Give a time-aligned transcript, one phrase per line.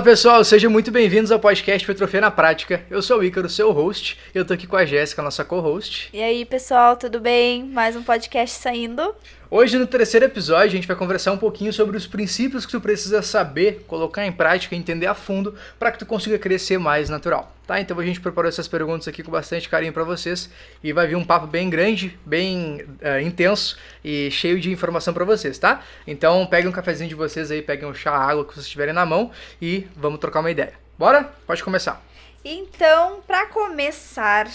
[0.00, 2.82] Fala pessoal, sejam muito bem-vindos ao podcast Petrofia na Prática.
[2.88, 4.16] Eu sou o Ícaro, seu host.
[4.34, 6.08] Eu tô aqui com a Jéssica, nossa co-host.
[6.10, 7.64] E aí, pessoal, tudo bem?
[7.64, 9.14] Mais um podcast saindo.
[9.52, 12.80] Hoje, no terceiro episódio, a gente vai conversar um pouquinho sobre os princípios que tu
[12.80, 17.52] precisa saber, colocar em prática, entender a fundo, para que tu consiga crescer mais natural.
[17.66, 17.80] Tá?
[17.80, 20.48] Então a gente preparou essas perguntas aqui com bastante carinho para vocês
[20.84, 25.24] e vai vir um papo bem grande, bem uh, intenso e cheio de informação para
[25.24, 25.82] vocês, tá?
[26.06, 29.04] Então peguem um cafezinho de vocês aí, peguem um chá, água que vocês tiverem na
[29.04, 30.74] mão e vamos trocar uma ideia.
[30.96, 31.28] Bora?
[31.44, 32.00] Pode começar.
[32.44, 34.46] Então, para começar,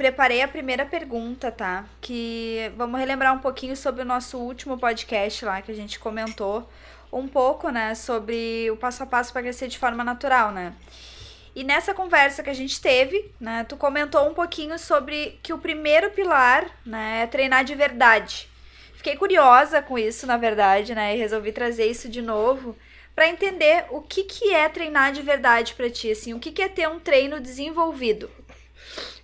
[0.00, 1.84] preparei a primeira pergunta, tá?
[2.00, 6.66] Que vamos relembrar um pouquinho sobre o nosso último podcast lá que a gente comentou
[7.12, 10.72] um pouco, né, sobre o passo a passo para crescer de forma natural, né?
[11.54, 15.58] E nessa conversa que a gente teve, né, tu comentou um pouquinho sobre que o
[15.58, 18.48] primeiro pilar, né, é treinar de verdade.
[18.94, 22.74] Fiquei curiosa com isso, na verdade, né, e resolvi trazer isso de novo
[23.14, 26.62] para entender o que que é treinar de verdade para ti, assim, o que que
[26.62, 28.30] é ter um treino desenvolvido.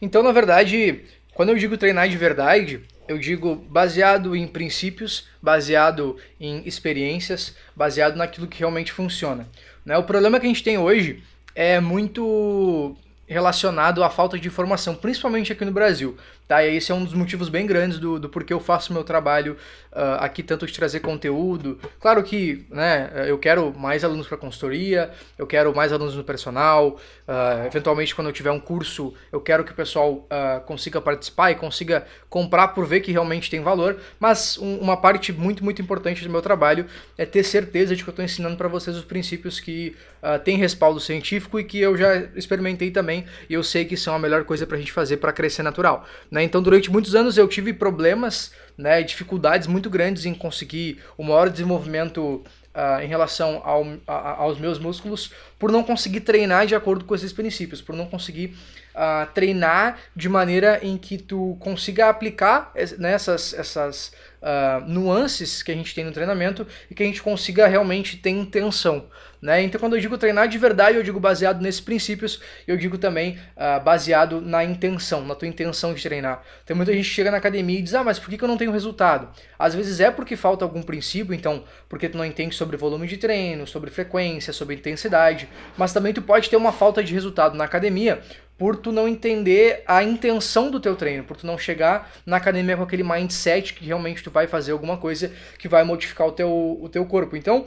[0.00, 1.02] Então, na verdade,
[1.34, 8.16] quando eu digo treinar de verdade, eu digo baseado em princípios, baseado em experiências, baseado
[8.16, 9.48] naquilo que realmente funciona.
[9.84, 9.96] Né?
[9.96, 11.22] O problema que a gente tem hoje
[11.54, 16.16] é muito relacionado à falta de informação, principalmente aqui no Brasil.
[16.46, 16.64] Tá?
[16.64, 19.56] E esse é um dos motivos bem grandes do, do porquê eu faço meu trabalho
[19.92, 21.78] uh, aqui, tanto de trazer conteúdo.
[21.98, 27.00] Claro que né, eu quero mais alunos para consultoria, eu quero mais alunos no personal,
[27.26, 31.50] uh, eventualmente quando eu tiver um curso, eu quero que o pessoal uh, consiga participar
[31.50, 35.82] e consiga comprar por ver que realmente tem valor, mas um, uma parte muito, muito
[35.82, 36.86] importante do meu trabalho
[37.18, 40.56] é ter certeza de que eu estou ensinando para vocês os princípios que uh, têm
[40.56, 44.44] respaldo científico e que eu já experimentei também e eu sei que são a melhor
[44.44, 46.06] coisa para a gente fazer para crescer natural.
[46.36, 46.42] Né?
[46.42, 51.48] Então, durante muitos anos eu tive problemas, né, dificuldades muito grandes em conseguir o maior
[51.48, 52.44] desenvolvimento
[52.76, 57.14] Uh, em relação ao, a, aos meus músculos por não conseguir treinar de acordo com
[57.14, 58.54] esses princípios, por não conseguir
[58.94, 65.72] uh, treinar de maneira em que tu consiga aplicar né, essas, essas uh, nuances que
[65.72, 69.06] a gente tem no treinamento e que a gente consiga realmente ter intenção.
[69.40, 69.62] Né?
[69.62, 73.38] Então, quando eu digo treinar de verdade, eu digo baseado nesses princípios, eu digo também
[73.56, 76.42] uh, baseado na intenção, na tua intenção de treinar.
[76.64, 78.48] Tem muita gente que chega na academia e diz: Ah, mas por que, que eu
[78.48, 79.28] não tenho resultado?
[79.58, 83.16] Às vezes é porque falta algum princípio, então, porque tu não entende sobre volume de
[83.16, 87.64] treino, sobre frequência, sobre intensidade, mas também tu pode ter uma falta de resultado na
[87.64, 88.22] academia
[88.58, 92.76] por tu não entender a intenção do teu treino, por tu não chegar na academia
[92.76, 96.78] com aquele mindset que realmente tu vai fazer alguma coisa que vai modificar o teu,
[96.80, 97.36] o teu corpo.
[97.36, 97.66] Então,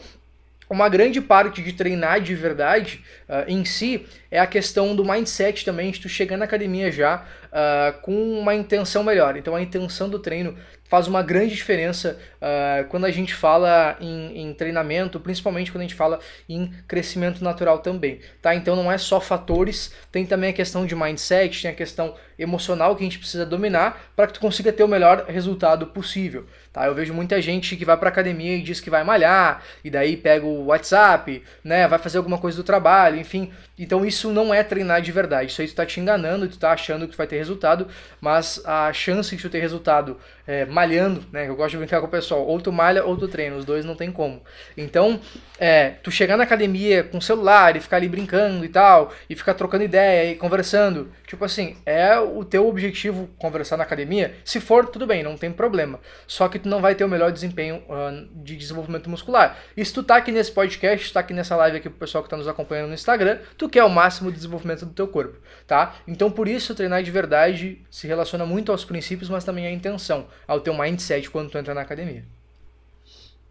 [0.69, 5.65] uma grande parte de treinar de verdade uh, em si é a questão do mindset
[5.65, 9.35] também, de tu chegar na academia já uh, com uma intenção melhor.
[9.35, 10.55] Então a intenção do treino
[10.89, 15.85] faz uma grande diferença uh, quando a gente fala em, em, treinamento, principalmente quando a
[15.85, 18.55] gente fala em crescimento natural também, tá?
[18.55, 22.95] Então não é só fatores, tem também a questão de mindset, tem a questão emocional
[22.95, 26.85] que a gente precisa dominar para que tu consiga ter o melhor resultado possível, tá?
[26.85, 30.15] Eu vejo muita gente que vai para academia e diz que vai malhar e daí
[30.15, 31.87] pega o WhatsApp, né?
[31.87, 33.51] Vai fazer alguma coisa do trabalho, enfim.
[33.77, 35.51] Então isso não é treinar de verdade.
[35.51, 37.87] Isso aí tu tá te enganando, tu tá achando que tu vai ter resultado,
[38.21, 40.17] mas a chance de tu ter resultado
[40.49, 41.47] é, malhando, né?
[41.47, 43.85] Eu gosto de brincar com o pessoal, ou tu malha ou tu treina, os dois
[43.85, 44.41] não tem como.
[44.75, 45.19] Então,
[45.59, 49.35] é, tu chegar na academia com o celular e ficar ali brincando e tal, e
[49.35, 54.35] ficar trocando ideia e conversando, tipo assim, é o teu objetivo conversar na academia?
[54.43, 55.99] Se for, tudo bem, não tem problema.
[56.27, 59.57] Só que tu não vai ter o melhor desempenho uh, de desenvolvimento muscular.
[59.75, 62.29] E se tu tá aqui nesse podcast, tá aqui nessa live aqui pro pessoal que
[62.29, 65.95] tá nos acompanhando no Instagram, tu quer o máximo de desenvolvimento do teu corpo, tá?
[66.07, 70.27] Então, por isso, treinar de verdade se relaciona muito aos princípios, mas também à intenção
[70.47, 72.23] ao teu mindset quando tu entra na academia.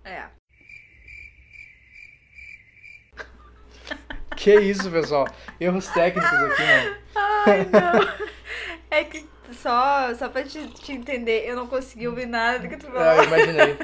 [0.05, 0.39] É.
[4.39, 5.27] Que isso, pessoal?
[5.61, 6.97] Erros técnicos aqui, mano.
[7.45, 8.29] Ai, não.
[8.91, 12.77] É que só, só pra te, te entender, eu não consegui ouvir nada do que
[12.77, 13.03] tu falou.
[13.03, 13.79] É, eu imaginei.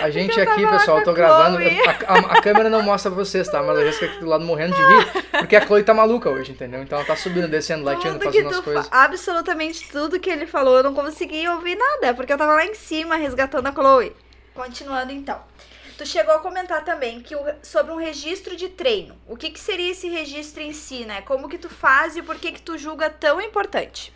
[0.00, 1.58] A gente aqui, pessoal, eu tô gravando.
[1.58, 3.62] A, a, a, câmera não mostra pra vocês, tá?
[3.62, 5.26] Mas a gente aqui do lado morrendo de rir.
[5.32, 6.82] Porque a Chloe tá maluca hoje, entendeu?
[6.82, 8.88] Então ela tá subindo, descendo, latindo, fazendo as coisas.
[8.90, 12.14] Absolutamente tudo que ele falou, eu não consegui ouvir nada.
[12.14, 14.14] Porque eu tava lá em cima resgatando a Chloe.
[14.54, 15.40] Continuando então.
[15.96, 19.16] Tu chegou a comentar também que o, sobre um registro de treino.
[19.26, 21.22] O que, que seria esse registro em si, né?
[21.22, 24.12] Como que tu faz e por que que tu julga tão importante?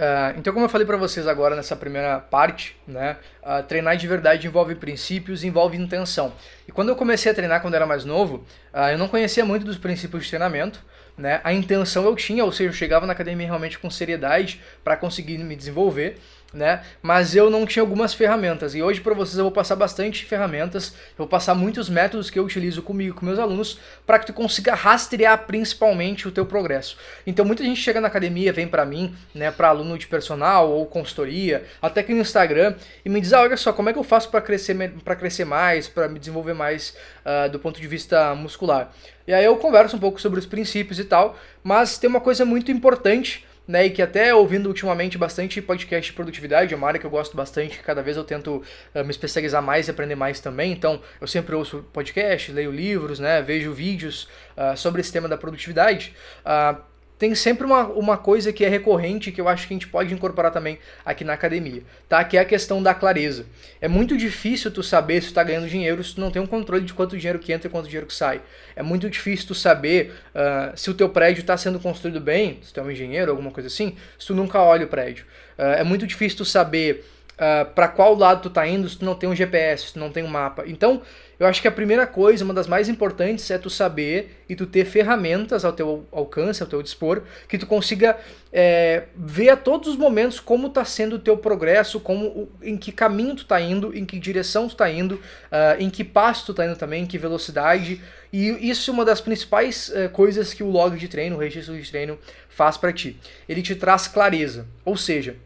[0.00, 4.08] Uh, então, como eu falei para vocês agora nessa primeira parte, né, uh, treinar de
[4.08, 6.32] verdade envolve princípios, envolve intenção.
[6.66, 8.36] E quando eu comecei a treinar quando era mais novo,
[8.72, 10.82] uh, eu não conhecia muito dos princípios de treinamento,
[11.18, 11.38] né?
[11.44, 15.36] A intenção eu tinha, ou seja, eu chegava na academia realmente com seriedade para conseguir
[15.36, 16.18] me desenvolver.
[16.52, 16.82] Né?
[17.02, 18.74] Mas eu não tinha algumas ferramentas.
[18.74, 22.38] E hoje para vocês eu vou passar bastante ferramentas, eu vou passar muitos métodos que
[22.38, 26.96] eu utilizo comigo, com meus alunos, para que tu consiga rastrear principalmente o teu progresso.
[27.26, 30.86] Então muita gente chega na academia, vem para mim, né, para aluno de personal ou
[30.86, 32.74] consultoria, até que no Instagram
[33.04, 35.44] e me diz: ah, "Olha só, como é que eu faço para crescer para crescer
[35.44, 38.92] mais, para me desenvolver mais uh, do ponto de vista muscular?"
[39.26, 42.44] E aí eu converso um pouco sobre os princípios e tal, mas tem uma coisa
[42.44, 46.98] muito importante né, e que até ouvindo ultimamente bastante podcast de produtividade, é uma área
[46.98, 48.62] que eu gosto bastante, cada vez eu tento
[48.94, 53.18] uh, me especializar mais e aprender mais também, então eu sempre ouço podcast, leio livros,
[53.18, 56.14] né, vejo vídeos uh, sobre esse tema da produtividade.
[56.44, 56.89] Uh,
[57.20, 60.14] tem sempre uma, uma coisa que é recorrente que eu acho que a gente pode
[60.14, 62.24] incorporar também aqui na academia, tá?
[62.24, 63.44] Que é a questão da clareza.
[63.78, 66.46] É muito difícil tu saber se tu tá ganhando dinheiro se tu não tem um
[66.46, 68.40] controle de quanto dinheiro que entra e quanto dinheiro que sai.
[68.74, 72.72] É muito difícil tu saber uh, se o teu prédio está sendo construído bem, se
[72.72, 75.26] tu é um engenheiro, alguma coisa assim, se tu nunca olha o prédio.
[75.58, 78.96] Uh, é muito difícil tu saber uh, ah, para qual lado tu tá indo se
[78.96, 80.64] tu não tem um GPS, se tu não tem um mapa.
[80.66, 81.02] Então,
[81.40, 84.66] eu acho que a primeira coisa, uma das mais importantes, é tu saber e tu
[84.66, 88.18] ter ferramentas ao teu alcance, ao teu dispor, que tu consiga
[88.52, 92.92] é, ver a todos os momentos como está sendo o teu progresso, como, em que
[92.92, 96.50] caminho tu está indo, em que direção tu está indo, uh, em que passo tu
[96.52, 98.02] está indo também, em que velocidade.
[98.30, 101.74] E isso é uma das principais uh, coisas que o log de treino, o registro
[101.74, 102.18] de treino,
[102.50, 103.18] faz para ti.
[103.48, 105.36] Ele te traz clareza, ou seja,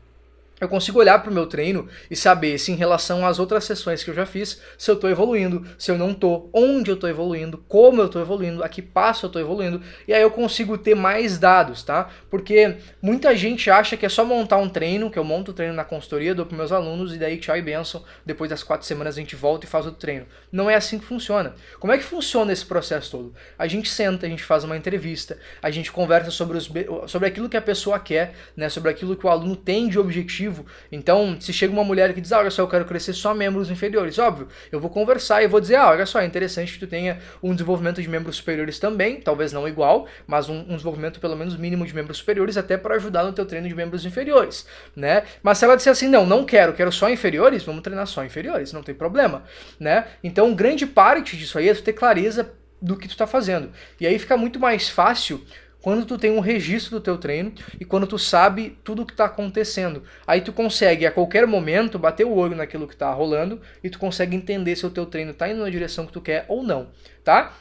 [0.60, 4.04] eu consigo olhar para o meu treino e saber se em relação às outras sessões
[4.04, 7.10] que eu já fiz, se eu estou evoluindo, se eu não estou, onde eu estou
[7.10, 10.78] evoluindo, como eu estou evoluindo, a que passo eu estou evoluindo, e aí eu consigo
[10.78, 12.08] ter mais dados, tá?
[12.30, 15.74] Porque muita gente acha que é só montar um treino, que eu monto o treino
[15.74, 19.16] na consultoria, dou para meus alunos e daí tchau e benção, depois das quatro semanas
[19.16, 20.26] a gente volta e faz outro treino.
[20.52, 21.54] Não é assim que funciona.
[21.80, 23.34] Como é que funciona esse processo todo?
[23.58, 26.70] A gente senta, a gente faz uma entrevista, a gente conversa sobre, os,
[27.08, 28.68] sobre aquilo que a pessoa quer, né?
[28.68, 30.43] sobre aquilo que o aluno tem de objetivo
[30.90, 33.70] então, se chega uma mulher que diz, ah, olha só, eu quero crescer só membros
[33.70, 36.86] inferiores, óbvio, eu vou conversar e vou dizer, ah, olha só, é interessante que tu
[36.86, 41.36] tenha um desenvolvimento de membros superiores também, talvez não igual, mas um, um desenvolvimento pelo
[41.36, 45.24] menos mínimo de membros superiores, até para ajudar no teu treino de membros inferiores, né?
[45.42, 48.72] Mas se ela disser assim, não, não quero, quero só inferiores, vamos treinar só inferiores,
[48.72, 49.44] não tem problema,
[49.78, 50.06] né?
[50.22, 52.52] Então, grande parte disso aí é tu ter clareza
[52.84, 53.70] do que tu está fazendo.
[53.98, 55.42] E aí fica muito mais fácil
[55.84, 59.12] quando tu tem um registro do teu treino e quando tu sabe tudo o que
[59.12, 60.02] está acontecendo.
[60.26, 63.98] Aí tu consegue a qualquer momento bater o olho naquilo que está rolando e tu
[63.98, 66.88] consegue entender se o teu treino está indo na direção que tu quer ou não,
[67.22, 67.52] tá?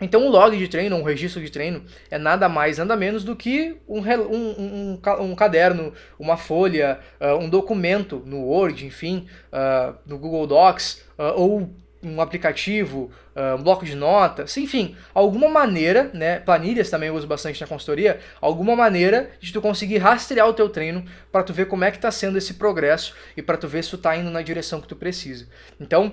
[0.00, 3.36] Então, um log de treino, um registro de treino, é nada mais, nada menos do
[3.36, 9.94] que um, um, um, um caderno, uma folha, uh, um documento no Word, enfim, uh,
[10.04, 11.70] no Google Docs, uh, ou
[12.02, 13.12] um aplicativo,
[13.58, 18.20] um bloco de notas, enfim, alguma maneira, né, planilhas também eu uso bastante na consultoria,
[18.40, 21.96] alguma maneira de tu conseguir rastrear o teu treino para tu ver como é que
[21.96, 24.88] está sendo esse progresso e para tu ver se tu está indo na direção que
[24.88, 25.46] tu precisa.
[25.80, 26.12] Então,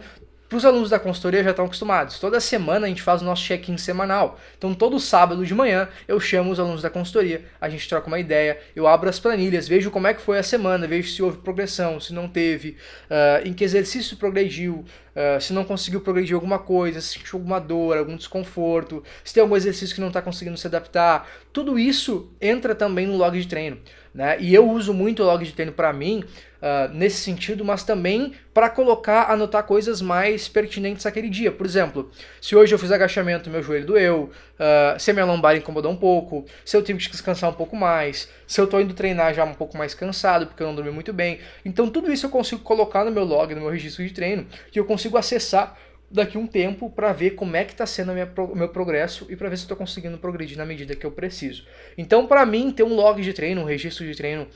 [0.50, 2.20] para os alunos da consultoria já estão acostumados.
[2.20, 4.40] Toda semana a gente faz o nosso check-in semanal.
[4.58, 8.20] Então, todo sábado de manhã eu chamo os alunos da consultoria, a gente troca uma
[8.20, 11.38] ideia, eu abro as planilhas, vejo como é que foi a semana, vejo se houve
[11.38, 12.78] progressão, se não teve,
[13.12, 14.84] uh, em que exercício progrediu,
[15.16, 19.42] uh, se não conseguiu progredir alguma coisa, se sentiu alguma dor, algum desconforto, se tem
[19.42, 21.30] algum exercício que não está conseguindo se adaptar.
[21.54, 23.78] Tudo isso entra também no log de treino.
[24.14, 24.38] Né?
[24.40, 26.24] E eu uso muito o log de treino para mim
[26.62, 31.52] uh, nesse sentido, mas também para colocar, anotar coisas mais pertinentes àquele dia.
[31.52, 32.10] Por exemplo,
[32.42, 35.96] se hoje eu fiz agachamento meu joelho doeu, uh, se a minha lombar incomodou um
[35.96, 39.44] pouco, se eu tive que descansar um pouco mais, se eu estou indo treinar já
[39.44, 41.40] um pouco mais cansado porque eu não dormi muito bem.
[41.64, 44.80] Então tudo isso eu consigo colocar no meu log, no meu registro de treino, que
[44.80, 45.78] eu consigo acessar
[46.12, 49.50] daqui um tempo para ver como é que está sendo o meu progresso e para
[49.50, 51.66] ver se estou conseguindo progredir na medida que eu preciso.
[51.98, 54.48] Então, para mim, ter um log de treino, um registro de treino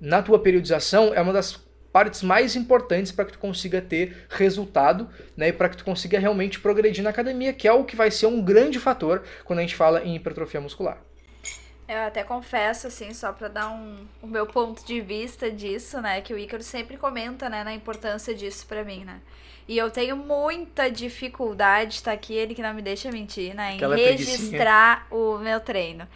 [0.00, 1.60] na tua periodização é uma das
[1.92, 6.18] partes mais importantes para que tu consiga ter resultado, né, e para que tu consiga
[6.18, 9.62] realmente progredir na academia, que é o que vai ser um grande fator quando a
[9.62, 11.02] gente fala em hipertrofia muscular.
[11.86, 16.22] Eu até confesso, assim, só para dar um, o meu ponto de vista disso, né,
[16.22, 19.20] que o Ícaro sempre comenta, né, na importância disso para mim, né.
[19.68, 23.72] E eu tenho muita dificuldade, tá aqui ele que não me deixa mentir, né?
[23.72, 26.06] Em Aquela registrar o meu treino.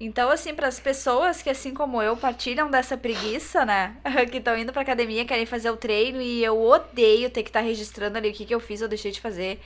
[0.00, 3.96] Então, assim, para as pessoas que, assim como eu, partilham dessa preguiça, né?
[4.30, 7.60] que estão indo pra academia, querem fazer o treino e eu odeio ter que estar
[7.60, 9.60] tá registrando ali o que, que eu fiz ou deixei de fazer.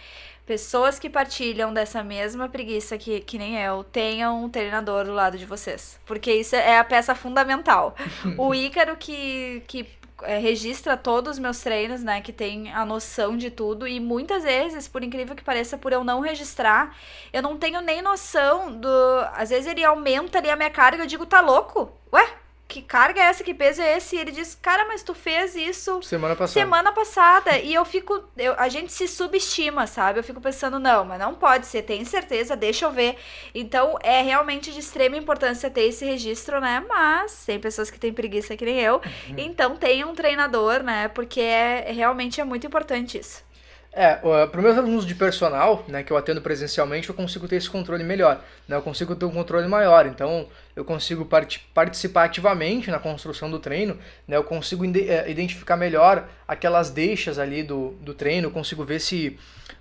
[0.47, 5.37] Pessoas que partilham dessa mesma preguiça que, que nem eu, tenham um treinador do lado
[5.37, 5.99] de vocês.
[6.07, 7.95] Porque isso é a peça fundamental.
[8.38, 9.87] o Ícaro que, que
[10.23, 12.21] é, registra todos os meus treinos, né?
[12.21, 13.87] Que tem a noção de tudo.
[13.87, 16.97] E muitas vezes, por incrível que pareça, por eu não registrar,
[17.33, 18.89] eu não tenho nem noção do.
[19.35, 21.93] Às vezes ele aumenta ali a minha carga, eu digo, tá louco?
[22.13, 22.48] Ué?
[22.69, 24.15] Que carga é essa, que peso é esse?
[24.15, 26.61] E ele diz, cara, mas tu fez isso semana passada.
[26.61, 27.59] Semana passada.
[27.59, 30.19] E eu fico, eu, a gente se subestima, sabe?
[30.19, 33.17] Eu fico pensando, não, mas não pode ser, tem certeza, deixa eu ver.
[33.55, 36.85] Então é realmente de extrema importância ter esse registro, né?
[36.87, 38.97] Mas tem pessoas que têm preguiça que nem eu.
[38.97, 39.35] Uhum.
[39.39, 41.09] Então tem um treinador, né?
[41.09, 43.49] Porque é, realmente é muito importante isso.
[43.91, 44.15] É,
[44.47, 48.05] para meus alunos de personal, né, que eu atendo presencialmente, eu consigo ter esse controle
[48.05, 50.47] melhor, né, eu consigo ter um controle maior, então
[50.78, 56.28] eu consigo part participar ativamente na construção do treino, né, eu consigo é, identificar melhor
[56.47, 59.37] aquelas deixas ali do, do treino, eu consigo ver se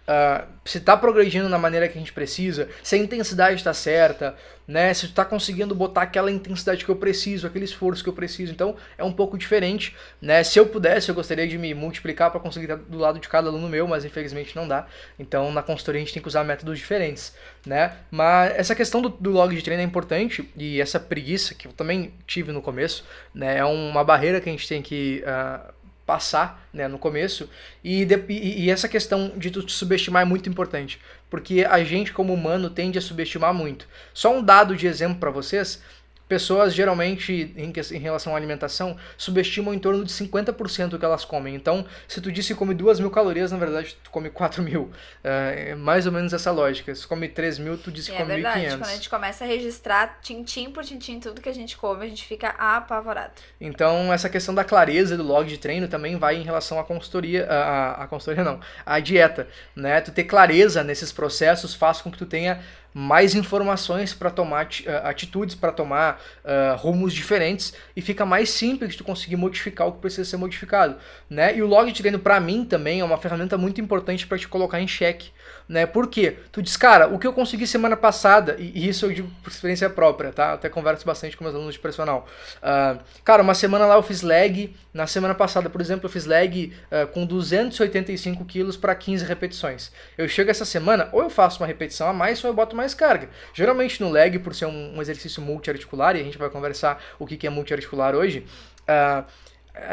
[0.07, 4.35] uh, se está progredindo na maneira que a gente precisa, se a intensidade está certa,
[4.67, 4.93] né?
[4.93, 8.51] Se está conseguindo botar aquela intensidade que eu preciso, aquele esforço que eu preciso.
[8.51, 10.43] Então é um pouco diferente, né?
[10.43, 13.47] Se eu pudesse, eu gostaria de me multiplicar para conseguir estar do lado de cada
[13.47, 14.87] aluno meu, mas infelizmente não dá.
[15.17, 17.33] Então na consultoria a gente tem que usar métodos diferentes,
[17.67, 17.97] né?
[18.09, 21.73] Mas essa questão do, do log de treino é importante e essa preguiça que eu
[21.73, 23.57] também tive no começo, né?
[23.57, 25.73] É uma barreira que a gente tem que uh,
[26.05, 27.49] passar né, no começo.
[27.83, 31.83] E, de, e, e, essa questão de tu te subestimar é muito importante, porque a
[31.83, 33.87] gente, como humano, tende a subestimar muito.
[34.13, 35.83] Só um dado de exemplo para vocês:
[36.27, 41.55] Pessoas geralmente, em, relação à alimentação, subestimam em torno de 50% do que elas comem.
[41.55, 44.91] Então, se tu disse que come 2 mil calorias, na verdade tu come 4 mil.
[45.23, 46.93] É, é mais ou menos essa lógica.
[46.93, 48.37] Se come 3 mil, tu disse que é come 1.500.
[48.37, 51.77] É verdade, quando a gente começa a registrar tintim por tintim tudo que a gente
[51.77, 53.33] come, a gente fica apavorado.
[53.59, 57.45] Então, essa questão da clareza do log de treino também vai em relação à consultoria,
[57.49, 59.47] a, a consultoria não, à dieta.
[59.75, 60.01] Né?
[60.01, 62.61] Tu ter clareza nesses processos faz com que tu tenha
[62.99, 68.95] mais informações para tomar eh, atitudes, para tomar uh, rumos diferentes e fica mais simples
[68.95, 70.95] tu conseguir modificar o que precisa ser modificado,
[71.29, 71.55] né?
[71.55, 74.47] E o log de treino para mim também é uma ferramenta muito importante para te
[74.47, 75.29] colocar em xeque,
[75.67, 75.85] né?
[75.85, 76.37] Por quê?
[76.51, 79.89] Tu diz, cara, o que eu consegui semana passada, e, isso eu digo por experiência
[79.89, 80.53] própria, tá?
[80.53, 82.27] até converso bastante com meus alunos de personal.
[82.57, 86.25] Uh, cara, uma semana lá eu fiz leg, na semana passada, por exemplo, eu fiz
[86.25, 89.91] leg uh, com 285 quilos para 15 repetições.
[90.17, 92.93] Eu chego essa semana, ou eu faço uma repetição a mais, ou eu boto mais
[92.93, 93.29] carga.
[93.53, 97.25] Geralmente no leg, por ser um, um exercício multiarticular, e a gente vai conversar o
[97.25, 98.45] que, que é multiarticular hoje,
[98.83, 99.25] uh,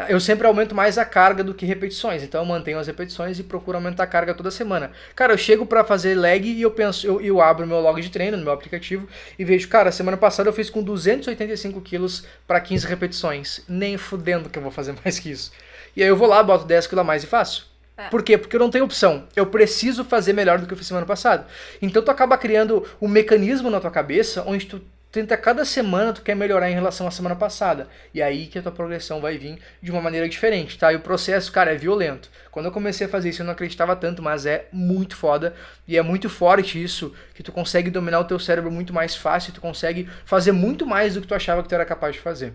[0.09, 2.23] eu sempre aumento mais a carga do que repetições.
[2.23, 4.91] Então eu mantenho as repetições e procuro aumentar a carga toda semana.
[5.15, 8.09] Cara, eu chego para fazer leg e eu penso, eu, eu abro meu log de
[8.09, 12.59] treino no meu aplicativo e vejo, cara, semana passada eu fiz com 285 quilos para
[12.59, 13.61] 15 repetições.
[13.67, 15.51] Nem fudendo que eu vou fazer mais que isso.
[15.95, 17.73] E aí eu vou lá, boto 10 quilos a mais e faço.
[17.97, 18.09] É.
[18.09, 18.37] Por quê?
[18.37, 19.25] Porque eu não tenho opção.
[19.35, 21.47] Eu preciso fazer melhor do que eu fiz semana passada.
[21.81, 24.81] Então tu acaba criando um mecanismo na tua cabeça onde tu
[25.15, 27.87] tenta cada semana tu quer melhorar em relação à semana passada.
[28.13, 30.91] E aí que a tua progressão vai vir de uma maneira diferente, tá?
[30.91, 32.29] E o processo, cara, é violento.
[32.51, 35.55] Quando eu comecei a fazer isso eu não acreditava tanto, mas é muito foda
[35.87, 39.53] e é muito forte isso, que tu consegue dominar o teu cérebro muito mais fácil,
[39.53, 42.53] tu consegue fazer muito mais do que tu achava que tu era capaz de fazer.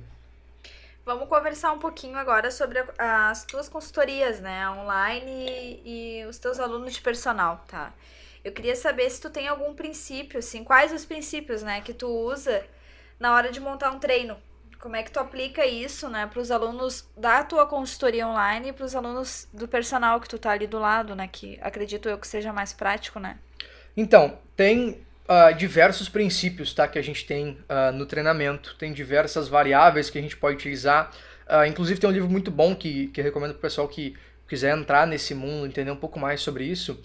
[1.07, 6.61] Vamos conversar um pouquinho agora sobre as tuas consultorias, né, online e, e os teus
[6.61, 7.90] alunos de personal, tá?
[8.45, 12.09] Eu queria saber se tu tem algum princípio, assim, quais os princípios, né, que tu
[12.09, 12.65] usa
[13.19, 14.37] na hora de montar um treino.
[14.79, 18.73] Como é que tu aplica isso, né, para os alunos da tua consultoria online e
[18.73, 22.17] para os alunos do personal que tu tá ali do lado, né, que acredito eu
[22.17, 23.37] que seja mais prático, né?
[23.95, 29.49] Então, tem uh, diversos princípios tá, que a gente tem uh, no treinamento, tem diversas
[29.49, 31.11] variáveis que a gente pode utilizar.
[31.47, 34.17] Uh, inclusive tem um livro muito bom que, que eu recomendo para o pessoal que
[34.49, 37.01] quiser entrar nesse mundo, entender um pouco mais sobre isso.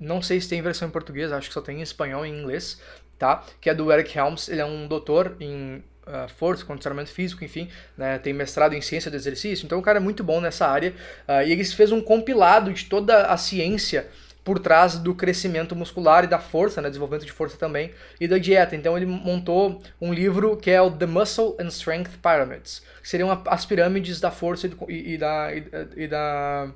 [0.00, 2.40] Não sei se tem versão em português, acho que só tem em espanhol e em
[2.40, 2.80] inglês,
[3.18, 3.44] tá?
[3.60, 7.68] Que é do Eric Helms, ele é um doutor em Uh, força, condicionamento físico, enfim,
[7.96, 10.92] né, tem mestrado em ciência do exercício, então o cara é muito bom nessa área
[11.28, 14.08] uh, e ele fez um compilado de toda a ciência
[14.44, 18.38] por trás do crescimento muscular e da força, né, desenvolvimento de força também, e da
[18.38, 18.74] dieta.
[18.74, 23.42] Então ele montou um livro que é o The Muscle and Strength Pyramids, que seriam
[23.46, 25.64] as pirâmides da força e, e, e da, e,
[25.96, 26.70] e, da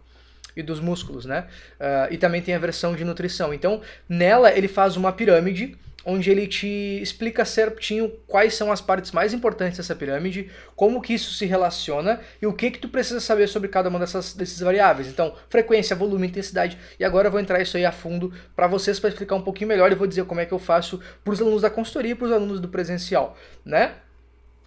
[0.56, 1.46] e dos músculos, né?
[1.80, 3.52] Uh, e também tem a versão de nutrição.
[3.52, 9.12] Então nela ele faz uma pirâmide onde ele te explica certinho quais são as partes
[9.12, 13.20] mais importantes dessa pirâmide, como que isso se relaciona e o que que tu precisa
[13.20, 15.08] saber sobre cada uma dessas desses variáveis.
[15.08, 16.78] Então, frequência, volume, intensidade.
[16.98, 19.68] E agora eu vou entrar isso aí a fundo para vocês para explicar um pouquinho
[19.68, 22.14] melhor e vou dizer como é que eu faço para os alunos da consultoria e
[22.14, 23.94] para os alunos do presencial, né?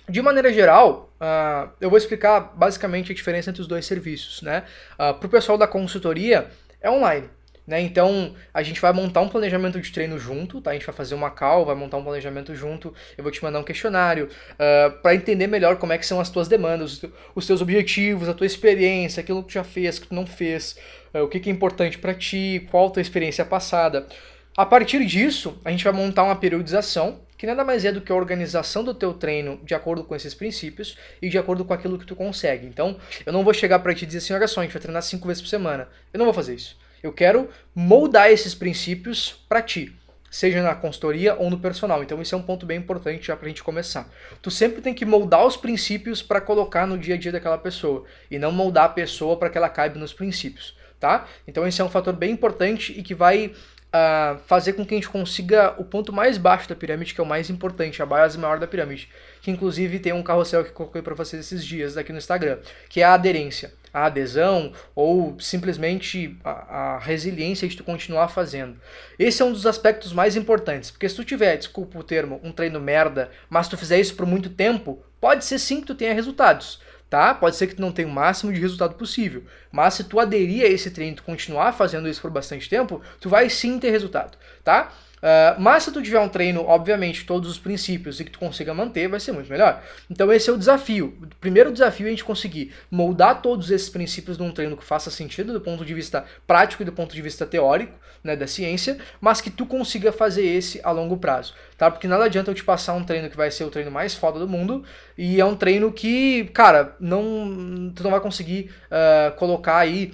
[0.10, 4.64] De maneira geral, uh, eu vou explicar basicamente a diferença entre os dois serviços, né?
[4.94, 6.48] Uh, para o pessoal da consultoria,
[6.82, 7.30] é online.
[7.68, 7.82] Né?
[7.82, 10.72] Então, a gente vai montar um planejamento de treino junto, tá?
[10.72, 13.60] A gente vai fazer uma call, vai montar um planejamento junto, eu vou te mandar
[13.60, 17.04] um questionário uh, ah, para entender melhor como é que são as tuas demandas,
[17.36, 20.78] os teus objetivos, a tua experiência, aquilo que tu já fez, que tu não fez,
[21.14, 24.08] uh, o que, que é importante para ti, qual a tua experiência passada.
[24.56, 28.12] A partir disso, a gente vai montar uma periodização, que nada mais é do que
[28.12, 31.98] a organização do teu treino de acordo com esses princípios e de acordo com aquilo
[31.98, 32.66] que tu consegue.
[32.66, 35.04] Então, eu não vou chegar para te dizer assim, olha só, a gente vai treinar
[35.04, 35.88] cinco vezes por semana.
[36.12, 36.78] Eu não vou fazer isso.
[37.04, 39.96] Eu quero moldar esses princípios para ti
[40.30, 42.04] seja na consultoria ou no personal.
[42.04, 44.10] Então isso é um ponto bem importante já para a gente começar.
[44.42, 48.04] Tu sempre tem que moldar os princípios para colocar no dia a dia daquela pessoa
[48.30, 51.28] e não moldar a pessoa para que ela caiba nos princípios, tá?
[51.48, 53.54] Então esse é um fator bem importante e que vai
[53.94, 57.24] uh, fazer com que a gente consiga o ponto mais baixo da pirâmide, que é
[57.24, 59.10] o mais importante, a base maior da pirâmide,
[59.42, 63.02] que inclusive tem um carrossel que coloquei para vocês esses dias aqui no Instagram, que
[63.02, 68.80] é a aderência a adesão ou simplesmente a, a, resiliência de tu continuar fazendo.
[69.18, 72.52] Esse é um dos aspectos mais importantes, porque se tu tiver, desculpa o termo, um
[72.52, 76.14] treino merda, mas tu fizer isso por muito tempo, pode ser sim que tu tenha
[76.14, 76.80] resultados,
[77.10, 77.34] tá?
[77.34, 80.64] Pode ser que tu não tenha o máximo de resultado possível, mas se tu aderir
[80.66, 84.38] a esse treino e continuar fazendo isso por bastante tempo, tu vai sim ter resultado,
[84.64, 84.92] tá?
[85.18, 88.74] Uh, mas se tu tiver um treino, obviamente, todos os princípios e que tu consiga
[88.74, 89.82] manter, vai ser muito melhor.
[90.10, 91.18] Então esse é o desafio.
[91.22, 95.10] O primeiro desafio é a gente conseguir moldar todos esses princípios num treino que faça
[95.10, 97.94] sentido do ponto de vista prático e do ponto de vista teórico,
[98.24, 101.90] né, da ciência, mas que tu consiga fazer esse a longo prazo, tá?
[101.90, 104.40] Porque nada adianta eu te passar um treino que vai ser o treino mais foda
[104.40, 104.84] do mundo
[105.18, 110.14] e é um treino que, cara, não tu não vai conseguir uh, colocar aí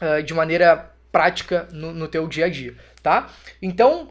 [0.00, 2.74] uh, de maneira prática no, no teu dia a dia,
[3.06, 3.30] tá?
[3.62, 4.10] Então,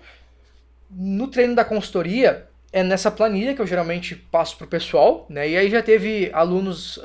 [0.89, 5.47] no treino da consultoria, é nessa planilha que eu geralmente passo pro pessoal, né?
[5.47, 7.01] E aí já teve alunos, uh,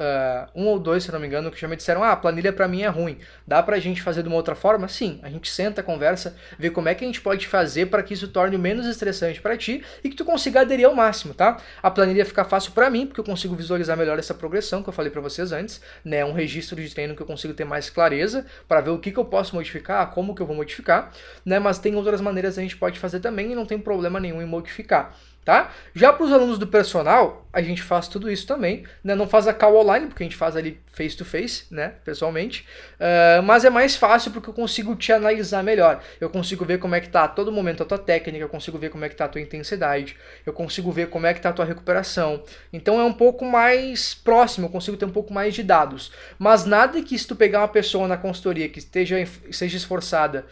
[0.52, 2.66] um ou dois, se não me engano, que já me disseram: ah, a planilha para
[2.66, 3.18] mim é ruim.
[3.46, 4.88] Dá pra gente fazer de uma outra forma?
[4.88, 8.12] Sim, a gente senta, conversa, vê como é que a gente pode fazer para que
[8.12, 11.58] isso torne menos estressante para ti e que tu consiga aderir ao máximo, tá?
[11.80, 14.92] A planilha fica fácil para mim, porque eu consigo visualizar melhor essa progressão que eu
[14.92, 16.24] falei para vocês antes, né?
[16.24, 19.18] Um registro de treino que eu consigo ter mais clareza para ver o que, que
[19.18, 21.12] eu posso modificar, como que eu vou modificar,
[21.44, 21.60] né?
[21.60, 24.42] Mas tem outras maneiras que a gente pode fazer também e não tem problema nenhum
[24.42, 25.72] em modificar tá?
[25.94, 29.14] Já para os alunos do personal, a gente faz tudo isso também, né?
[29.14, 31.94] Não faz a call online, porque a gente faz ali face to face, né?
[32.04, 32.66] Pessoalmente,
[32.98, 36.02] uh, mas é mais fácil porque eu consigo te analisar melhor.
[36.20, 38.78] Eu consigo ver como é que tá a todo momento a tua técnica, eu consigo
[38.78, 41.48] ver como é que tá a tua intensidade, eu consigo ver como é que tá
[41.48, 42.42] a tua recuperação.
[42.72, 46.12] Então é um pouco mais próximo, eu consigo ter um pouco mais de dados.
[46.38, 49.16] Mas nada que se tu pegar uma pessoa na consultoria que esteja,
[49.50, 50.44] seja esforçada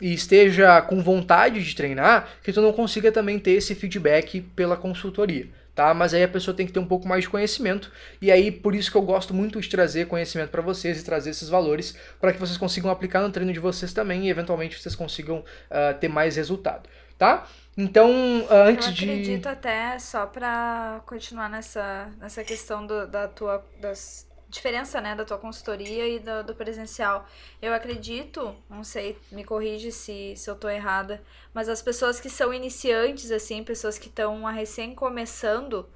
[0.00, 4.76] e esteja com vontade de treinar, que tu não consiga também ter esse feedback pela
[4.76, 5.92] consultoria, tá?
[5.92, 7.90] Mas aí a pessoa tem que ter um pouco mais de conhecimento
[8.22, 11.30] e aí por isso que eu gosto muito de trazer conhecimento para vocês e trazer
[11.30, 14.94] esses valores para que vocês consigam aplicar no treino de vocês também e eventualmente vocês
[14.94, 17.46] consigam uh, ter mais resultado, tá?
[17.76, 19.06] Então, uh, antes de.
[19.06, 19.48] Eu acredito de...
[19.48, 25.38] até, só para continuar nessa, nessa questão do, da tua, das, diferença, né, da tua
[25.38, 27.26] consultoria e do, do, presencial.
[27.60, 32.30] Eu acredito, não sei, me corrige se, se eu tô errada, mas as pessoas que
[32.30, 35.88] são iniciantes, assim, pessoas que estão recém começando,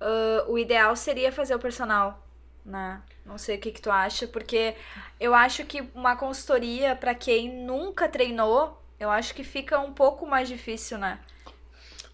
[0.00, 2.26] uh, o ideal seria fazer o personal,
[2.64, 3.00] né?
[3.24, 4.74] Não sei o que, que tu acha, porque
[5.20, 10.26] eu acho que uma consultoria, para quem nunca treinou, eu acho que fica um pouco
[10.26, 11.20] mais difícil, né?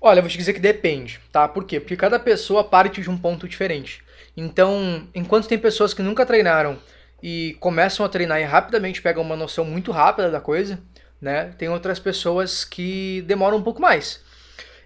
[0.01, 1.49] Olha, eu vou te dizer que depende, tá?
[1.49, 1.81] Por quê?
[1.81, 4.05] Porque cada pessoa parte de um ponto diferente.
[4.41, 6.79] Então, enquanto tem pessoas que nunca treinaram
[7.21, 10.81] e começam a treinar e rapidamente pegam uma noção muito rápida da coisa,
[11.21, 11.53] né?
[11.59, 14.23] Tem outras pessoas que demoram um pouco mais.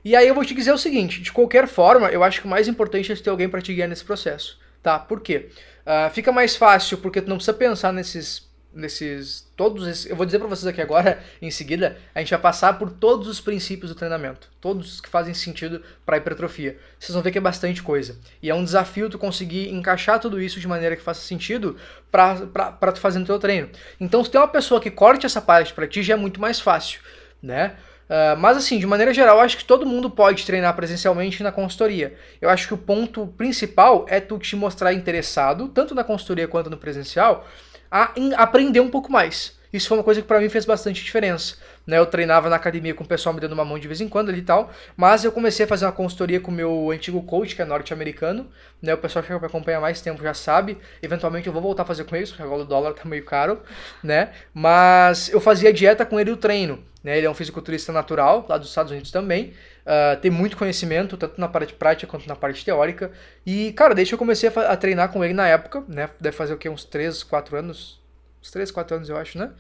[0.02, 2.50] E aí eu vou te dizer o seguinte, de qualquer forma, eu acho que o
[2.50, 4.98] mais importante é ter alguém para te guiar nesse processo, tá?
[4.98, 5.50] Por quê?
[5.84, 10.24] Uh, fica mais fácil porque tu não precisa pensar nesses nesses todos esses, eu vou
[10.24, 13.90] dizer para vocês aqui agora em seguida a gente vai passar por todos os princípios
[13.90, 16.78] do treinamento todos que fazem sentido para hipertrofia.
[16.98, 18.16] Vocês vão ver que é bastante coisa.
[18.40, 21.76] E é um desafio tu conseguir encaixar tudo isso de maneira que faça sentido
[22.10, 23.68] para tu fazer no teu treino.
[24.00, 26.60] Então se tem uma pessoa que corte essa parte para ti já é muito mais
[26.60, 27.00] fácil
[27.42, 27.74] né?
[28.08, 32.14] Uh, mas assim, de maneira geral, acho que todo mundo pode treinar presencialmente na consultoria.
[32.40, 36.68] Eu acho que o ponto principal é tu te mostrar interessado, tanto na consultoria quanto
[36.68, 37.48] no presencial,
[37.92, 39.60] a aprender um pouco mais.
[39.70, 41.56] Isso foi uma coisa que para mim fez bastante diferença.
[41.86, 41.98] Né?
[41.98, 44.28] Eu treinava na academia com o pessoal me dando uma mão de vez em quando
[44.28, 47.56] ali e tal, mas eu comecei a fazer uma consultoria com o meu antigo coach,
[47.56, 48.48] que é norte-americano.
[48.80, 48.94] Né?
[48.94, 50.78] O pessoal que me acompanha mais tempo já sabe.
[51.02, 53.60] Eventualmente eu vou voltar a fazer com ele, porque agora o dólar tá meio caro,
[54.02, 54.32] né?
[54.52, 56.82] Mas eu fazia dieta com ele e o treino.
[57.02, 57.16] Né?
[57.16, 59.54] Ele é um fisiculturista natural, lá dos Estados Unidos também.
[59.82, 63.10] Uh, tem muito conhecimento, tanto na parte prática quanto na parte teórica.
[63.44, 66.10] E, cara, desde que eu comecei a, a treinar com ele na época, né?
[66.20, 66.68] Deve fazer o quê?
[66.68, 68.00] Uns 3, 4 anos?
[68.40, 69.50] Uns 3, 4 anos, eu acho, né?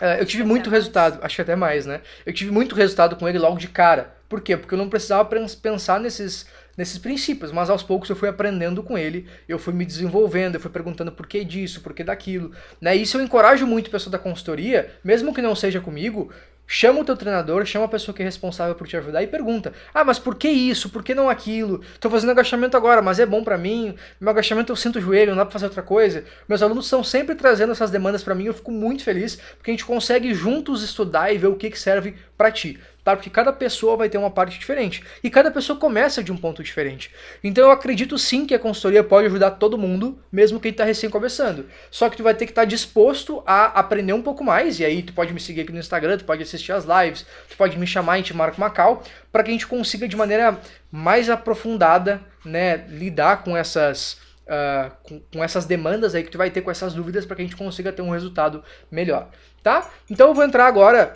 [0.00, 2.00] Uh, eu tive muito resultado, acho que até mais, né?
[2.24, 4.14] Eu tive muito resultado com ele logo de cara.
[4.28, 4.56] Por quê?
[4.56, 5.28] Porque eu não precisava
[5.62, 9.84] pensar nesses, nesses princípios, mas aos poucos eu fui aprendendo com ele, eu fui me
[9.84, 12.50] desenvolvendo, eu fui perguntando por que disso, por que daquilo.
[12.80, 12.96] Né?
[12.96, 16.32] Isso eu encorajo muito a pessoa da consultoria, mesmo que não seja comigo,
[16.66, 19.72] Chama o teu treinador, chama a pessoa que é responsável por te ajudar e pergunta:
[19.92, 20.88] "Ah, mas por que isso?
[20.88, 21.82] Por que não aquilo?
[22.00, 23.94] Tô fazendo agachamento agora, mas é bom para mim.
[24.18, 26.24] Meu agachamento eu sinto o joelho, não dá para fazer outra coisa".
[26.48, 29.74] Meus alunos estão sempre trazendo essas demandas para mim, eu fico muito feliz, porque a
[29.74, 33.14] gente consegue juntos estudar e ver o que que serve para ti tá?
[33.14, 35.04] Porque cada pessoa vai ter uma parte diferente.
[35.22, 37.10] E cada pessoa começa de um ponto diferente.
[37.44, 41.10] Então eu acredito sim que a consultoria pode ajudar todo mundo, mesmo quem está recém
[41.10, 41.66] começando.
[41.90, 44.84] Só que tu vai ter que estar tá disposto a aprender um pouco mais, e
[44.84, 47.78] aí tu pode me seguir aqui no Instagram, tu pode assistir as lives, tu pode
[47.78, 50.58] me chamar em Marco Macau, para que a gente consiga de maneira
[50.90, 56.50] mais aprofundada, né, lidar com essas Uh, com, com, essas demandas aí que tu vai
[56.50, 59.30] ter com essas dúvidas para que a gente consiga ter um resultado melhor,
[59.62, 59.90] tá?
[60.10, 61.14] Então eu vou entrar agora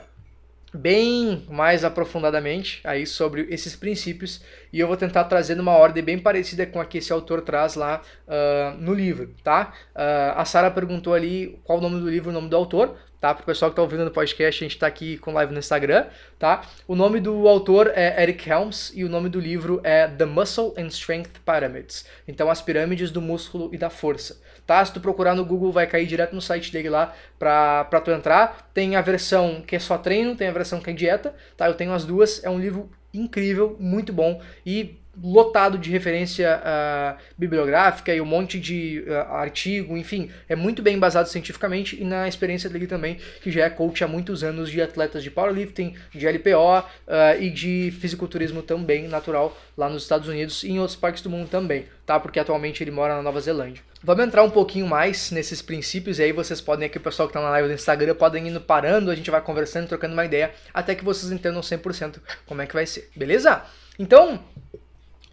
[0.72, 6.18] bem mais aprofundadamente aí sobre esses princípios e eu vou tentar trazer numa ordem bem
[6.18, 9.72] parecida com a que esse autor traz lá uh, no livro, tá?
[9.94, 13.34] Uh, a Sara perguntou ali qual o nome do livro, o nome do autor tá?
[13.34, 15.58] Para o pessoal que está ouvindo no podcast, a gente está aqui com live no
[15.58, 16.06] Instagram,
[16.38, 16.62] tá?
[16.86, 20.72] O nome do autor é Eric Helms e o nome do livro é The Muscle
[20.78, 22.06] and Strength Pyramids.
[22.26, 24.84] Então, as pirâmides do músculo e da força, tá?
[24.84, 28.68] Se tu procurar no Google, vai cair direto no site dele lá para tu entrar.
[28.74, 31.66] Tem a versão que é só treino, tem a versão que é dieta, tá?
[31.66, 37.18] Eu tenho as duas, é um livro incrível, muito bom e lotado de referência uh,
[37.36, 42.28] bibliográfica e um monte de uh, artigo, enfim, é muito bem embasado cientificamente e na
[42.28, 46.26] experiência dele também, que já é coach há muitos anos de atletas de powerlifting, de
[46.26, 51.22] LPO uh, e de fisiculturismo também natural lá nos Estados Unidos e em outros partes
[51.22, 52.18] do mundo também, tá?
[52.18, 53.82] Porque atualmente ele mora na Nova Zelândia.
[54.02, 57.32] Vamos entrar um pouquinho mais nesses princípios e aí vocês podem aqui, o pessoal que
[57.32, 60.52] está na live do Instagram, podem ir parando, a gente vai conversando, trocando uma ideia,
[60.72, 63.62] até que vocês entendam 100% como é que vai ser, beleza?
[63.98, 64.40] Então,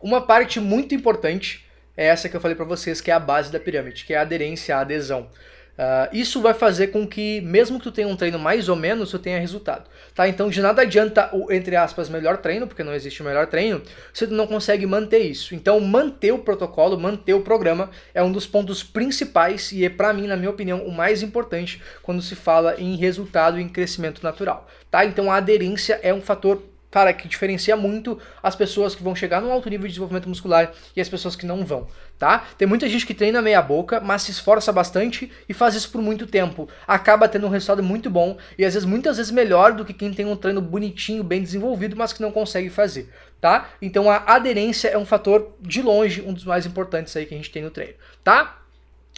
[0.02, 1.66] uma parte muito importante
[1.98, 4.18] é essa que eu falei para vocês, que é a base da pirâmide, que é
[4.18, 5.30] a aderência, a adesão.
[5.76, 9.12] Uh, isso vai fazer com que, mesmo que tu tenha um treino mais ou menos,
[9.12, 9.90] tu tenha resultado.
[10.14, 10.28] Tá?
[10.28, 13.82] Então, de nada adianta o, entre aspas, melhor treino, porque não existe o melhor treino,
[14.14, 15.54] se tu não consegue manter isso.
[15.54, 20.14] Então, manter o protocolo, manter o programa é um dos pontos principais e é, para
[20.14, 24.24] mim, na minha opinião, o mais importante quando se fala em resultado e em crescimento
[24.24, 24.70] natural.
[24.90, 25.04] Tá?
[25.04, 26.62] Então, a aderência é um fator
[26.96, 30.72] cara, que diferencia muito as pessoas que vão chegar num alto nível de desenvolvimento muscular
[30.96, 32.46] e as pessoas que não vão, tá?
[32.58, 36.02] Tem muita gente que treina meia boca, mas se esforça bastante e faz isso por
[36.02, 36.70] muito tempo.
[36.88, 40.14] Acaba tendo um resultado muito bom e às vezes muitas vezes melhor do que quem
[40.14, 43.72] tem um treino bonitinho, bem desenvolvido, mas que não consegue fazer, tá?
[43.82, 47.38] Então a aderência é um fator de longe um dos mais importantes aí que a
[47.38, 48.62] gente tem no treino, tá?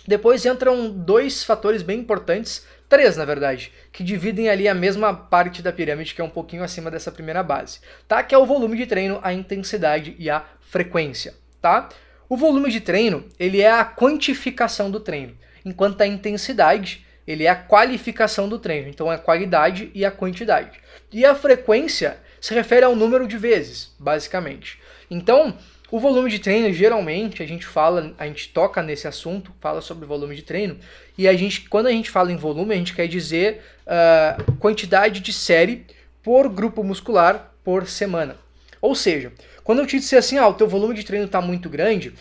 [0.07, 5.61] Depois entram dois fatores bem importantes três, na verdade, que dividem ali a mesma parte
[5.61, 8.23] da pirâmide, que é um pouquinho acima dessa primeira base, tá?
[8.23, 11.89] Que é o volume de treino, a intensidade e a frequência, tá?
[12.29, 17.49] O volume de treino, ele é a quantificação do treino, enquanto a intensidade, ele é
[17.49, 20.79] a qualificação do treino, então é a qualidade e a quantidade.
[21.11, 24.79] E a frequência se refere ao número de vezes, basicamente.
[25.09, 25.57] Então,
[25.89, 30.05] o volume de treino, geralmente, a gente fala, a gente toca nesse assunto, fala sobre
[30.05, 30.77] volume de treino,
[31.17, 35.19] e a gente, quando a gente fala em volume, a gente quer dizer uh, quantidade
[35.19, 35.85] de série
[36.21, 38.35] por grupo muscular por semana.
[38.79, 39.31] Ou seja,
[39.63, 42.13] quando eu te disser assim, ah, o teu volume de treino está muito grande,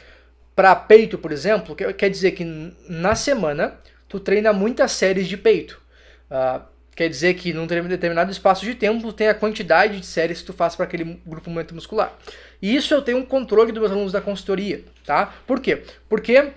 [0.54, 2.44] para peito, por exemplo, quer dizer que
[2.88, 3.78] na semana
[4.08, 5.80] tu treina muitas séries de peito.
[6.30, 6.62] Uh,
[6.94, 10.54] quer dizer que num determinado espaço de tempo tem a quantidade de séries que tu
[10.54, 12.16] faz para aquele grupo muscular.
[12.60, 15.34] E isso eu tenho um controle dos meus alunos da consultoria, tá?
[15.46, 15.82] Por quê?
[16.08, 16.52] Porque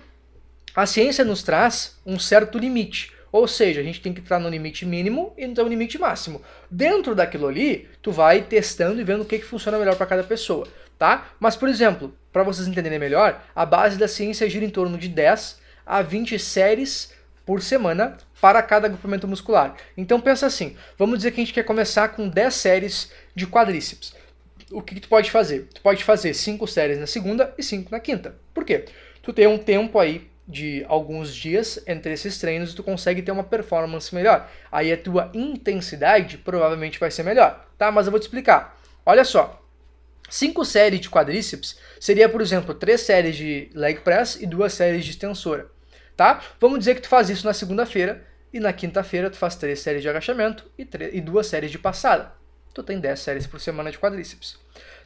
[0.80, 3.12] a ciência nos traz um certo limite.
[3.30, 6.40] Ou seja, a gente tem que entrar no limite mínimo e no limite máximo.
[6.70, 10.24] Dentro daquilo ali, tu vai testando e vendo o que, que funciona melhor para cada
[10.24, 10.66] pessoa,
[10.98, 11.28] tá?
[11.38, 15.08] Mas, por exemplo, para vocês entenderem melhor, a base da ciência gira em torno de
[15.08, 17.12] 10 a 20 séries
[17.44, 19.76] por semana para cada agrupamento muscular.
[19.98, 24.14] Então pensa assim, vamos dizer que a gente quer começar com 10 séries de quadríceps
[24.70, 25.68] o que, que, tu pode fazer?
[25.74, 28.36] Tu pode fazer cinco séries na segunda e cinco na quinta.
[28.54, 28.84] Por quê?
[29.22, 33.30] Tu tem um tempo aí de alguns dias entre esses treinos e tu consegue ter
[33.30, 34.50] uma performance melhor.
[34.70, 37.90] Aí a tua intensidade provavelmente vai ser melhor, tá?
[37.90, 38.78] Mas eu vou te explicar.
[39.04, 39.62] Olha só.
[40.28, 45.04] Cinco séries de quadríceps seria, por exemplo, três séries de leg press e duas séries
[45.04, 45.68] de extensora,
[46.16, 46.40] tá?
[46.60, 50.02] Vamos dizer que tu faz isso na segunda-feira e na quinta-feira tu faz três séries
[50.02, 52.40] de agachamento e, e duas séries de passada
[52.72, 54.58] tu tem 10 séries por semana de quadríceps.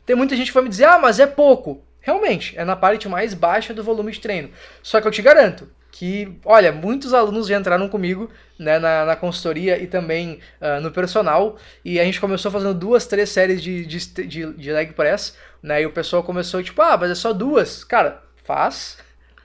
[0.04, 1.82] Tem muita gente que vai me dizer, ah, mas é pouco.
[2.04, 4.50] Realmente, é na parte mais baixa do volume de treino.
[4.82, 9.16] Só que eu te garanto que, olha, muitos alunos já entraram comigo né, na, na
[9.16, 13.86] consultoria e também uh, no personal, e a gente começou fazendo duas, três séries de,
[13.86, 17.32] de, de, de leg press, né, e o pessoal começou tipo, ah, mas é só
[17.32, 17.84] duas.
[17.84, 18.98] Cara, faz,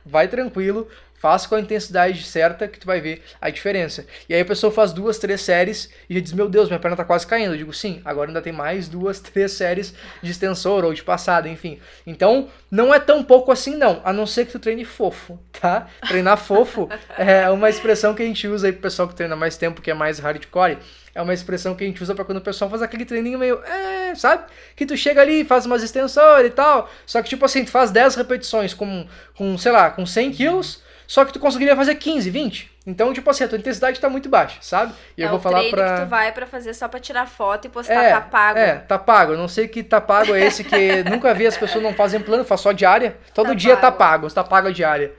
[0.05, 0.87] vai tranquilo,
[1.19, 4.05] Faz com a intensidade certa que tu vai ver a diferença.
[4.29, 6.95] E aí a pessoa faz duas, três séries e já diz, meu Deus, minha perna
[6.95, 7.53] tá quase caindo.
[7.53, 11.49] Eu digo, sim, agora ainda tem mais duas, três séries de extensor ou de passada,
[11.49, 11.77] enfim.
[12.07, 15.87] Então, não é tão pouco assim não, a não ser que tu treine fofo, tá?
[16.07, 19.57] Treinar fofo é uma expressão que a gente usa aí pro pessoal que treina mais
[19.57, 20.77] tempo, que é mais hardcore.
[21.13, 23.61] É uma expressão que a gente usa para quando o pessoal faz aquele treininho meio,
[23.65, 24.45] é, sabe?
[24.73, 26.89] Que tu chega ali, faz umas extensores e tal.
[27.05, 29.05] Só que tipo assim, tu faz 10 repetições com,
[29.35, 32.71] com sei lá, com 100 quilos só que tu conseguiria fazer 15, 20.
[32.85, 34.93] Então, tipo assim, a tua intensidade tá muito baixa, sabe?
[35.17, 35.95] E é eu vou falar pra.
[35.95, 38.59] que tu vai para fazer só para tirar foto e postar é, tá pago.
[38.59, 39.33] É, tá pago.
[39.33, 42.19] Eu não sei que tá pago é esse que nunca vi as pessoas não fazem
[42.19, 43.17] plano, faz só diária.
[43.33, 43.97] Todo tá dia tá pago.
[43.97, 45.11] tá pago, tá pago a diária.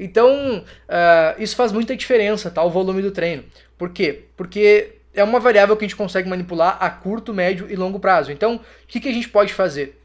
[0.00, 2.64] Então, uh, isso faz muita diferença, tá?
[2.64, 3.44] O volume do treino.
[3.78, 4.24] Por quê?
[4.36, 8.32] Porque é uma variável que a gente consegue manipular a curto, médio e longo prazo.
[8.32, 9.96] Então, o que, que a gente pode fazer?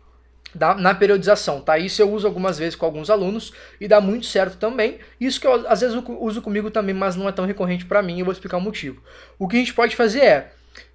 [0.54, 1.78] Da, na periodização, tá?
[1.78, 5.00] Isso eu uso algumas vezes com alguns alunos e dá muito certo também.
[5.20, 8.20] Isso que eu às vezes uso comigo também, mas não é tão recorrente para mim,
[8.20, 9.02] eu vou explicar o motivo.
[9.40, 10.52] O que a gente pode fazer é,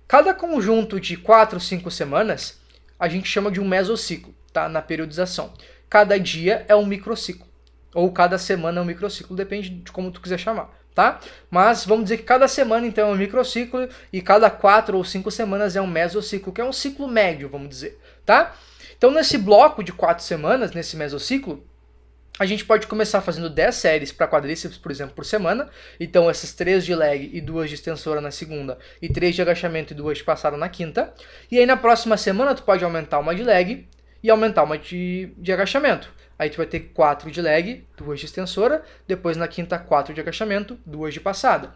[0.07, 2.61] cada conjunto de 4, 5 semanas,
[2.99, 4.69] a gente chama de um mesociclo, tá?
[4.69, 5.53] Na periodização.
[5.89, 7.47] Cada dia é um microciclo,
[7.95, 11.21] ou cada semana é um microciclo, depende de como tu quiser chamar, tá?
[11.51, 15.31] Mas vamos dizer que cada semana então é um microciclo e cada 4 ou 5
[15.31, 18.55] semanas é um mesociclo, que é um ciclo médio, vamos dizer, tá?
[18.97, 21.65] Então, nesse bloco de quatro semanas, nesse mesociclo,
[22.39, 25.69] a gente pode começar fazendo 10 séries para quadríceps, por exemplo, por semana.
[25.99, 29.93] Então, essas três de leg e duas de extensora na segunda, e três de agachamento
[29.93, 31.15] e duas de passada na quinta.
[31.51, 33.89] E aí, na próxima semana, tu pode aumentar uma de leg
[34.23, 36.13] e aumentar uma de, de agachamento.
[36.39, 40.21] Aí tu vai ter quatro de leg, duas de extensora, depois na quinta, quatro de
[40.21, 41.73] agachamento, duas de passada.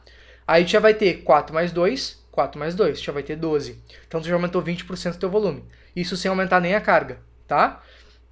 [0.46, 3.36] Aí tu já vai ter 4 mais 2, 4 mais 2, tu já vai ter
[3.36, 3.78] 12.
[4.06, 5.64] Então tu já aumentou 20% do teu volume.
[5.94, 7.82] Isso sem aumentar nem a carga, tá?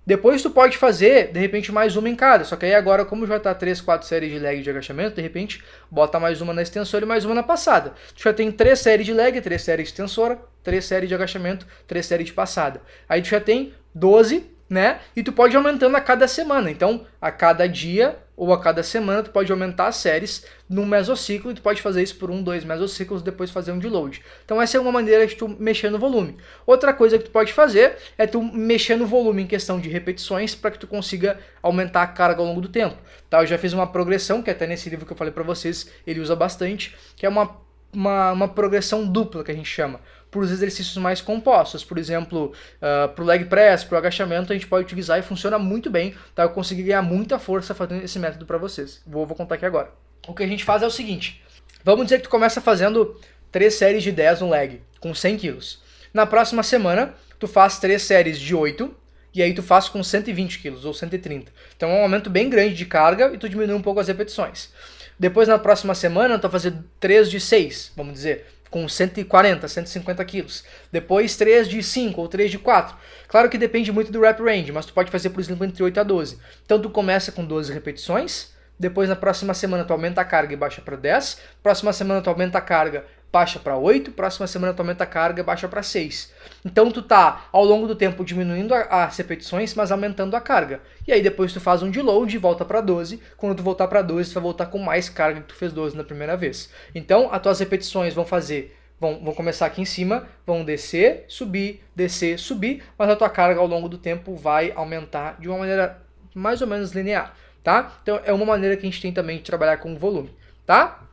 [0.08, 2.42] Depois tu pode fazer, de repente, mais uma em cada.
[2.42, 5.20] Só que aí agora, como já tá 3, 4 séries de leg de agachamento, de
[5.20, 7.92] repente, bota mais uma na extensora e mais uma na passada.
[8.16, 11.66] Tu já tem 3 séries de leg, 3 séries de extensora, 3 séries de agachamento,
[11.86, 12.80] 3 séries de passada.
[13.06, 15.00] Aí tu já tem 12, né?
[15.16, 16.70] E tu pode aumentando a cada semana.
[16.70, 21.50] Então, a cada dia ou a cada semana tu pode aumentar as séries num mesociclo
[21.50, 24.22] e tu pode fazer isso por um, dois mesociclos depois fazer um deload.
[24.44, 26.36] Então essa é uma maneira de tu mexer no volume.
[26.64, 30.54] Outra coisa que tu pode fazer é tu mexer no volume em questão de repetições
[30.54, 32.96] para que tu consiga aumentar a carga ao longo do tempo.
[33.28, 33.42] Tá?
[33.42, 36.20] Eu já fiz uma progressão que até nesse livro que eu falei para vocês ele
[36.20, 37.56] usa bastante, que é uma,
[37.92, 41.84] uma, uma progressão dupla que a gente chama para os exercícios mais compostos.
[41.84, 45.22] Por exemplo, uh, para o leg press, para o agachamento, a gente pode utilizar e
[45.22, 46.14] funciona muito bem.
[46.34, 46.42] Tá?
[46.42, 49.00] Eu consegui ganhar muita força fazendo esse método para vocês.
[49.06, 49.90] Vou, vou contar aqui agora.
[50.26, 51.42] O que a gente faz é o seguinte.
[51.82, 53.18] Vamos dizer que tu começa fazendo
[53.50, 55.82] três séries de 10 no leg, com 100 quilos.
[56.12, 58.94] Na próxima semana, tu faz três séries de 8,
[59.34, 61.52] e aí tu faz com 120 quilos ou 130.
[61.76, 64.70] Então é um aumento bem grande de carga e tu diminui um pouco as repetições.
[65.18, 70.24] Depois, na próxima semana, tu vai fazer 3 de 6, vamos dizer com 140, 150
[70.24, 70.64] quilos.
[70.92, 72.96] Depois 3 de 5 ou 3 de 4.
[73.26, 76.00] Claro que depende muito do rep range, mas tu pode fazer, por exemplo, entre 8
[76.00, 76.38] a 12.
[76.64, 80.56] Então tu começa com 12 repetições, depois na próxima semana tu aumenta a carga e
[80.56, 84.80] baixa para 10, próxima semana tu aumenta a carga baixa para 8, próxima semana tu
[84.80, 86.32] aumenta a carga, baixa para 6.
[86.64, 90.80] Então tu tá ao longo do tempo diminuindo as repetições, mas aumentando a carga.
[91.06, 93.20] E aí depois tu faz um deload e volta para 12.
[93.36, 95.96] Quando tu voltar para 12, tu vai voltar com mais carga que tu fez 12
[95.96, 96.70] na primeira vez.
[96.94, 101.82] Então as tuas repetições vão fazer vão, vão começar aqui em cima, vão descer, subir,
[101.94, 106.02] descer, subir, mas a tua carga ao longo do tempo vai aumentar de uma maneira
[106.34, 107.98] mais ou menos linear, tá?
[108.02, 110.30] Então é uma maneira que a gente tem também de trabalhar com volume,
[110.66, 111.07] tá?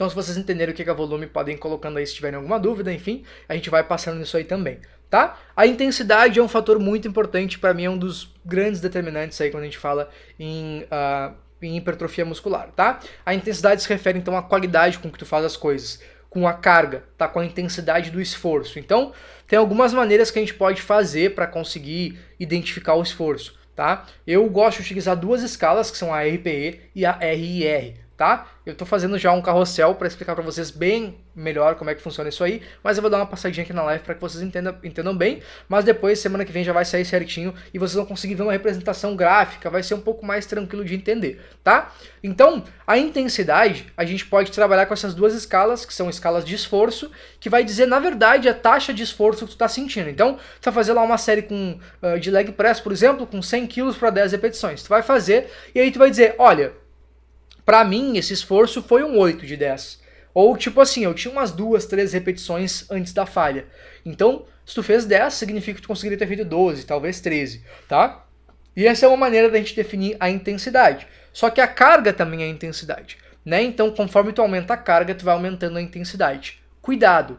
[0.00, 2.58] Então, se vocês entenderem o que é volume, podem ir colocando aí se tiverem alguma
[2.58, 4.78] dúvida, enfim, a gente vai passando nisso aí também,
[5.10, 5.38] tá?
[5.54, 9.50] A intensidade é um fator muito importante, para mim é um dos grandes determinantes aí
[9.50, 10.08] quando a gente fala
[10.38, 12.98] em, uh, em hipertrofia muscular, tá?
[13.26, 16.54] A intensidade se refere então à qualidade com que tu faz as coisas, com a
[16.54, 17.28] carga, tá?
[17.28, 18.78] Com a intensidade do esforço.
[18.78, 19.12] Então,
[19.46, 24.06] tem algumas maneiras que a gente pode fazer para conseguir identificar o esforço, tá?
[24.26, 28.48] Eu gosto de utilizar duas escalas, que são a RPE e a RIR tá?
[28.66, 32.02] Eu estou fazendo já um carrossel para explicar para vocês bem melhor como é que
[32.02, 34.42] funciona isso aí, mas eu vou dar uma passadinha aqui na live para que vocês
[34.42, 38.04] entendam, entendam bem, mas depois, semana que vem, já vai sair certinho e vocês vão
[38.04, 41.94] conseguir ver uma representação gráfica, vai ser um pouco mais tranquilo de entender, tá?
[42.22, 46.54] Então, a intensidade, a gente pode trabalhar com essas duas escalas, que são escalas de
[46.54, 50.10] esforço, que vai dizer, na verdade, a taxa de esforço que tu está sentindo.
[50.10, 53.40] Então, tu vai fazer lá uma série com, uh, de leg press, por exemplo, com
[53.40, 54.82] 100 kg para 10 repetições.
[54.82, 56.74] Tu vai fazer e aí tu vai dizer, olha,
[57.70, 60.00] para mim, esse esforço foi um 8 de 10.
[60.34, 63.64] Ou tipo assim, eu tinha umas duas, três repetições antes da falha.
[64.04, 68.26] Então, se tu fez 10, significa que tu conseguiria ter feito 12, talvez 13, tá?
[68.74, 71.06] E essa é uma maneira da gente definir a intensidade.
[71.32, 73.62] Só que a carga também é intensidade, né?
[73.62, 76.60] Então, conforme tu aumenta a carga, tu vai aumentando a intensidade.
[76.82, 77.38] Cuidado.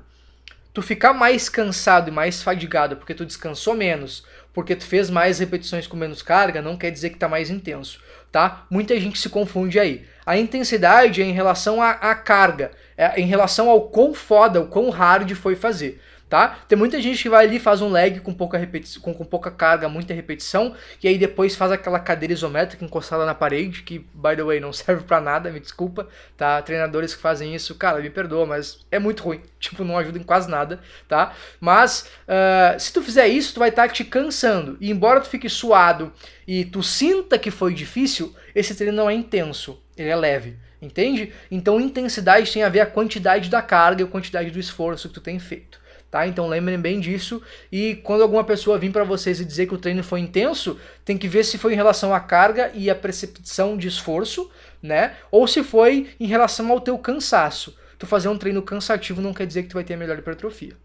[0.73, 5.39] Tu ficar mais cansado e mais fadigado porque tu descansou menos, porque tu fez mais
[5.39, 8.65] repetições com menos carga, não quer dizer que tá mais intenso, tá?
[8.69, 10.05] Muita gente se confunde aí.
[10.25, 14.67] A intensidade é em relação à, à carga, é em relação ao quão foda, o
[14.67, 15.99] quão hard foi fazer
[16.31, 16.59] tá?
[16.65, 19.51] Tem muita gente que vai ali faz um leg com pouca repetição, com, com, pouca
[19.51, 24.37] carga, muita repetição, e aí depois faz aquela cadeira isométrica encostada na parede, que by
[24.37, 26.61] the way não serve para nada, me desculpa, tá?
[26.61, 30.23] Treinadores que fazem isso, cara, me perdoa, mas é muito ruim, tipo, não ajuda em
[30.23, 31.33] quase nada, tá?
[31.59, 35.27] Mas uh, se tu fizer isso, tu vai estar tá te cansando, e embora tu
[35.27, 36.13] fique suado
[36.47, 40.57] e tu sinta que foi difícil, esse treino não é intenso, ele é leve.
[40.81, 41.31] Entende?
[41.51, 45.13] Então, intensidade tem a ver a quantidade da carga e a quantidade do esforço que
[45.13, 45.80] tu tem feito
[46.11, 46.27] tá?
[46.27, 47.41] Então lembrem bem disso.
[47.71, 51.17] E quando alguma pessoa vir para vocês e dizer que o treino foi intenso, tem
[51.17, 54.51] que ver se foi em relação à carga e à percepção de esforço,
[54.83, 55.15] né?
[55.31, 57.75] Ou se foi em relação ao teu cansaço.
[57.97, 60.75] Tu fazer um treino cansativo não quer dizer que tu vai ter a melhor hipertrofia.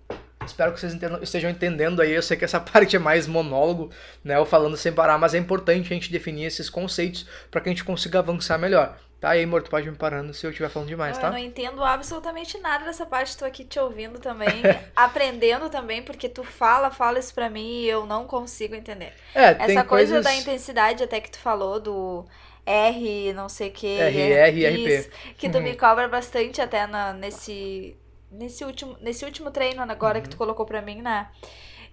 [0.46, 2.12] Espero que vocês entendam, estejam entendendo aí.
[2.12, 3.90] Eu sei que essa parte é mais monólogo,
[4.24, 4.36] né?
[4.36, 7.72] Eu falando sem parar, mas é importante a gente definir esses conceitos para que a
[7.72, 8.96] gente consiga avançar melhor.
[9.20, 11.28] Tá, aí, amor, tu pode me parando se eu estiver falando demais, tá?
[11.28, 14.62] Eu não entendo absolutamente nada dessa parte, tô aqui te ouvindo também,
[14.94, 19.14] aprendendo também, porque tu fala, fala isso pra mim e eu não consigo entender.
[19.34, 20.24] É, Essa coisa coisas...
[20.24, 22.26] da intensidade até que tu falou, do
[22.66, 23.98] R, não sei o que.
[23.98, 25.10] R, R, RP.
[25.38, 25.64] Que tu uhum.
[25.64, 27.96] me cobra bastante até na, nesse,
[28.36, 30.22] nesse, último, nesse último treino agora uhum.
[30.22, 31.28] que tu colocou pra mim, né?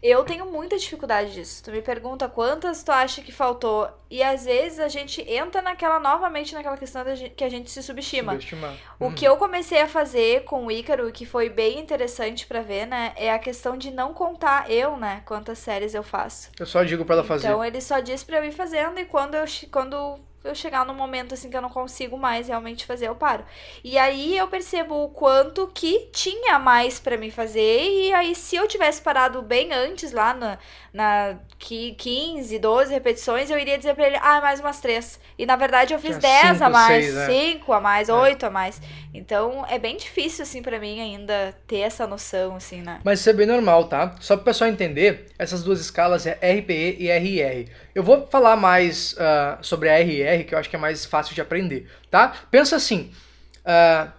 [0.03, 1.63] Eu tenho muita dificuldade disso.
[1.63, 3.89] Tu me pergunta quantas tu acha que faltou.
[4.11, 8.33] E às vezes a gente entra naquela, novamente, naquela questão que a gente se subestima.
[8.33, 8.75] Subestimar.
[8.99, 12.85] O que eu comecei a fazer com o Ícaro, que foi bem interessante para ver,
[12.85, 13.13] né?
[13.15, 15.21] É a questão de não contar eu, né?
[15.25, 16.51] Quantas séries eu faço.
[16.59, 17.47] Eu só digo para ela fazer.
[17.47, 20.93] Então ele só diz pra eu ir fazendo e quando eu, quando eu chegar num
[20.93, 23.45] momento assim que eu não consigo mais realmente fazer, eu paro.
[23.83, 27.81] E aí eu percebo o quanto que tinha mais para mim fazer.
[27.89, 30.57] E aí, se eu tivesse parado bem antes, lá na,
[30.93, 35.19] na 15, 12 repetições, eu iria dizer pra ele, ah, mais umas três.
[35.37, 37.77] E na verdade eu fiz 10 a mais, 5 né?
[37.77, 38.47] a mais, 8 é.
[38.47, 38.81] a mais.
[39.13, 42.99] Então é bem difícil, assim, para mim ainda ter essa noção, assim, né?
[43.03, 44.15] Mas isso é bem normal, tá?
[44.19, 47.69] Só pro pessoal entender, essas duas escalas é RPE e RR.
[47.93, 51.35] Eu vou falar mais uh, sobre a RR, que eu acho que é mais fácil
[51.35, 52.33] de aprender, tá?
[52.49, 53.11] Pensa assim,
[53.65, 54.11] uh,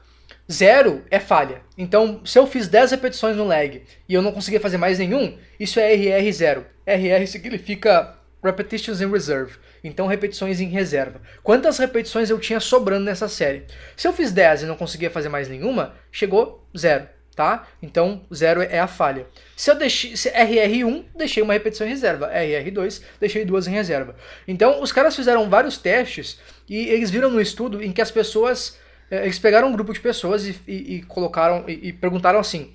[0.51, 1.63] zero é falha.
[1.77, 5.37] Então, se eu fiz 10 repetições no leg e eu não conseguia fazer mais nenhum,
[5.59, 6.65] isso é RR0.
[6.87, 9.57] RR significa Repetitions in Reserve.
[9.85, 11.21] Então, repetições em reserva.
[11.43, 13.65] Quantas repetições eu tinha sobrando nessa série?
[13.95, 17.67] Se eu fiz 10 e não conseguia fazer mais nenhuma, chegou zero tá?
[17.83, 19.27] Então, zero é a falha.
[19.57, 22.31] Se eu deixei se RR1, deixei uma repetição em reserva.
[22.33, 24.15] RR2, deixei duas em reserva.
[24.47, 28.79] Então, os caras fizeram vários testes e eles viram no estudo em que as pessoas,
[29.11, 32.73] eh, eles pegaram um grupo de pessoas e, e, e colocaram e, e, perguntaram assim,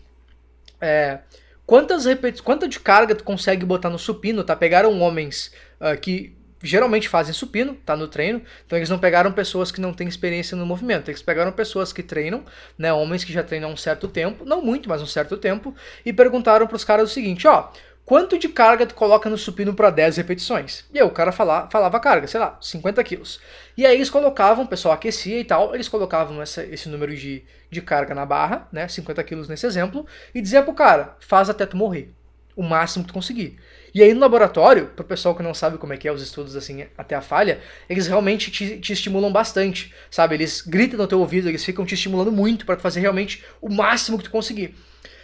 [0.82, 1.20] é,
[1.66, 4.56] quantas repetições, quanta de carga tu consegue botar no supino, tá?
[4.56, 8.42] Pegaram homens uh, que geralmente fazem supino, tá no treino.
[8.66, 12.04] Então eles não pegaram pessoas que não têm experiência no movimento, eles pegaram pessoas que
[12.04, 12.44] treinam,
[12.78, 15.74] né, homens que já treinam há um certo tempo, não muito, mas um certo tempo,
[16.06, 17.70] e perguntaram para os caras o seguinte, ó,
[18.06, 20.86] quanto de carga tu coloca no supino para 10 repetições?
[20.94, 23.40] E aí o cara falava, falava carga, sei lá, 50 quilos.
[23.78, 27.44] E aí eles colocavam, o pessoal aquecia e tal, eles colocavam essa, esse número de,
[27.70, 31.66] de carga na barra, né, 50 quilos nesse exemplo, e dizia pro cara, faz até
[31.66, 32.12] tu morrer,
[32.56, 33.60] o máximo que tu conseguir.
[33.94, 36.22] E aí no laboratório, para o pessoal que não sabe como é que é os
[36.22, 40.36] estudos assim até a falha, eles realmente te, te estimulam bastante, sabe?
[40.36, 44.18] Eles gritam no teu ouvido, eles ficam te estimulando muito para fazer realmente o máximo
[44.18, 44.76] que tu conseguir.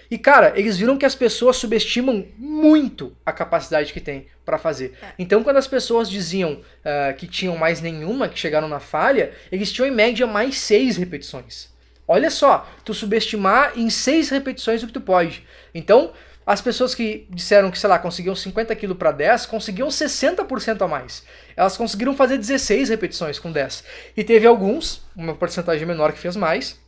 [0.10, 4.94] E cara, eles viram que as pessoas subestimam muito a capacidade que tem para fazer.
[5.02, 5.14] É.
[5.18, 9.72] Então, quando as pessoas diziam uh, que tinham mais nenhuma, que chegaram na falha, eles
[9.72, 11.74] tinham em média mais seis repetições.
[12.08, 15.44] Olha só, tu subestimar em seis repetições o que tu pode.
[15.74, 16.14] Então,
[16.46, 20.88] as pessoas que disseram que, sei lá, conseguiam 50 kg para 10, conseguiam 60% a
[20.88, 21.24] mais.
[21.56, 23.84] Elas conseguiram fazer 16 repetições com 10.
[24.16, 26.80] E teve alguns, uma porcentagem menor que fez mais,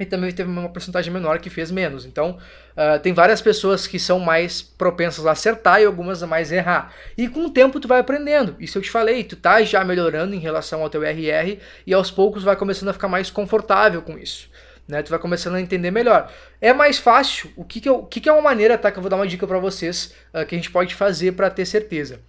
[0.00, 2.04] e também teve uma porcentagem menor que fez menos.
[2.06, 2.38] Então,
[2.72, 6.92] uh, tem várias pessoas que são mais propensas a acertar e algumas a mais errar.
[7.16, 8.56] E com o tempo tu vai aprendendo.
[8.58, 12.10] Isso eu te falei, tu tá já melhorando em relação ao teu RR e aos
[12.10, 14.48] poucos vai começando a ficar mais confortável com isso
[14.90, 15.02] né?
[15.02, 16.32] Tu vai começando a entender melhor.
[16.60, 17.50] É mais fácil.
[17.56, 18.90] O que, que, eu, o que, que é uma maneira, tá?
[18.90, 21.48] Que eu vou dar uma dica para vocês uh, que a gente pode fazer para
[21.50, 22.20] ter certeza.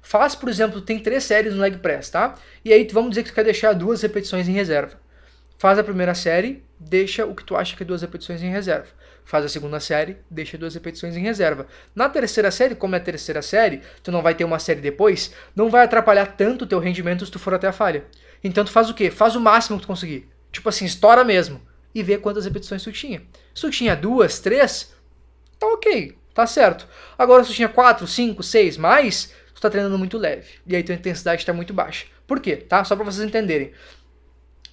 [0.00, 2.34] Faz, por exemplo, tem três séries no leg press, tá?
[2.64, 5.00] E aí vamos dizer que tu quer deixar duas repetições em reserva.
[5.58, 8.88] faz a primeira série, deixa o que tu acha que é duas repetições em reserva.
[9.24, 11.66] Faz a segunda série, deixa duas repetições em reserva.
[11.94, 15.32] Na terceira série, como é a terceira série, tu não vai ter uma série depois,
[15.56, 18.04] não vai atrapalhar tanto o teu rendimento se tu for até a falha.
[18.42, 19.10] Então tu faz o quê?
[19.10, 20.28] Faz o máximo que tu conseguir.
[20.52, 21.62] Tipo assim, estoura mesmo.
[21.94, 23.22] E vê quantas repetições tu tinha.
[23.54, 24.92] Se tu tinha duas, três,
[25.58, 26.88] tá ok, tá certo.
[27.16, 30.48] Agora se tu tinha quatro, cinco, seis mais, tu tá treinando muito leve.
[30.66, 32.06] E aí tua intensidade está muito baixa.
[32.26, 32.56] Por quê?
[32.56, 32.82] Tá?
[32.84, 33.72] Só para vocês entenderem.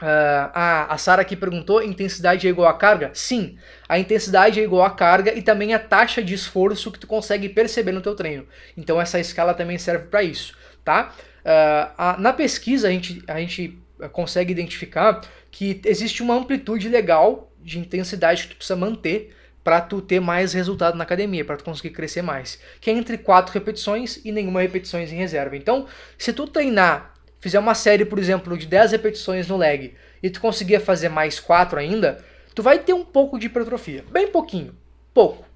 [0.01, 3.11] Uh, a, a Sara aqui perguntou: intensidade é igual a carga?
[3.13, 7.05] Sim, a intensidade é igual a carga e também a taxa de esforço que tu
[7.05, 8.47] consegue perceber no teu treino.
[8.75, 11.13] Então essa escala também serve para isso, tá?
[11.45, 13.77] Uh, a, na pesquisa a gente, a gente
[14.11, 15.21] consegue identificar
[15.51, 20.53] que existe uma amplitude legal de intensidade que tu precisa manter para tu ter mais
[20.53, 24.61] resultado na academia, para tu conseguir crescer mais, que é entre quatro repetições e nenhuma
[24.61, 25.55] repetições em reserva.
[25.55, 25.85] Então,
[26.17, 30.39] se tu treinar fizer uma série, por exemplo, de 10 repetições no leg e tu
[30.39, 32.23] conseguir fazer mais 4 ainda,
[32.55, 34.05] tu vai ter um pouco de hipertrofia.
[34.11, 34.75] Bem pouquinho,
[35.13, 35.50] pouco.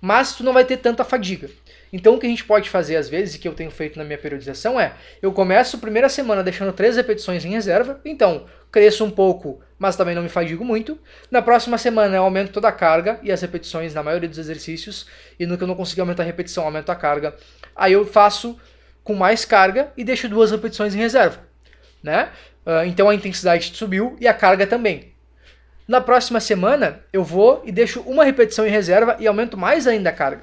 [0.00, 1.50] Mas tu não vai ter tanta fadiga.
[1.92, 4.04] Então o que a gente pode fazer às vezes, e que eu tenho feito na
[4.04, 4.92] minha periodização, é
[5.22, 9.96] eu começo a primeira semana deixando 3 repetições em reserva, então cresço um pouco, mas
[9.96, 10.98] também não me fadigo muito.
[11.30, 15.06] Na próxima semana eu aumento toda a carga e as repetições na maioria dos exercícios,
[15.38, 17.34] e no que eu não conseguir aumentar a repetição, aumento a carga.
[17.74, 18.58] Aí eu faço
[19.02, 21.40] com mais carga e deixo duas repetições em reserva.
[22.02, 22.30] Né?
[22.66, 25.14] Uh, então a intensidade subiu e a carga também.
[25.88, 30.10] Na próxima semana eu vou e deixo uma repetição em reserva e aumento mais ainda
[30.10, 30.42] a carga.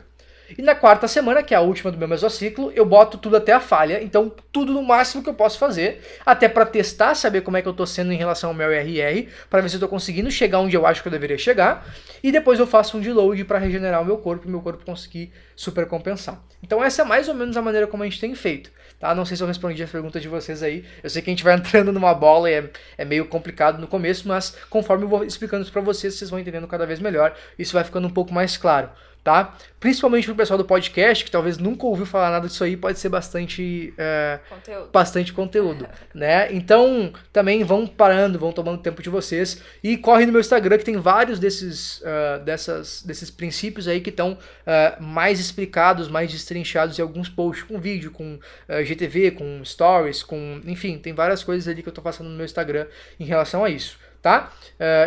[0.57, 3.51] E na quarta semana, que é a última do meu mesociclo, eu boto tudo até
[3.51, 7.57] a falha, então tudo no máximo que eu posso fazer, até para testar, saber como
[7.57, 9.87] é que eu tô sendo em relação ao meu RR, para ver se eu tô
[9.87, 11.85] conseguindo chegar onde eu acho que eu deveria chegar,
[12.23, 15.31] e depois eu faço um deload para regenerar o meu corpo e meu corpo conseguir
[15.55, 16.39] supercompensar.
[16.63, 18.71] Então essa é mais ou menos a maneira como a gente tem feito.
[19.05, 19.13] Tá?
[19.13, 20.83] Não sei se eu respondi a pergunta de vocês aí.
[21.03, 23.85] Eu sei que a gente vai entrando numa bola e é, é meio complicado no
[23.85, 27.35] começo, mas conforme eu vou explicando isso para vocês, vocês vão entendendo cada vez melhor.
[27.57, 28.89] Isso vai ficando um pouco mais claro
[29.25, 29.57] tá?
[29.79, 33.09] Principalmente pro pessoal do podcast, que talvez nunca ouviu falar nada disso aí, pode ser
[33.09, 34.89] bastante é, conteúdo.
[34.93, 36.53] bastante conteúdo, né?
[36.53, 40.85] Então, também vão parando, vão tomando tempo de vocês e corre no meu Instagram que
[40.85, 46.31] tem vários desses, uh, dessas, desses princípios aí que estão uh, é, mais explicados, mais
[46.31, 51.13] destrinchados em alguns posts com vídeo, com uh, é, GTV, com stories, com, enfim, tem
[51.13, 52.85] várias coisas ali que eu tô passando no meu Instagram
[53.19, 54.51] em relação a isso, tá?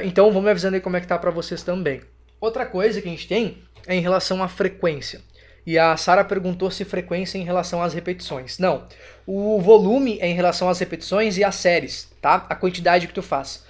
[0.03, 2.01] então, vamos me avisando aí como é que tá para vocês também.
[2.41, 5.21] Outra coisa que a gente tem é em relação à frequência.
[5.67, 8.59] E a Sara perguntou se frequência é em relação às repetições.
[8.59, 8.87] Não.
[9.27, 12.47] O volume é em relação às repetições e às séries, tá?
[12.49, 13.65] A quantidade que tu faz.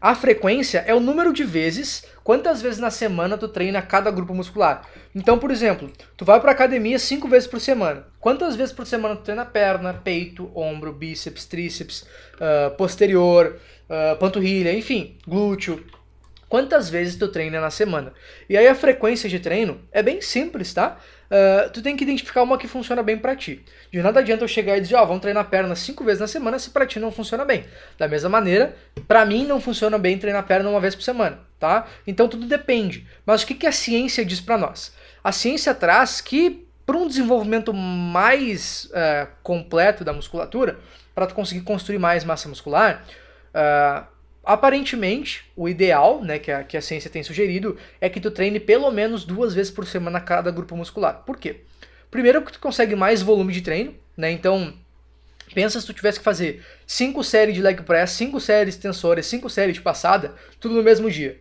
[0.00, 4.34] A frequência é o número de vezes, quantas vezes na semana tu treina cada grupo
[4.34, 4.86] muscular.
[5.14, 8.06] Então, por exemplo, tu vai para academia cinco vezes por semana.
[8.20, 12.02] Quantas vezes por semana tu treina perna, peito, ombro, bíceps, tríceps,
[12.34, 13.58] uh, posterior,
[13.88, 15.84] uh, panturrilha, enfim, glúteo,
[16.48, 18.12] quantas vezes tu treina na semana.
[18.48, 20.96] E aí a frequência de treino é bem simples, tá?
[21.28, 23.62] Uh, tu tem que identificar uma que funciona bem para ti.
[23.92, 26.26] De nada adianta eu chegar e dizer, ó, oh, vamos treinar perna cinco vezes na
[26.26, 27.64] semana se para ti não funciona bem.
[27.98, 28.74] Da mesma maneira,
[29.06, 31.86] para mim não funciona bem treinar perna uma vez por semana, tá?
[32.06, 33.06] Então tudo depende.
[33.26, 34.94] Mas o que, que a ciência diz para nós?
[35.22, 40.78] A ciência traz que para um desenvolvimento mais uh, completo da musculatura,
[41.14, 43.04] para tu conseguir construir mais massa muscular,
[43.50, 44.06] uh,
[44.48, 48.58] Aparentemente, o ideal, né, que a, que a ciência tem sugerido, é que tu treine
[48.58, 51.22] pelo menos duas vezes por semana cada grupo muscular.
[51.26, 51.64] Por quê?
[52.10, 54.30] Primeiro porque tu consegue mais volume de treino, né?
[54.30, 54.72] Então,
[55.52, 59.26] pensa se tu tivesse que fazer 5 séries de leg press, 5 séries de tensores,
[59.26, 61.38] 5 séries de passada, tudo no mesmo dia.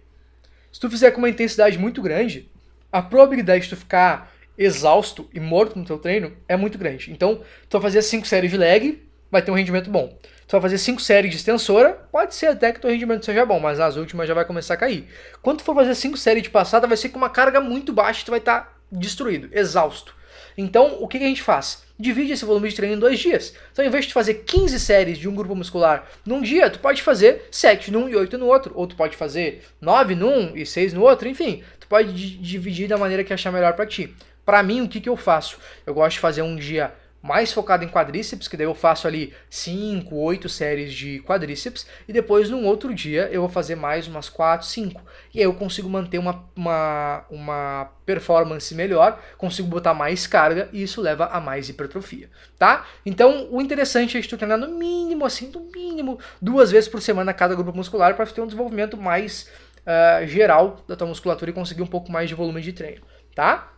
[0.69, 2.51] Se tu fizer com uma intensidade muito grande,
[2.91, 7.09] a probabilidade de tu ficar exausto e morto no teu treino é muito grande.
[7.09, 9.01] Então, tu vai fazer 5 séries de leg,
[9.31, 10.13] vai ter um rendimento bom
[10.47, 13.59] tu vai fazer 5 séries de extensora, pode ser até que teu rendimento seja bom,
[13.59, 15.07] mas as últimas já vai começar a cair.
[15.41, 18.25] Quando tu for fazer 5 séries de passada, vai ser com uma carga muito baixa
[18.25, 20.15] tu vai estar tá destruído, exausto.
[20.57, 21.83] Então, o que, que a gente faz?
[21.99, 23.53] Divide esse volume de treino em dois dias.
[23.71, 27.03] Então, em vez de fazer 15 séries de um grupo muscular num dia, tu pode
[27.03, 28.71] fazer 7 num e 8 no outro.
[28.75, 31.63] Ou tu pode fazer 9 num e 6 no outro, enfim.
[31.79, 34.15] Tu pode dividir da maneira que achar melhor para ti.
[34.43, 35.59] Para mim, o que, que eu faço?
[35.85, 36.91] Eu gosto de fazer um dia
[37.27, 42.13] mais focado em quadríceps, que daí eu faço ali 5, 8 séries de quadríceps, e
[42.13, 45.01] depois num outro dia eu vou fazer mais umas 4, 5.
[45.35, 50.81] E aí eu consigo manter uma, uma, uma performance melhor, consigo botar mais carga e
[50.81, 52.85] isso leva a mais hipertrofia, tá?
[53.05, 57.33] Então o interessante é tu treinar no mínimo, assim, no mínimo, duas vezes por semana
[57.33, 59.51] cada grupo muscular para ter um desenvolvimento mais
[59.81, 63.01] uh, geral da tua musculatura e conseguir um pouco mais de volume de treino,
[63.35, 63.73] tá?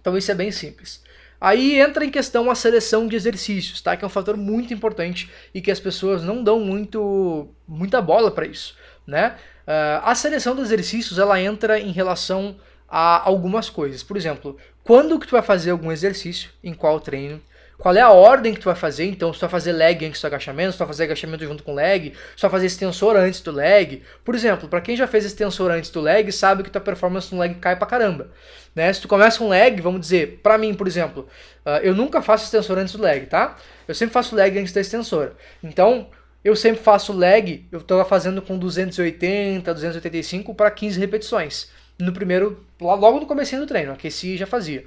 [0.00, 1.04] Então isso é bem simples.
[1.40, 3.96] Aí entra em questão a seleção de exercícios, tá?
[3.96, 8.30] Que é um fator muito importante e que as pessoas não dão muito muita bola
[8.30, 8.74] para isso.
[9.06, 9.36] né?
[9.66, 12.56] Uh, a seleção dos exercícios ela entra em relação
[12.88, 14.02] a algumas coisas.
[14.02, 17.40] Por exemplo, quando que tu vai fazer algum exercício, em qual treino,
[17.78, 20.20] qual é a ordem que tu vai fazer, então se tu vai fazer leg antes
[20.20, 23.16] do agachamento, se tu vai fazer agachamento junto com leg, se tu vai fazer extensor
[23.16, 24.02] antes do leg.
[24.24, 27.40] Por exemplo, para quem já fez extensor antes do leg, sabe que tua performance no
[27.40, 28.28] leg cai pra caramba.
[28.74, 28.92] Né?
[28.92, 31.28] Se tu começa com leg, vamos dizer, para mim, por exemplo,
[31.64, 33.56] uh, eu nunca faço extensor antes do leg, tá?
[33.86, 35.34] Eu sempre faço leg antes da extensora.
[35.62, 36.08] Então,
[36.44, 41.70] eu sempre faço leg, eu estou fazendo com 280, 285 para 15 repetições.
[41.98, 44.84] No primeiro, logo no começo do treino, aqueci e já fazia.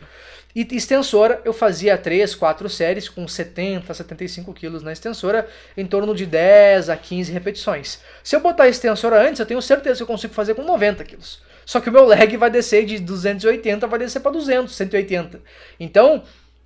[0.56, 5.48] E extensora, eu fazia 3, 4 séries com 70, 75 quilos na extensora,
[5.78, 8.00] em torno de 10 a 15 repetições.
[8.24, 11.04] Se eu botar a extensora antes, eu tenho certeza que eu consigo fazer com 90
[11.04, 11.42] quilos.
[11.66, 15.40] Só que o meu leg vai descer de 280, vai descer para 200, 180.
[15.80, 16.24] Então,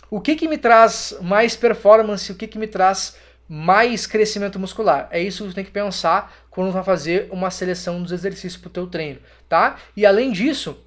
[0.10, 3.18] o que, que me traz mais performance, o que, que me traz
[3.50, 5.10] mais crescimento muscular?
[5.12, 8.70] É isso que você tem que pensar quando vai fazer uma seleção dos exercícios para
[8.70, 9.20] o teu treino,
[9.50, 9.76] tá?
[9.98, 10.78] E além disso,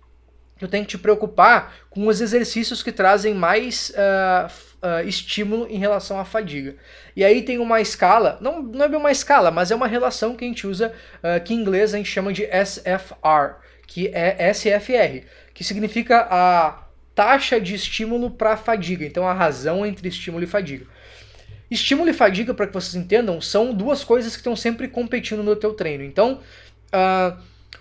[0.58, 4.46] tu tem que te preocupar com os exercícios que trazem mais uh,
[4.82, 6.76] uh, estímulo em relação à fadiga.
[7.14, 10.34] E aí tem uma escala, não, não é bem uma escala, mas é uma relação
[10.34, 14.52] que a gente usa, uh, que em inglês a gente chama de SFR, que é
[14.52, 16.84] SFR, que significa a
[17.14, 20.86] taxa de estímulo para fadiga, então a razão entre estímulo e fadiga.
[21.70, 25.56] Estímulo e fadiga, para que vocês entendam, são duas coisas que estão sempre competindo no
[25.56, 26.04] teu treino.
[26.04, 26.40] Então,
[26.94, 27.36] uh,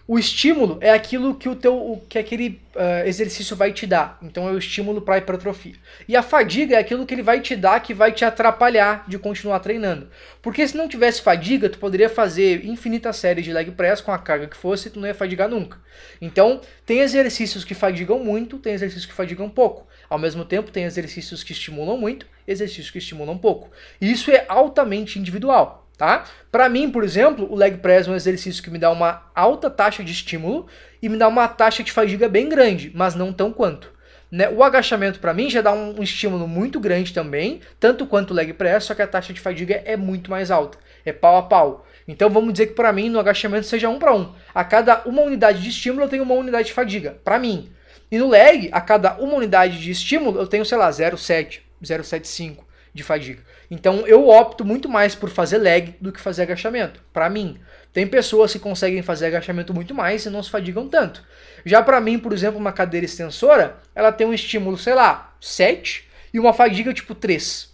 [0.07, 4.19] o estímulo é aquilo que o teu que aquele uh, exercício vai te dar.
[4.21, 5.75] Então é o estímulo para hipertrofia.
[6.07, 9.17] E a fadiga é aquilo que ele vai te dar que vai te atrapalhar de
[9.17, 10.07] continuar treinando.
[10.41, 14.19] Porque se não tivesse fadiga, tu poderia fazer infinitas séries de leg press com a
[14.19, 15.79] carga que fosse e tu não ia fadigar nunca.
[16.21, 19.87] Então, tem exercícios que fadigam muito, tem exercícios que fadigam pouco.
[20.07, 23.71] Ao mesmo tempo, tem exercícios que estimulam muito, exercícios que estimulam pouco.
[23.99, 26.25] E isso é altamente individual tá?
[26.51, 29.69] Para mim, por exemplo, o leg press é um exercício que me dá uma alta
[29.69, 30.67] taxa de estímulo
[31.01, 33.93] e me dá uma taxa de fadiga bem grande, mas não tão quanto.
[34.31, 34.49] Né?
[34.49, 38.53] O agachamento para mim já dá um, estímulo muito grande também, tanto quanto o leg
[38.53, 41.85] press, só que a taxa de fadiga é muito mais alta, é pau a pau.
[42.07, 44.33] Então vamos dizer que para mim no agachamento seja um para um.
[44.53, 47.71] A cada uma unidade de estímulo eu tenho uma unidade de fadiga, para mim.
[48.11, 52.57] E no leg, a cada uma unidade de estímulo eu tenho, sei lá, 0,7, 0,75
[52.93, 53.41] de fadiga.
[53.69, 57.59] Então eu opto muito mais por fazer leg do que fazer agachamento, para mim.
[57.91, 61.23] Tem pessoas que conseguem fazer agachamento muito mais e não se fadigam tanto.
[61.65, 66.07] Já para mim, por exemplo, uma cadeira extensora, ela tem um estímulo, sei lá, 7
[66.33, 67.73] e uma fadiga tipo 3.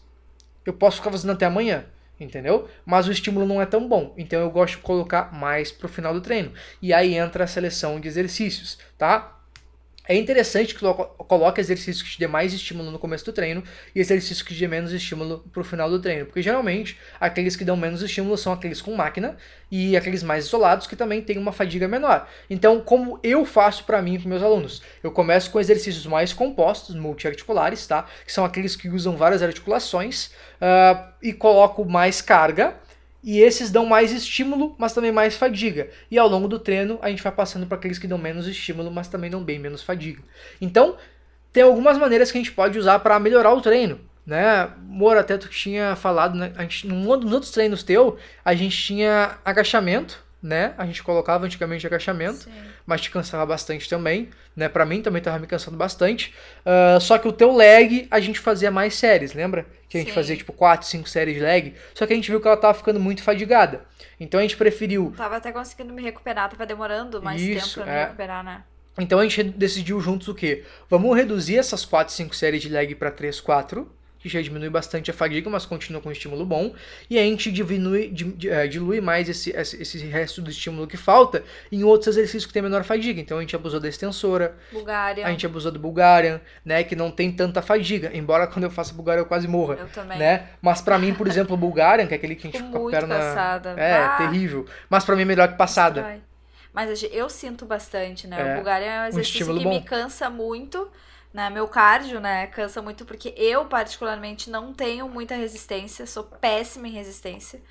[0.65, 1.85] Eu posso ficar fazendo até amanhã,
[2.19, 2.69] entendeu?
[2.85, 6.13] Mas o estímulo não é tão bom, então eu gosto de colocar mais pro final
[6.13, 6.53] do treino.
[6.81, 9.40] E aí entra a seleção de exercícios, tá?
[10.07, 10.93] É interessante que tu
[11.27, 14.59] coloque exercícios que te dê mais estímulo no começo do treino e exercícios que te
[14.59, 16.25] dê menos estímulo pro final do treino.
[16.25, 19.37] Porque geralmente aqueles que dão menos estímulo são aqueles com máquina
[19.69, 22.27] e aqueles mais isolados que também têm uma fadiga menor.
[22.49, 24.81] Então, como eu faço para mim e para meus alunos?
[25.03, 28.05] Eu começo com exercícios mais compostos, multiarticulares, tá?
[28.25, 30.31] Que são aqueles que usam várias articulações
[30.61, 32.75] uh, e coloco mais carga
[33.23, 35.89] e esses dão mais estímulo, mas também mais fadiga.
[36.09, 38.89] E ao longo do treino, a gente vai passando para aqueles que dão menos estímulo,
[38.89, 40.21] mas também dão bem menos fadiga.
[40.59, 40.97] Então,
[41.53, 43.99] tem algumas maneiras que a gente pode usar para melhorar o treino.
[44.25, 44.69] Né?
[44.83, 46.51] Moro, até tu tinha falado, né?
[46.55, 50.73] a gente, num, outros treinos teu, a gente tinha agachamento, né?
[50.77, 52.51] A gente colocava antigamente agachamento, Sim.
[52.91, 54.67] Mas te cansava bastante também, né?
[54.67, 56.33] Para mim também tava me cansando bastante.
[56.65, 59.65] Uh, só que o teu leg a gente fazia mais séries, lembra?
[59.87, 60.15] Que a gente Sim.
[60.15, 61.73] fazia tipo 4, 5 séries de leg.
[61.95, 63.85] Só que a gente viu que ela tava ficando muito fadigada.
[64.19, 65.13] Então a gente preferiu.
[65.15, 67.95] Tava até conseguindo me recuperar, tava demorando mais Isso, tempo pra é...
[67.95, 68.63] me recuperar, né?
[68.99, 70.65] Então a gente decidiu juntos o quê?
[70.89, 73.89] Vamos reduzir essas 4, 5 séries de leg para 3, 4
[74.21, 76.73] que já diminui bastante a fadiga, mas continua com um estímulo bom,
[77.09, 78.13] e a gente diminui,
[78.45, 82.61] é, dilui mais esse, esse resto do estímulo que falta em outros exercícios que tem
[82.61, 83.19] menor fadiga.
[83.19, 85.25] Então a gente abusou da extensora, Bulgarian.
[85.25, 88.93] a gente abusou do Bulgarian, né, que não tem tanta fadiga, embora quando eu faço
[88.93, 89.75] Bulgarian eu quase morra.
[89.75, 90.17] Eu também.
[90.17, 90.49] Né?
[90.61, 92.87] Mas para mim, por exemplo, o Bulgarian, que é aquele que a gente fica com
[92.87, 93.15] a perna...
[93.15, 93.69] Passada.
[93.77, 94.15] É, ah.
[94.17, 94.65] terrível.
[94.89, 96.21] Mas para mim é melhor que passada.
[96.73, 98.39] Mas eu sinto bastante, né?
[98.39, 99.69] É, o Bulgarian é um exercício um que bom.
[99.71, 100.89] me cansa muito,
[101.33, 101.49] né?
[101.49, 106.91] Meu cardio, né, cansa muito porque eu particularmente não tenho muita resistência, sou péssima em
[106.91, 107.61] resistência.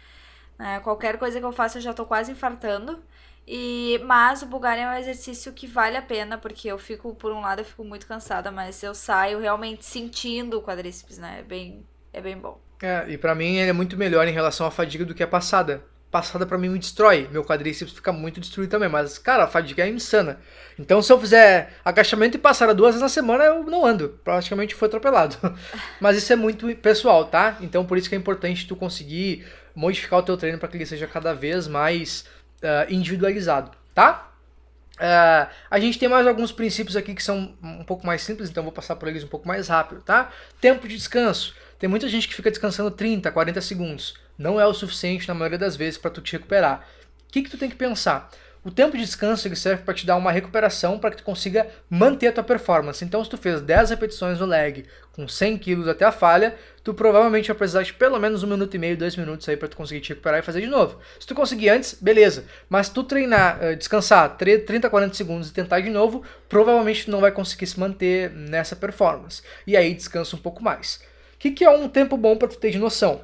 [0.58, 0.80] Né?
[0.80, 3.02] Qualquer coisa que eu faça eu já tô quase infartando.
[3.46, 7.32] E mas o Bulgarian é um exercício que vale a pena porque eu fico por
[7.32, 11.40] um lado eu fico muito cansada, mas eu saio realmente sentindo o quadríceps, né?
[11.40, 12.60] É bem é bem bom.
[12.82, 15.28] É, e para mim ele é muito melhor em relação à fadiga do que a
[15.28, 17.28] passada passada para mim me destrói.
[17.30, 18.88] Meu quadríceps fica muito destruído também.
[18.88, 20.40] Mas, cara, a fadiga é insana.
[20.78, 24.20] Então, se eu fizer agachamento e passar duas vezes na semana, eu não ando.
[24.24, 25.36] Praticamente fui atropelado.
[26.00, 27.56] Mas isso é muito pessoal, tá?
[27.60, 30.86] Então, por isso que é importante tu conseguir modificar o teu treino para que ele
[30.86, 32.24] seja cada vez mais
[32.62, 34.30] uh, individualizado, tá?
[34.96, 38.62] Uh, a gente tem mais alguns princípios aqui que são um pouco mais simples, então
[38.62, 40.30] vou passar por eles um pouco mais rápido, tá?
[40.60, 41.54] Tempo de descanso.
[41.80, 44.14] Tem muita gente que fica descansando 30, 40 segundos.
[44.36, 46.86] Não é o suficiente na maioria das vezes para tu te recuperar.
[47.26, 48.30] O que, que tu tem que pensar?
[48.62, 51.66] O tempo de descanso ele serve para te dar uma recuperação para que tu consiga
[51.88, 53.02] manter a tua performance.
[53.02, 56.54] Então, se tu fez 10 repetições no leg com 100 kg até a falha,
[56.84, 59.68] tu provavelmente vai precisar de pelo menos um minuto e meio, dois minutos aí para
[59.68, 60.98] tu conseguir te recuperar e fazer de novo.
[61.18, 62.44] Se tu conseguir antes, beleza.
[62.68, 67.22] Mas tu treinar, uh, descansar 30, 40 segundos e tentar de novo, provavelmente tu não
[67.22, 69.42] vai conseguir se manter nessa performance.
[69.66, 71.00] E aí descansa um pouco mais.
[71.40, 73.22] Que, que é um tempo bom para tu ter de noção?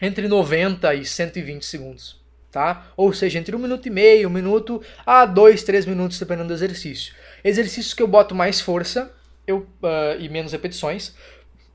[0.00, 2.24] Entre 90 e 120 segundos
[2.54, 2.86] tá?
[2.96, 6.54] Ou seja, entre um minuto e meio, um minuto a dois, três minutos, dependendo do
[6.54, 7.12] exercício.
[7.42, 9.10] Exercícios que eu boto mais força
[9.44, 11.14] eu, uh, e menos repetições,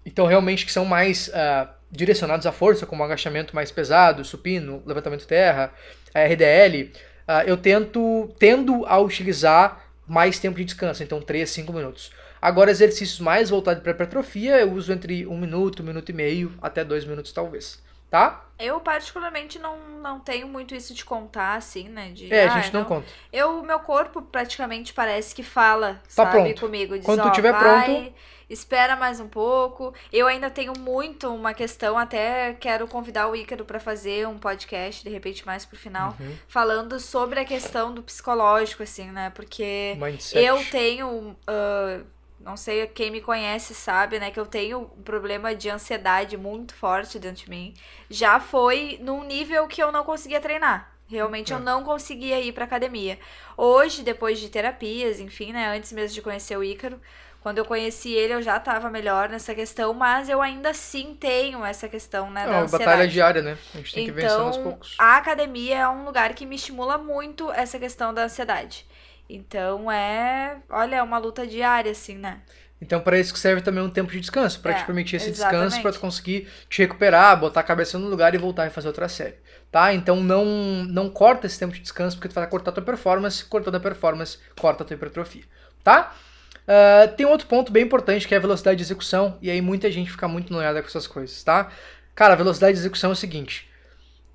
[0.05, 5.27] então realmente que são mais uh, direcionados à força, como agachamento mais pesado, supino, levantamento
[5.27, 5.73] terra,
[6.15, 6.93] RDL,
[7.27, 12.11] uh, eu tento tendo a utilizar mais tempo de descanso, então 3, 5 minutos.
[12.41, 16.53] Agora, exercícios mais voltados para hipertrofia, eu uso entre um minuto, um minuto e meio,
[16.61, 18.43] até dois minutos talvez tá?
[18.57, 22.09] Eu, particularmente, não, não tenho muito isso de contar, assim, né?
[22.09, 23.07] De, é, ah, a gente não, não, conta.
[23.31, 26.59] Eu, meu corpo praticamente parece que fala, tá sabe, pronto.
[26.59, 26.95] comigo.
[26.95, 28.13] Diz, Quando tu tiver pronto...
[28.49, 29.93] Espera mais um pouco.
[30.11, 35.03] Eu ainda tenho muito uma questão, até quero convidar o Ícaro para fazer um podcast,
[35.03, 36.35] de repente mais pro final, uhum.
[36.47, 39.29] falando sobre a questão do psicológico, assim, né?
[39.35, 40.43] Porque Mindset.
[40.43, 41.37] eu tenho...
[41.47, 42.03] Uh,
[42.39, 46.73] não sei quem me conhece sabe, né, que eu tenho um problema de ansiedade muito
[46.73, 47.73] forte dentro de mim.
[48.09, 50.91] Já foi num nível que eu não conseguia treinar.
[51.07, 51.55] Realmente é.
[51.55, 53.17] eu não conseguia ir pra academia.
[53.57, 56.99] Hoje, depois de terapias, enfim, né, antes mesmo de conhecer o Ícaro,
[57.41, 61.63] quando eu conheci ele, eu já estava melhor nessa questão, mas eu ainda assim tenho
[61.63, 62.85] essa questão, né, é da ansiedade.
[62.85, 63.57] batalha diária, né?
[63.73, 64.95] A gente tem então, que vencer aos poucos.
[64.99, 68.85] a academia é um lugar que me estimula muito essa questão da ansiedade.
[69.29, 72.41] Então é, olha, é uma luta diária, assim, né?
[72.81, 75.29] Então, para isso que serve também um tempo de descanso, para é, te permitir esse
[75.29, 75.63] exatamente.
[75.63, 78.87] descanso, para tu conseguir te recuperar, botar a cabeça no lugar e voltar e fazer
[78.87, 79.35] outra série,
[79.69, 79.93] tá?
[79.93, 80.45] Então, não
[80.85, 83.79] não corta esse tempo de descanso, porque tu vai cortar a tua performance, cortando a
[83.79, 85.43] performance, corta a tua hipertrofia,
[85.83, 86.15] tá?
[86.63, 89.91] Uh, tem outro ponto bem importante que é a velocidade de execução, e aí muita
[89.91, 91.69] gente fica muito noiada com essas coisas, tá?
[92.15, 93.68] Cara, a velocidade de execução é o seguinte,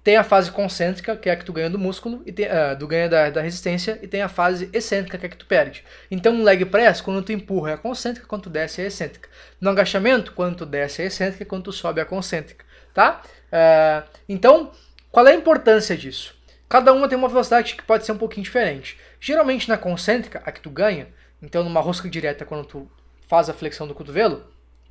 [0.05, 2.77] tem a fase concêntrica, que é a que tu ganha do músculo, e tem, uh,
[2.79, 5.47] do ganha da, da resistência, e tem a fase excêntrica, que é a que tu
[5.47, 5.83] perde.
[6.11, 8.89] Então, no leg press, quando tu empurra é a concêntrica, quando tu desce é a
[8.89, 9.31] excêntrica.
[9.59, 13.23] No agachamento, quando tu desce é a excêntrica, quando tu sobe é a concêntrica, tá?
[13.47, 14.71] Uh, então,
[15.11, 16.37] qual é a importância disso?
[16.69, 18.99] Cada uma tem uma velocidade que pode ser um pouquinho diferente.
[19.19, 21.09] Geralmente na concêntrica, a que tu ganha,
[21.41, 22.91] então numa rosca direta, quando tu
[23.27, 24.45] faz a flexão do cotovelo,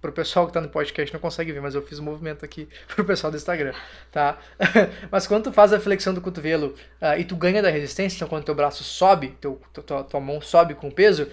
[0.04, 2.68] Pro pessoal que tá no podcast não consegue ver, mas eu fiz um movimento aqui
[2.94, 3.74] pro pessoal do Instagram,
[4.12, 4.38] tá?
[5.10, 8.28] mas quando tu faz a flexão do cotovelo uh, e tu ganha da resistência, então
[8.28, 11.30] quando teu braço sobe, teu, tua, tua mão sobe com o peso,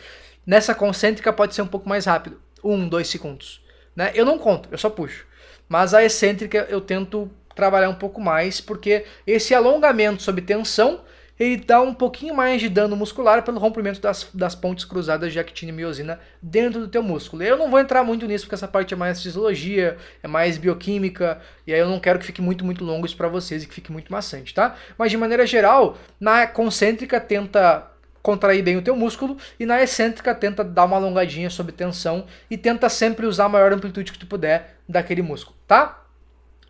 [0.47, 2.41] nessa concêntrica pode ser um pouco mais rápido.
[2.63, 3.61] Um, dois segundos.
[3.97, 4.13] Né?
[4.15, 5.27] Eu não conto, eu só puxo.
[5.69, 11.01] Mas a excêntrica eu tento trabalhar um pouco mais, porque esse alongamento sob tensão
[11.41, 15.41] ele dá um pouquinho mais de dano muscular pelo rompimento das, das pontes cruzadas de
[15.41, 17.43] actina e miosina dentro do teu músculo.
[17.43, 21.41] Eu não vou entrar muito nisso porque essa parte é mais fisiologia, é mais bioquímica,
[21.67, 23.73] e aí eu não quero que fique muito, muito longo isso para vocês e que
[23.73, 24.77] fique muito maçante, tá?
[24.99, 27.87] Mas de maneira geral, na concêntrica tenta
[28.23, 32.59] contrair bem o teu músculo e na excêntrica tenta dar uma alongadinha sob tensão e
[32.59, 36.00] tenta sempre usar a maior amplitude que tu puder daquele músculo, tá?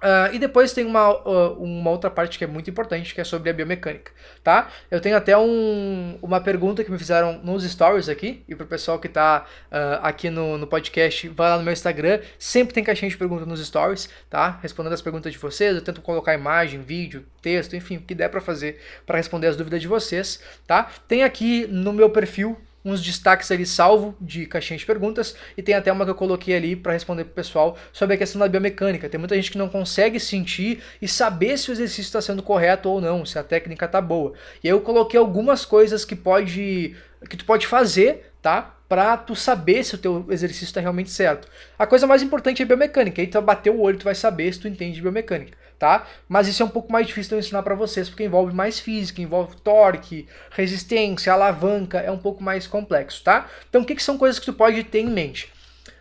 [0.00, 3.24] Uh, e depois tem uma, uh, uma outra parte que é muito importante, que é
[3.24, 4.70] sobre a biomecânica, tá?
[4.90, 8.98] Eu tenho até um, uma pergunta que me fizeram nos stories aqui, e pro pessoal
[8.98, 13.10] que tá uh, aqui no, no podcast, vai lá no meu Instagram, sempre tem caixinha
[13.10, 14.58] de perguntas nos stories, tá?
[14.62, 18.30] Respondendo as perguntas de vocês, eu tento colocar imagem, vídeo, texto, enfim, o que der
[18.30, 20.90] para fazer para responder as dúvidas de vocês, tá?
[21.06, 25.74] Tem aqui no meu perfil uns destaques ali salvo de caixinha de perguntas e tem
[25.74, 29.08] até uma que eu coloquei ali para responder pro pessoal sobre a questão da biomecânica.
[29.08, 32.88] Tem muita gente que não consegue sentir e saber se o exercício está sendo correto
[32.88, 34.32] ou não, se a técnica tá boa.
[34.62, 36.96] E aí eu coloquei algumas coisas que pode
[37.28, 38.76] que tu pode fazer, tá?
[38.88, 41.46] Pra tu saber se o teu exercício está realmente certo.
[41.78, 43.20] A coisa mais importante é biomecânica.
[43.20, 46.06] Aí tu bater o olho, tu vai saber se tu entende de biomecânica tá?
[46.28, 48.78] Mas isso é um pouco mais difícil de eu ensinar para vocês, porque envolve mais
[48.78, 53.48] física, envolve torque, resistência, alavanca, é um pouco mais complexo, tá?
[53.68, 55.50] Então, o que, que são coisas que tu pode ter em mente?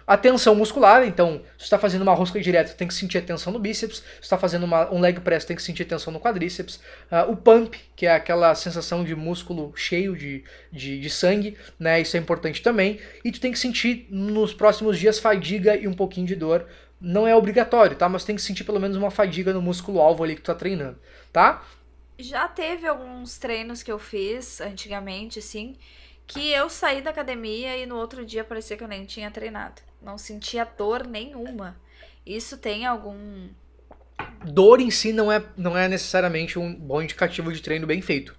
[0.06, 3.54] A tensão muscular, então, se está fazendo uma rosca direta, tem que sentir a tensão
[3.54, 3.98] no bíceps.
[3.98, 6.78] Se está fazendo uma, um leg press, tem que sentir a tensão no quadríceps.
[7.12, 12.02] Uh, o pump, que é aquela sensação de músculo cheio de, de, de, sangue, né?
[12.02, 13.00] Isso é importante também.
[13.24, 16.66] E tu tem que sentir nos próximos dias fadiga e um pouquinho de dor
[17.00, 18.10] não é obrigatório, tá?
[18.10, 20.56] Mas tem que sentir pelo menos uma fadiga no músculo alvo ali que tu tá
[20.56, 20.98] treinando,
[21.32, 21.64] tá?
[22.20, 25.78] já teve alguns treinos que eu fiz antigamente, assim,
[26.28, 29.82] que eu saí da academia e no outro dia parecia que eu nem tinha treinado.
[30.02, 31.80] Não sentia dor nenhuma.
[32.26, 33.48] Isso tem algum.
[34.46, 38.36] Dor em si não é, não é necessariamente um bom indicativo de treino bem feito.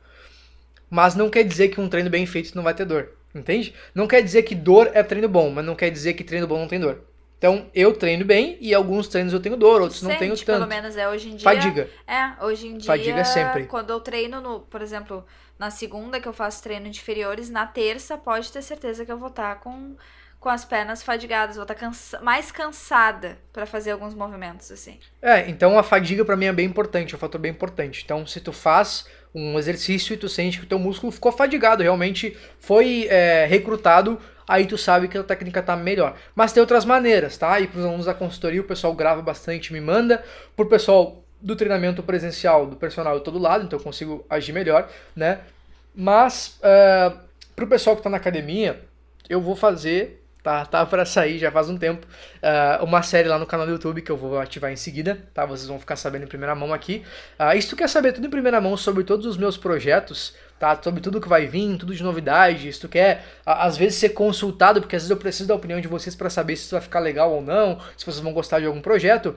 [0.89, 3.17] Mas não quer dizer que um treino bem feito não vai ter dor.
[3.35, 3.75] Entende?
[3.95, 6.59] Não quer dizer que dor é treino bom, mas não quer dizer que treino bom
[6.59, 7.03] não tem dor.
[7.41, 10.45] Então, eu treino bem e alguns treinos eu tenho dor, outros não tenho tanto.
[10.45, 11.45] pelo menos é hoje em dia.
[11.45, 11.89] Fadiga.
[12.07, 12.87] É, hoje em dia.
[12.87, 13.65] Fadiga sempre.
[13.65, 15.25] Quando eu treino no, por exemplo,
[15.59, 19.17] na segunda que eu faço treino de inferiores, na terça pode ter certeza que eu
[19.17, 19.97] vou estar tá com
[20.39, 24.99] com as pernas fadigadas, vou estar tá cansa mais cansada para fazer alguns movimentos assim.
[25.21, 28.01] É, então a fadiga para mim é bem importante, é um fator bem importante.
[28.03, 31.83] Então, se tu faz um exercício e tu sente que o teu músculo ficou fadigado,
[31.83, 34.19] realmente foi é, recrutado,
[34.51, 36.17] aí tu sabe que a técnica tá melhor.
[36.35, 37.61] Mas tem outras maneiras, tá?
[37.61, 40.25] E para os alunos da consultoria, o pessoal grava bastante, me manda.
[40.57, 44.53] Pro pessoal do treinamento presencial, do personal, eu tô do lado, então eu consigo agir
[44.53, 45.41] melhor, né?
[45.95, 47.17] Mas uh,
[47.55, 48.81] pro pessoal que tá na academia,
[49.29, 52.07] eu vou fazer Tá, tá para sair já faz um tempo.
[52.37, 55.45] Uh, uma série lá no canal do YouTube que eu vou ativar em seguida, tá?
[55.45, 57.03] Vocês vão ficar sabendo em primeira mão aqui.
[57.39, 60.35] Uh, e se tu quer saber tudo em primeira mão sobre todos os meus projetos,
[60.59, 60.81] tá?
[60.83, 64.11] Sobre tudo que vai vir, tudo de novidades, se tu quer, uh, às vezes, ser
[64.11, 66.81] consultado, porque às vezes eu preciso da opinião de vocês para saber se isso vai
[66.81, 69.35] ficar legal ou não, se vocês vão gostar de algum projeto,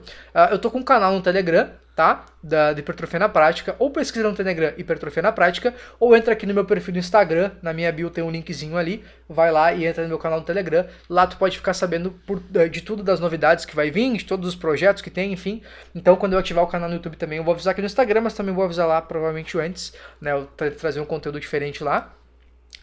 [0.50, 2.24] eu tô com um canal no Telegram, tá?
[2.42, 6.46] Da, de hipertrofia na prática, ou pesquisa no Telegram hipertrofia na prática, ou entra aqui
[6.46, 9.86] no meu perfil do Instagram, na minha bio tem um linkzinho ali, vai lá e
[9.86, 13.20] entra no meu canal no Telegram, lá tu pode ficar sabendo por, de tudo das
[13.20, 15.62] novidades que vai vir, de todos os projetos que tem, enfim.
[15.94, 18.22] Então quando eu ativar o canal no YouTube também eu vou avisar aqui no Instagram,
[18.22, 20.32] mas também vou avisar lá provavelmente antes, né?
[20.32, 22.12] Eu tra trazer um conteúdo diferente lá.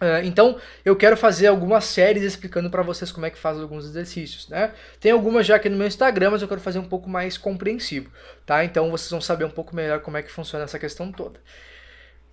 [0.01, 3.85] Uh, então, eu quero fazer algumas séries explicando para vocês como é que faz alguns
[3.85, 4.73] exercícios, né?
[4.99, 8.11] Tem algumas já aqui no meu Instagram, mas eu quero fazer um pouco mais compreensivo,
[8.43, 8.65] tá?
[8.65, 11.39] Então, vocês vão saber um pouco melhor como é que funciona essa questão toda.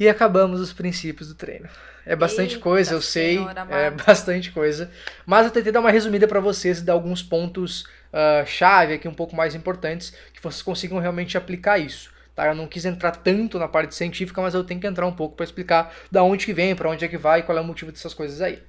[0.01, 1.69] E acabamos os princípios do treino.
[2.07, 3.39] É bastante Eita coisa, eu sei,
[3.69, 4.91] é bastante coisa.
[5.27, 9.07] Mas eu tentei dar uma resumida para vocês e dar alguns pontos uh, chave aqui
[9.07, 12.11] um pouco mais importantes que vocês consigam realmente aplicar isso.
[12.39, 12.47] Tá?
[12.47, 15.35] Eu não quis entrar tanto na parte científica, mas eu tenho que entrar um pouco
[15.35, 17.65] para explicar da onde que vem, para onde é que vai e qual é o
[17.65, 18.63] motivo dessas coisas aí.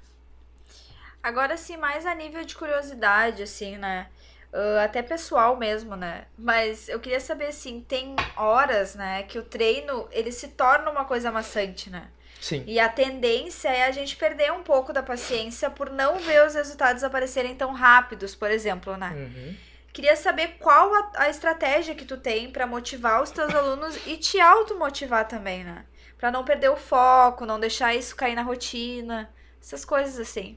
[1.21, 4.07] Agora sim, mais a nível de curiosidade, assim, né?
[4.51, 6.23] Uh, até pessoal mesmo, né?
[6.35, 11.05] Mas eu queria saber, assim, tem horas, né, que o treino, ele se torna uma
[11.05, 12.07] coisa maçante, né?
[12.41, 12.63] Sim.
[12.65, 16.55] E a tendência é a gente perder um pouco da paciência por não ver os
[16.55, 19.11] resultados aparecerem tão rápidos, por exemplo, né?
[19.15, 19.55] Uhum.
[19.91, 24.17] Queria saber qual a, a estratégia que tu tem para motivar os teus alunos e
[24.17, 25.85] te automotivar também, né?
[26.17, 29.29] Para não perder o foco, não deixar isso cair na rotina,
[29.61, 30.55] essas coisas assim.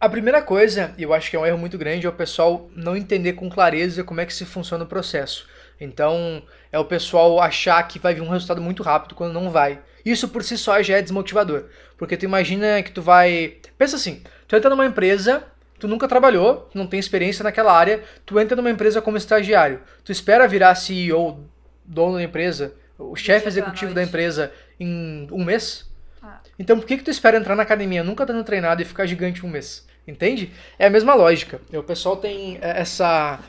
[0.00, 2.68] A primeira coisa, e eu acho que é um erro muito grande, é o pessoal
[2.74, 5.48] não entender com clareza como é que se funciona o processo.
[5.80, 9.80] Então, é o pessoal achar que vai vir um resultado muito rápido quando não vai.
[10.04, 11.64] Isso por si só já é desmotivador.
[11.96, 13.56] Porque tu imagina que tu vai.
[13.78, 15.44] Pensa assim: tu entra numa empresa
[15.84, 20.10] tu nunca trabalhou, não tem experiência naquela área, tu entra numa empresa como estagiário, tu
[20.10, 21.44] espera virar CEO,
[21.84, 25.86] dono da empresa, o chefe executivo da empresa em um mês?
[26.22, 26.40] Ah.
[26.58, 29.44] Então por que, que tu espera entrar na academia, nunca tendo treinado e ficar gigante
[29.44, 29.86] um mês?
[30.08, 30.52] Entende?
[30.78, 31.60] É a mesma lógica.
[31.74, 33.40] O pessoal tem essa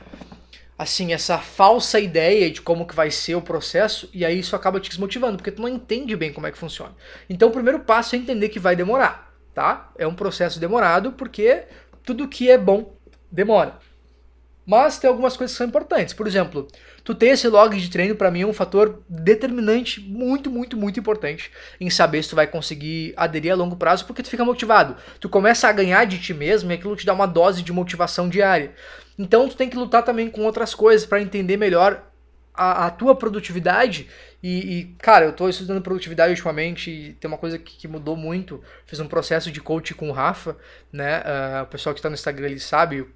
[0.78, 4.78] assim, essa falsa ideia de como que vai ser o processo e aí isso acaba
[4.78, 6.94] te desmotivando, porque tu não entende bem como é que funciona.
[7.30, 9.90] Então o primeiro passo é entender que vai demorar, tá?
[9.98, 11.64] É um processo demorado porque
[12.06, 12.94] tudo que é bom
[13.32, 13.80] demora.
[14.66, 16.14] Mas tem algumas coisas que são importantes.
[16.14, 16.68] Por exemplo,
[17.04, 21.00] tu ter esse log de treino para mim é um fator determinante, muito, muito, muito
[21.00, 24.96] importante em saber se tu vai conseguir aderir a longo prazo, porque tu fica motivado.
[25.20, 28.28] Tu começa a ganhar de ti mesmo e aquilo te dá uma dose de motivação
[28.28, 28.74] diária.
[29.20, 32.04] Então tu tem que lutar também com outras coisas para entender melhor
[32.56, 34.08] a, a tua produtividade
[34.48, 38.16] e, e, cara, eu tô estudando produtividade ultimamente e tem uma coisa que, que mudou
[38.16, 38.64] muito.
[38.86, 40.56] Fiz um processo de coach com o Rafa,
[40.92, 41.20] né?
[41.22, 43.10] Uh, o pessoal que tá no Instagram ele sabe, uh,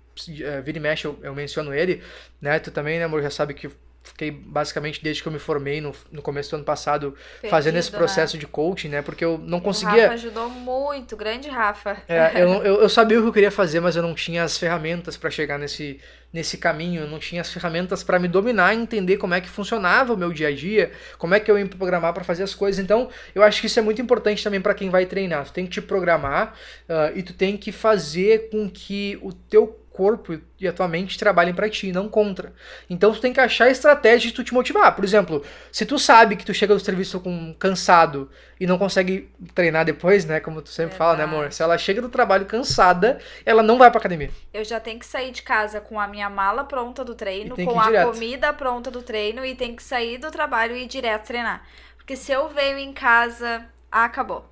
[0.64, 2.02] vira e mexe eu, eu menciono ele,
[2.42, 2.58] né?
[2.58, 3.70] Tu também, né, amor, já sabe que
[4.10, 7.78] fiquei basicamente desde que eu me formei no, no começo do ano passado Perdido, fazendo
[7.78, 8.40] esse processo né?
[8.40, 9.02] de coaching, né?
[9.02, 9.98] Porque eu não conseguia.
[9.98, 11.98] O Rafa ajudou muito, grande Rafa.
[12.08, 14.58] É, eu, eu, eu, sabia o que eu queria fazer, mas eu não tinha as
[14.58, 16.00] ferramentas para chegar nesse,
[16.32, 19.50] nesse caminho, eu não tinha as ferramentas para me dominar e entender como é que
[19.50, 22.44] funcionava o meu dia a dia, como é que eu ia me programar para fazer
[22.44, 22.84] as coisas.
[22.84, 25.46] Então, eu acho que isso é muito importante também para quem vai treinar.
[25.46, 26.56] Tu tem que te programar
[26.88, 31.20] uh, e tu tem que fazer com que o teu corpo e a tua mente
[31.20, 32.54] trabalhem para ti, não contra.
[32.90, 34.96] Então tu tem que achar estratégia de tu te motivar.
[34.96, 35.44] Por exemplo,
[35.74, 40.24] se tu sabe que tu chega do serviço com cansado e não consegue treinar depois,
[40.24, 41.52] né, como tu sempre fala, né, amor?
[41.52, 44.32] Se ela chega do trabalho cansada, ela não vai pra academia.
[44.54, 47.78] Eu já tenho que sair de casa com a minha mala pronta do treino, com
[47.78, 48.12] a direto.
[48.14, 51.68] comida pronta do treino e tem que sair do trabalho e ir direto treinar.
[51.98, 54.46] Porque se eu venho em casa, acabou.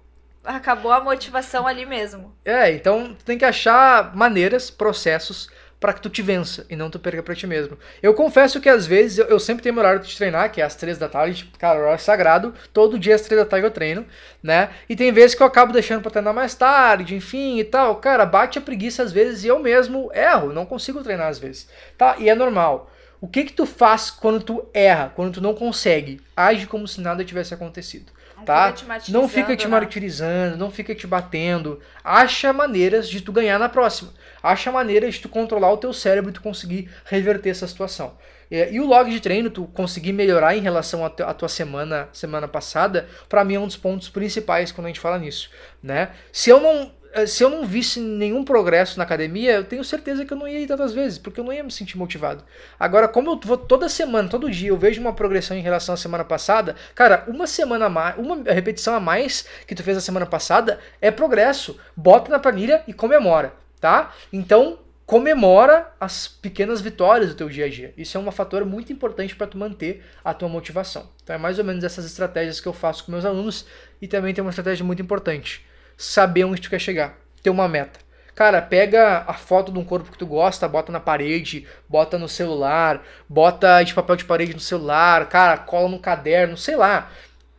[0.48, 2.34] Acabou a motivação ali mesmo.
[2.46, 6.90] É, então tu tem que achar maneiras, processos para que tu te vença e não
[6.90, 7.78] tu perca pra ti mesmo.
[8.02, 10.64] Eu confesso que às vezes eu, eu sempre tenho meu horário de treinar, que é
[10.64, 14.06] às três da tarde, cara, horário sagrado, todo dia às três da tarde eu treino,
[14.42, 14.70] né?
[14.88, 17.98] E tem vezes que eu acabo deixando pra treinar mais tarde, enfim e tal.
[17.98, 21.68] Cara, bate a preguiça às vezes e eu mesmo erro, não consigo treinar às vezes,
[21.98, 22.16] tá?
[22.18, 22.90] E é normal.
[23.20, 26.22] O que que tu faz quando tu erra, quando tu não consegue?
[26.36, 28.74] Age como se nada tivesse acontecido tá?
[28.74, 29.72] Fica não fica te né?
[29.72, 31.80] martirizando, não fica te batendo.
[32.04, 34.14] Acha maneiras de tu ganhar na próxima.
[34.42, 38.18] Acha maneiras de tu controlar o teu cérebro e tu conseguir reverter essa situação.
[38.50, 43.08] E o log de treino, tu conseguir melhorar em relação à tua semana, semana passada,
[43.28, 45.50] para mim é um dos pontos principais quando a gente fala nisso,
[45.84, 46.12] né?
[46.32, 46.94] Se eu não
[47.26, 50.60] se eu não visse nenhum progresso na academia, eu tenho certeza que eu não ia
[50.60, 52.44] ir tantas vezes, porque eu não ia me sentir motivado.
[52.80, 55.98] Agora, como eu vou toda semana, todo dia, eu vejo uma progressão em relação à
[55.98, 60.02] semana passada, cara, uma semana a mais, uma repetição a mais que tu fez a
[60.02, 61.80] semana passada é progresso.
[61.96, 64.14] Bota na planilha e comemora, tá?
[64.32, 67.94] Então, comemora as pequenas vitórias do teu dia a dia.
[67.98, 71.10] Isso é um fator muito importante para tu manter a tua motivação.
[71.24, 73.66] Então é mais ou menos essas estratégias que eu faço com meus alunos
[74.02, 75.66] e também tem uma estratégia muito importante
[75.98, 78.00] saber onde tu quer chegar, ter uma meta.
[78.36, 82.30] Cara, pega a foto de um corpo que tu gosta, bota na parede, bota no
[82.30, 87.12] celular, bota de papel de parede no celular, cara, cola no caderno, sei lá.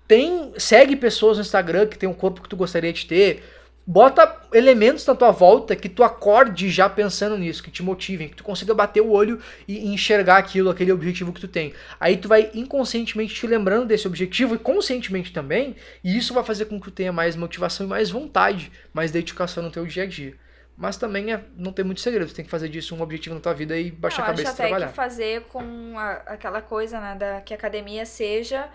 [0.06, 3.42] Tem, segue pessoas no Instagram que tem um corpo que tu gostaria de ter,
[3.90, 8.36] Bota elementos na tua volta que tu acorde já pensando nisso, que te motivem, que
[8.36, 11.72] tu consiga bater o olho e enxergar aquilo, aquele objetivo que tu tem.
[11.98, 15.74] Aí tu vai inconscientemente te lembrando desse objetivo e conscientemente também,
[16.04, 19.62] e isso vai fazer com que tu tenha mais motivação e mais vontade, mais dedicação
[19.62, 20.34] no teu dia a dia.
[20.76, 23.40] Mas também é, não tem muito segredo, tu tem que fazer disso um objetivo na
[23.40, 24.76] tua vida e baixar não, a cabeça e trabalhar.
[24.76, 28.68] Acho até que fazer com a, aquela coisa, né, da, que a academia seja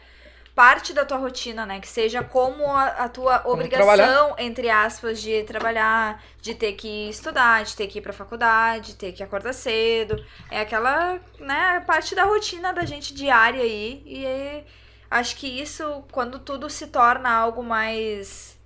[0.56, 1.80] parte da tua rotina, né?
[1.80, 4.36] Que seja como a, a tua como obrigação, trabalhar.
[4.40, 8.96] entre aspas, de trabalhar, de ter que estudar, de ter que ir pra faculdade, de
[8.96, 10.24] ter que acordar cedo.
[10.52, 14.04] É aquela, né, parte da rotina da gente diária aí.
[14.06, 14.66] E aí,
[15.10, 18.58] acho que isso, quando tudo se torna algo mais.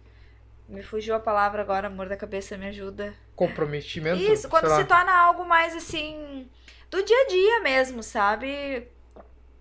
[0.67, 3.13] Me fugiu a palavra agora, amor da cabeça, me ajuda.
[3.33, 4.21] Comprometimento?
[4.21, 6.49] Isso, quando se torna algo mais assim.
[6.89, 8.87] Do dia a dia mesmo, sabe?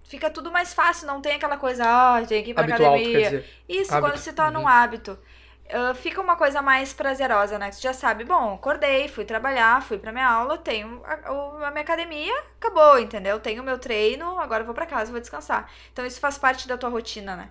[0.09, 3.45] Fica tudo mais fácil, não tem aquela coisa, ah, tem que ir pra Habitual, academia.
[3.69, 4.09] Isso, hábito.
[4.09, 4.65] quando se torna uhum.
[4.65, 5.19] um hábito.
[5.67, 7.73] Uh, fica uma coisa mais prazerosa, né?
[7.73, 11.83] Você já sabe, bom, acordei, fui trabalhar, fui pra minha aula, tenho a, a minha
[11.83, 13.41] academia, acabou, entendeu?
[13.41, 15.69] Tenho o meu treino, agora vou para casa, vou descansar.
[15.93, 17.51] Então isso faz parte da tua rotina, né?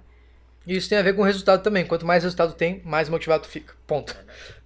[0.66, 1.86] E isso tem a ver com o resultado também.
[1.86, 3.76] Quanto mais resultado tem, mais motivado tu fica.
[3.86, 4.16] Ponto.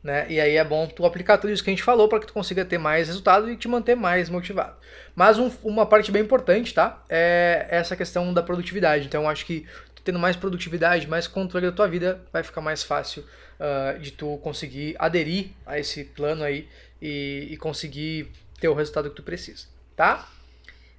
[0.02, 0.26] Né?
[0.30, 2.32] E aí é bom tu aplicar tudo isso que a gente falou para que tu
[2.32, 4.78] consiga ter mais resultado e te manter mais motivado.
[5.14, 7.04] Mas um, uma parte bem importante, tá?
[7.10, 9.06] É essa questão da produtividade.
[9.06, 9.68] Então eu acho que
[10.04, 13.26] tendo mais produtividade, mais controle da tua vida, vai ficar mais fácil
[13.60, 16.68] uh, de tu conseguir aderir a esse plano aí
[17.02, 20.28] e, e conseguir ter o resultado que tu precisa, tá?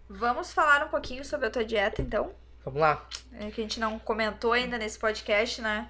[0.08, 2.32] Vamos falar um pouquinho sobre a tua dieta, então?
[2.64, 3.06] Vamos lá.
[3.38, 5.88] É que a gente não comentou ainda nesse podcast, né?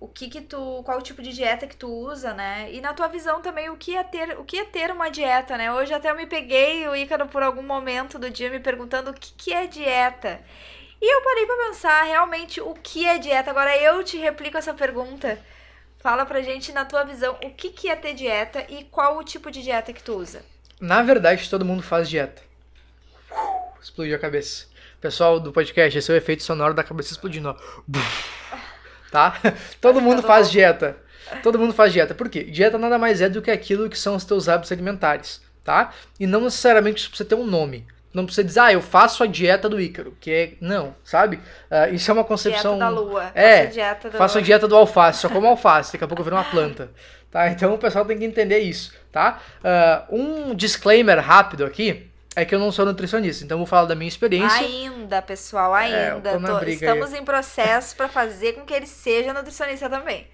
[0.00, 2.72] O que que tu, qual o tipo de dieta que tu usa, né?
[2.72, 5.58] E na tua visão também o que é ter, o que é ter uma dieta,
[5.58, 5.70] né?
[5.72, 9.14] Hoje até eu me peguei o Ícaro por algum momento do dia me perguntando o
[9.14, 10.40] que que é dieta.
[11.02, 13.50] E eu parei para pensar realmente o que é dieta.
[13.50, 15.38] Agora eu te replico essa pergunta.
[15.98, 19.24] Fala pra gente na tua visão o que que é ter dieta e qual o
[19.24, 20.42] tipo de dieta que tu usa.
[20.80, 22.42] Na verdade, todo mundo faz dieta.
[23.82, 24.66] Explodiu a cabeça.
[24.98, 28.59] Pessoal do podcast, esse é o efeito sonoro da cabeça explodindo, ó.
[29.10, 29.38] Tá?
[29.80, 30.96] Todo mundo faz dieta.
[31.42, 32.14] Todo mundo faz dieta.
[32.14, 32.44] Por quê?
[32.44, 35.92] Dieta nada mais é do que aquilo que são os teus hábitos alimentares, tá?
[36.18, 37.86] E não necessariamente isso precisa ter um nome.
[38.12, 40.52] Não precisa dizer, ah, eu faço a dieta do Ícaro, que é.
[40.60, 41.36] Não, sabe?
[41.70, 42.76] Uh, isso é uma concepção.
[42.76, 43.30] Dieta da lua.
[43.34, 43.66] É.
[43.66, 44.18] Faço a dieta do...
[44.18, 46.90] faço a dieta do alface, só como alface, daqui a pouco eu viro uma planta.
[47.30, 47.48] Tá?
[47.48, 49.40] Então o pessoal tem que entender isso, tá?
[50.10, 52.09] Uh, um disclaimer rápido aqui
[52.40, 54.60] é que eu não sou nutricionista, então vou falar da minha experiência.
[54.60, 56.30] Ainda, pessoal, é, ainda.
[56.30, 57.20] É, Tô, estamos aí.
[57.20, 60.26] em processo para fazer com que ele seja nutricionista também.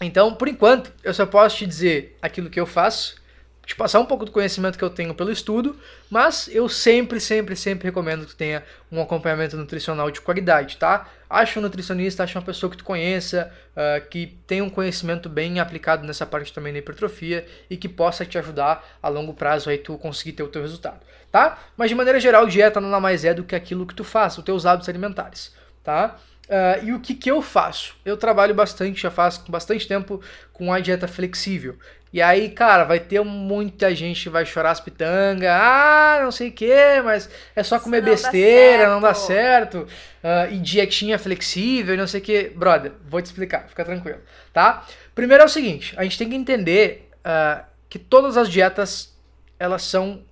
[0.00, 3.22] Então, por enquanto, eu só posso te dizer aquilo que eu faço
[3.64, 5.78] te passar um pouco do conhecimento que eu tenho pelo estudo,
[6.10, 11.08] mas eu sempre, sempre, sempre recomendo que tenha um acompanhamento nutricional de qualidade, tá?
[11.34, 15.58] Acha um nutricionista, acha uma pessoa que tu conheça, uh, que tenha um conhecimento bem
[15.58, 19.78] aplicado nessa parte também da hipertrofia e que possa te ajudar a longo prazo aí
[19.78, 21.00] tu conseguir ter o teu resultado,
[21.32, 21.58] tá?
[21.76, 24.44] Mas de maneira geral, dieta nada mais é do que aquilo que tu faz, os
[24.44, 26.16] teus hábitos alimentares, tá?
[26.44, 27.96] Uh, e o que, que eu faço?
[28.04, 30.20] Eu trabalho bastante, já faço bastante tempo
[30.52, 31.76] com a dieta flexível.
[32.14, 36.50] E aí, cara, vai ter muita gente que vai chorar as pitangas, ah, não sei
[36.50, 39.78] o que, mas é só comer não besteira, dá não dá certo.
[39.78, 42.50] Uh, e dietinha flexível, não sei o que.
[42.50, 44.20] Brother, vou te explicar, fica tranquilo,
[44.52, 44.86] tá?
[45.12, 49.12] Primeiro é o seguinte, a gente tem que entender uh, que todas as dietas,
[49.58, 50.22] elas são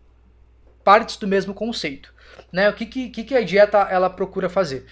[0.85, 2.15] partes do mesmo conceito.
[2.53, 2.71] Né?
[2.71, 4.87] O que, que, que a dieta ela procura fazer?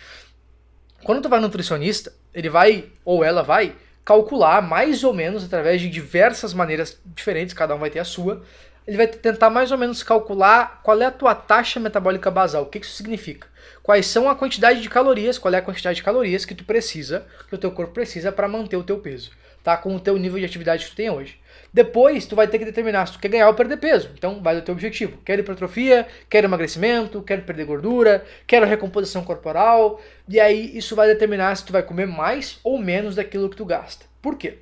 [1.04, 3.76] Quando tu vai no nutricionista, ele vai, ou ela vai,
[4.10, 8.42] calcular mais ou menos, através de diversas maneiras diferentes, cada um vai ter a sua,
[8.84, 12.64] ele vai tentar mais ou menos calcular qual é a tua taxa metabólica basal.
[12.64, 13.46] O que isso significa?
[13.84, 17.24] Quais são a quantidade de calorias, qual é a quantidade de calorias que tu precisa,
[17.48, 19.30] que o teu corpo precisa para manter o teu peso,
[19.62, 19.76] tá?
[19.76, 21.38] Com o teu nível de atividade que tu tem hoje.
[21.72, 24.10] Depois, tu vai ter que determinar se tu quer ganhar ou perder peso.
[24.14, 25.18] Então, vai do teu objetivo.
[25.24, 30.00] Quero hipertrofia, quero emagrecimento, quero perder gordura, quero recomposição corporal.
[30.28, 33.64] E aí, isso vai determinar se tu vai comer mais ou menos daquilo que tu
[33.64, 34.06] gasta.
[34.20, 34.58] Por quê?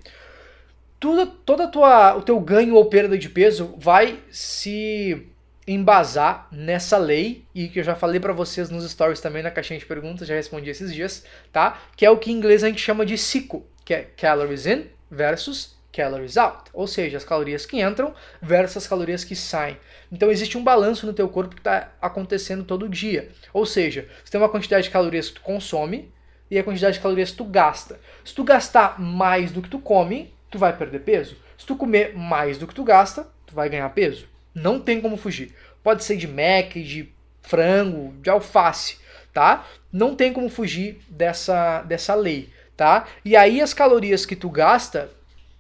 [1.01, 5.27] Tudo, toda tua, o teu ganho ou perda de peso vai se
[5.67, 9.79] embasar nessa lei e que eu já falei para vocês nos stories também na caixinha
[9.79, 11.79] de perguntas, já respondi esses dias, tá?
[11.95, 14.87] Que é o que em inglês a gente chama de ciclo, que é calories in
[15.11, 19.77] versus calories out, ou seja, as calorias que entram versus as calorias que saem.
[20.13, 23.31] Então existe um balanço no teu corpo que está acontecendo todo dia.
[23.53, 26.13] Ou seja, você tem uma quantidade de calorias que tu consome
[26.49, 27.99] e a quantidade de calorias que tu gasta.
[28.25, 31.37] Se tu gastar mais do que tu come, tu vai perder peso.
[31.59, 34.29] Se tu comer mais do que tu gasta, tu vai ganhar peso.
[34.55, 35.53] Não tem como fugir.
[35.83, 38.99] Pode ser de mac, de frango, de alface,
[39.33, 39.67] tá?
[39.93, 43.07] Não tem como fugir dessa, dessa lei, tá?
[43.25, 45.11] E aí as calorias que tu gasta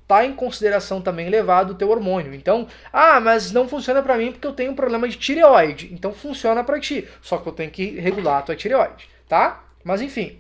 [0.09, 2.35] tá em consideração também levado o teu hormônio.
[2.35, 5.91] Então, ah, mas não funciona para mim porque eu tenho um problema de tireoide.
[5.93, 9.63] Então funciona para ti, só que eu tenho que regular a tua tireoide, tá?
[9.85, 10.39] Mas enfim,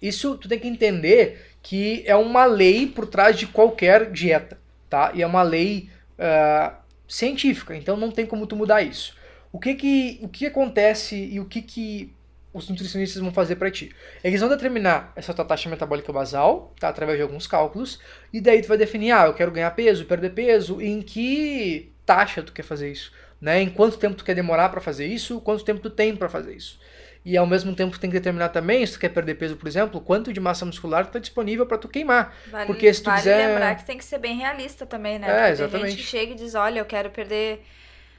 [0.00, 4.58] isso tu tem que entender que é uma lei por trás de qualquer dieta,
[4.90, 5.10] tá?
[5.14, 5.88] E é uma lei
[6.18, 6.74] uh,
[7.08, 9.16] científica, então não tem como tu mudar isso.
[9.50, 12.12] O que que, o que acontece e o que que
[12.52, 13.94] os nutricionistas vão fazer para ti.
[14.22, 16.88] Eles vão determinar essa tua taxa metabólica basal, tá?
[16.88, 17.98] Através de alguns cálculos,
[18.32, 22.42] e daí tu vai definir, ah, eu quero ganhar peso, perder peso, em que taxa
[22.42, 23.60] tu quer fazer isso, né?
[23.62, 26.54] Em quanto tempo tu quer demorar para fazer isso, quanto tempo tu tem para fazer
[26.54, 26.78] isso.
[27.24, 29.68] E ao mesmo tempo tu tem que determinar também, se tu quer perder peso, por
[29.68, 32.34] exemplo, quanto de massa muscular está disponível para tu queimar.
[32.50, 33.46] Vale, Porque se tu vale quiser...
[33.48, 35.28] lembrar que tem que ser bem realista também, né?
[35.28, 35.80] É, Porque exatamente.
[35.82, 37.62] Tem gente que chega e diz, olha, eu quero perder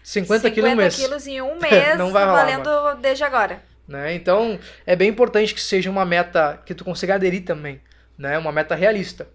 [0.03, 0.95] 50, 50 quilos em um mês.
[0.95, 3.01] quilos em um mês, Não vai rolar, valendo mano.
[3.01, 3.61] desde agora.
[3.87, 4.15] Né?
[4.15, 7.81] Então, é bem importante que seja uma meta que tu consiga aderir também,
[8.17, 8.37] né?
[8.37, 9.27] Uma meta realista.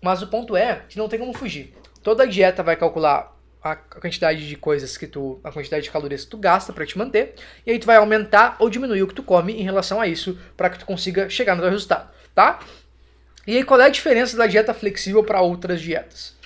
[0.00, 1.74] Mas o ponto é que não tem como fugir.
[2.02, 6.30] Toda dieta vai calcular a quantidade de coisas que tu, a quantidade de calorias que
[6.30, 7.34] tu gasta para te manter,
[7.66, 10.38] e aí tu vai aumentar ou diminuir o que tu come em relação a isso
[10.56, 12.60] para que tu consiga chegar no teu resultado, tá?
[13.46, 16.36] E aí qual é a diferença da dieta flexível para outras dietas?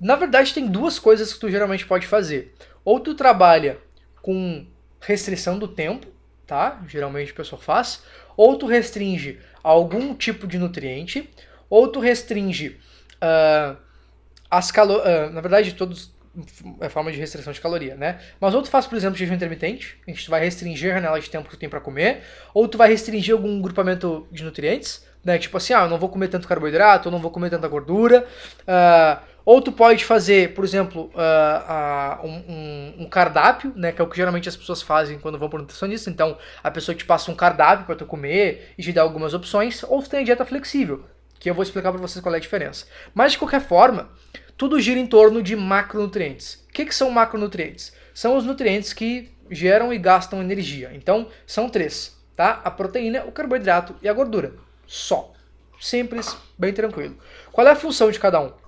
[0.00, 2.54] Na verdade, tem duas coisas que tu geralmente pode fazer.
[2.84, 3.78] Ou tu trabalha
[4.20, 4.66] com
[5.06, 6.06] restrição do tempo,
[6.46, 6.82] tá?
[6.88, 8.02] Geralmente a pessoa faz.
[8.36, 11.30] Ou tu restringe algum tipo de nutriente,
[11.70, 12.80] ou tu restringe
[13.22, 13.76] uh,
[14.50, 15.30] as calorias.
[15.30, 16.14] Uh, na verdade, todos
[16.80, 18.18] é forma de restrição de caloria, né?
[18.40, 21.30] Mas ou tu faz, por exemplo, jejum intermitente, que tu vai restringir a janela de
[21.30, 25.38] tempo que tu tem para comer, ou tu vai restringir algum grupamento de nutrientes, né?
[25.38, 28.26] Tipo assim, ah, eu não vou comer tanto carboidrato, eu não vou comer tanta gordura.
[28.62, 33.92] Uh, ou tu pode fazer, por exemplo, uh, uh, um, um, cardápio, né?
[33.92, 36.08] Que é o que geralmente as pessoas fazem quando vão para nutricionista.
[36.08, 39.82] Então, a pessoa te passa um cardápio para tu comer e te dá algumas opções.
[39.82, 41.04] Ou tu tem a dieta flexível,
[41.38, 42.86] que eu vou explicar para vocês qual é a diferença.
[43.12, 44.08] Mas, de qualquer forma,
[44.56, 46.64] tudo gira em torno de macronutrientes.
[46.68, 47.92] O que, que são macronutrientes?
[48.14, 50.90] São os nutrientes que geram e gastam energia.
[50.94, 52.62] Então, são três, tá?
[52.64, 54.54] A proteína, o carboidrato e a gordura.
[54.86, 55.34] Só.
[55.78, 57.18] Simples, bem tranquilo.
[57.52, 58.63] Qual é a função de cada um?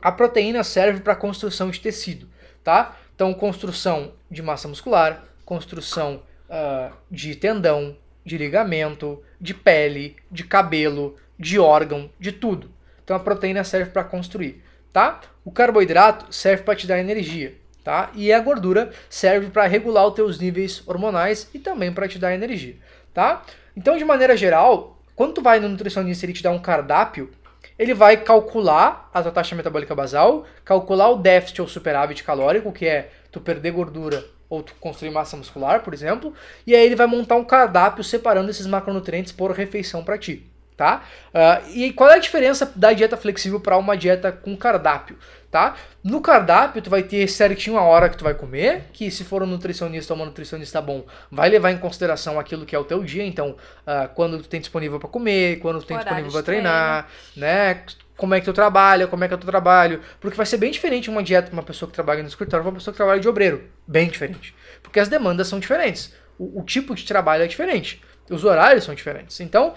[0.00, 2.28] A proteína serve para construção de tecido,
[2.62, 2.96] tá?
[3.14, 11.16] Então, construção de massa muscular, construção uh, de tendão, de ligamento, de pele, de cabelo,
[11.38, 12.70] de órgão, de tudo.
[13.02, 15.20] Então, a proteína serve para construir, tá?
[15.44, 18.10] O carboidrato serve para te dar energia, tá?
[18.14, 22.34] E a gordura serve para regular os teus níveis hormonais e também para te dar
[22.34, 22.76] energia,
[23.14, 23.44] tá?
[23.76, 27.30] Então, de maneira geral, quando tu vai no nutricionista e ele te dá um cardápio,
[27.78, 32.86] ele vai calcular a tua taxa metabólica basal, calcular o déficit ou superávit calórico, que
[32.86, 36.32] é tu perder gordura ou tu construir massa muscular, por exemplo,
[36.66, 40.46] e aí ele vai montar um cardápio separando esses macronutrientes por refeição para ti,
[40.76, 41.04] tá?
[41.28, 45.16] Uh, e qual é a diferença da dieta flexível para uma dieta com cardápio,
[45.50, 45.74] tá?
[46.04, 49.42] No cardápio tu vai ter certinho a hora que tu vai comer, que se for
[49.42, 53.02] um nutricionista ou uma nutricionista bom, vai levar em consideração aquilo que é o teu
[53.02, 56.42] dia, então uh, quando tu tem disponível para comer, quando tu tem Horário disponível para
[56.42, 57.82] treinar, né?
[58.14, 60.56] Como é que tu trabalha, como é que é o teu trabalho, porque vai ser
[60.56, 62.96] bem diferente uma dieta para uma pessoa que trabalha no escritório para uma pessoa que
[62.96, 67.44] trabalha de obreiro, bem diferente, porque as demandas são diferentes, o, o tipo de trabalho
[67.44, 69.74] é diferente, os horários são diferentes, então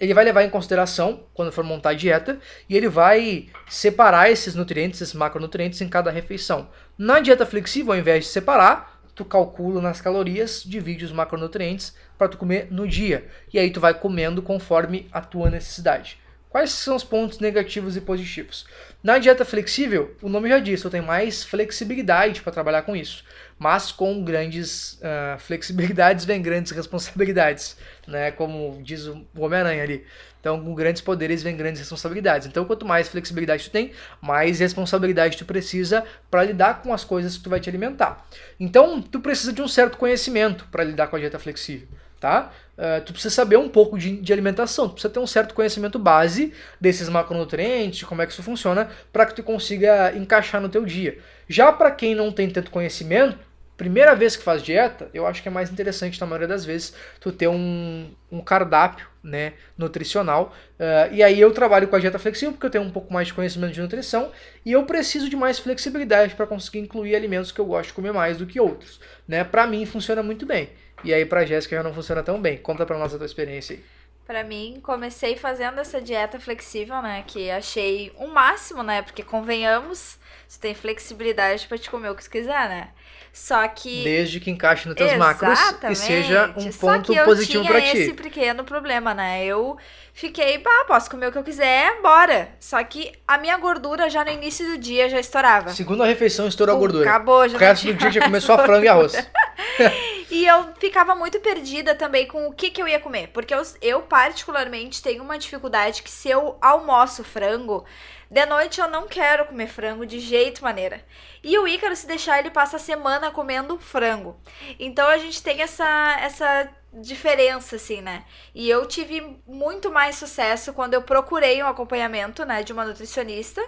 [0.00, 2.38] ele vai levar em consideração quando for montar a dieta
[2.68, 6.68] e ele vai separar esses nutrientes, esses macronutrientes em cada refeição.
[6.96, 12.28] Na dieta flexível, ao invés de separar, tu calcula nas calorias, divide os macronutrientes para
[12.28, 13.26] tu comer no dia.
[13.52, 16.18] E aí tu vai comendo conforme a tua necessidade.
[16.48, 18.64] Quais são os pontos negativos e positivos?
[19.02, 23.22] Na dieta flexível, o nome já diz, eu tenho mais flexibilidade para trabalhar com isso
[23.58, 28.30] mas com grandes uh, flexibilidades vem grandes responsabilidades, né?
[28.30, 30.04] Como diz o Homem-Aranha ali.
[30.40, 32.46] Então, com grandes poderes vem grandes responsabilidades.
[32.46, 37.36] Então, quanto mais flexibilidade tu tem, mais responsabilidade tu precisa para lidar com as coisas
[37.36, 38.24] que tu vai te alimentar.
[38.58, 41.88] Então, tu precisa de um certo conhecimento para lidar com a dieta flexível,
[42.20, 42.52] tá?
[42.78, 45.98] Uh, tu precisa saber um pouco de, de, alimentação, tu precisa ter um certo conhecimento
[45.98, 50.84] base desses macronutrientes, como é que isso funciona, para que tu consiga encaixar no teu
[50.84, 51.18] dia.
[51.48, 53.47] Já para quem não tem tanto conhecimento,
[53.78, 56.92] primeira vez que faz dieta, eu acho que é mais interessante, na maioria das vezes,
[57.20, 60.52] tu ter um, um cardápio né, nutricional.
[60.74, 63.28] Uh, e aí eu trabalho com a dieta flexível porque eu tenho um pouco mais
[63.28, 64.32] de conhecimento de nutrição
[64.66, 68.12] e eu preciso de mais flexibilidade para conseguir incluir alimentos que eu gosto de comer
[68.12, 69.00] mais do que outros.
[69.28, 69.44] Né?
[69.44, 70.70] Para mim funciona muito bem.
[71.04, 72.58] E aí para Jéssica já não funciona tão bem.
[72.58, 73.84] Conta para nós a tua experiência aí.
[74.26, 80.18] Para mim, comecei fazendo essa dieta flexível, né, que achei um máximo, né, porque convenhamos,
[80.46, 82.90] você tem flexibilidade para te comer o que você quiser, né?
[83.38, 84.02] Só que.
[84.02, 85.58] Desde que encaixe nos teus macros
[85.88, 87.96] e seja um ponto positivo para ti.
[87.96, 89.46] esse pequeno problema, né?
[89.46, 89.78] Eu
[90.12, 92.48] fiquei, pá, posso comer o que eu quiser, bora.
[92.58, 95.70] Só que a minha gordura já no início do dia já estourava.
[95.70, 97.08] Segunda refeição estourou a gordura.
[97.08, 97.56] Acabou, já.
[97.56, 99.14] O resto do dia já começou a frango e arroz.
[100.30, 103.28] e eu ficava muito perdida também com o que, que eu ia comer.
[103.28, 107.84] Porque eu, eu, particularmente, tenho uma dificuldade que se eu almoço frango
[108.30, 111.04] de noite eu não quero comer frango de jeito maneira.
[111.42, 114.38] E o Ícaro, se deixar, ele passa a semana comendo frango.
[114.78, 118.24] Então a gente tem essa, essa diferença, assim, né?
[118.54, 123.62] E eu tive muito mais sucesso quando eu procurei um acompanhamento, né, de uma nutricionista.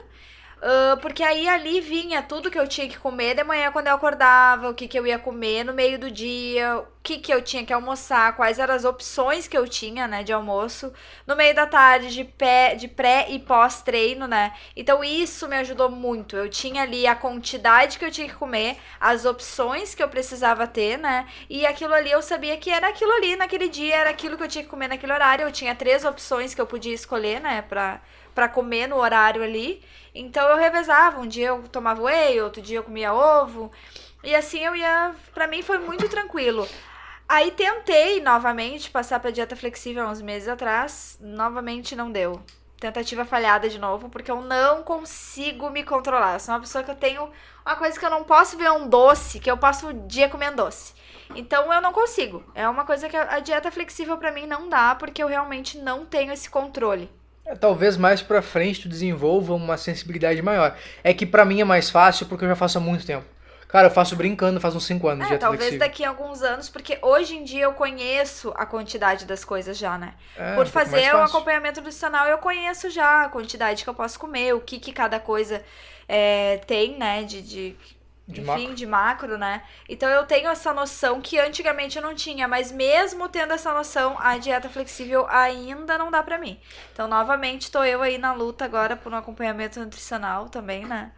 [0.60, 3.94] Uh, porque aí ali vinha tudo que eu tinha que comer de manhã quando eu
[3.94, 7.40] acordava, o que, que eu ia comer no meio do dia, o que, que eu
[7.40, 10.92] tinha que almoçar, quais eram as opções que eu tinha, né, de almoço,
[11.26, 14.52] no meio da tarde, de, pé, de pré e pós-treino, né?
[14.76, 16.36] Então isso me ajudou muito.
[16.36, 20.66] Eu tinha ali a quantidade que eu tinha que comer, as opções que eu precisava
[20.66, 21.26] ter, né?
[21.48, 24.48] E aquilo ali eu sabia que era aquilo ali naquele dia, era aquilo que eu
[24.48, 25.44] tinha que comer naquele horário.
[25.44, 28.02] Eu tinha três opções que eu podia escolher, né, pra,
[28.40, 29.84] pra comer no horário ali.
[30.14, 33.70] Então eu revezava, um dia eu tomava whey, outro dia eu comia ovo.
[34.24, 36.66] E assim eu ia, para mim foi muito tranquilo.
[37.28, 42.40] Aí tentei novamente passar para dieta flexível uns meses atrás, novamente não deu.
[42.78, 46.32] Tentativa falhada de novo, porque eu não consigo me controlar.
[46.32, 47.30] Eu sou uma pessoa que eu tenho
[47.62, 50.64] uma coisa que eu não posso ver um doce, que eu passo o dia comendo
[50.64, 50.94] doce.
[51.36, 52.42] Então eu não consigo.
[52.54, 56.06] É uma coisa que a dieta flexível para mim não dá, porque eu realmente não
[56.06, 57.19] tenho esse controle.
[57.44, 60.76] É, talvez mais pra frente tu desenvolva uma sensibilidade maior.
[61.02, 63.24] É que para mim é mais fácil porque eu já faço há muito tempo.
[63.70, 65.30] Cara, eu faço brincando faz uns 5 anos.
[65.30, 65.78] É, talvez flexível.
[65.78, 69.96] daqui a alguns anos, porque hoje em dia eu conheço a quantidade das coisas já,
[69.96, 70.14] né?
[70.36, 74.18] É, Por um fazer um acompanhamento nutricional, eu conheço já a quantidade que eu posso
[74.18, 75.62] comer, o que, que cada coisa
[76.08, 77.22] é, tem, né?
[77.22, 77.76] De, de
[78.30, 78.74] de enfim, macro.
[78.74, 79.62] de macro, né?
[79.88, 84.16] Então eu tenho essa noção que antigamente eu não tinha, mas mesmo tendo essa noção,
[84.18, 86.58] a dieta flexível ainda não dá para mim.
[86.92, 91.12] Então, novamente, tô eu aí na luta agora por um acompanhamento nutricional também, né?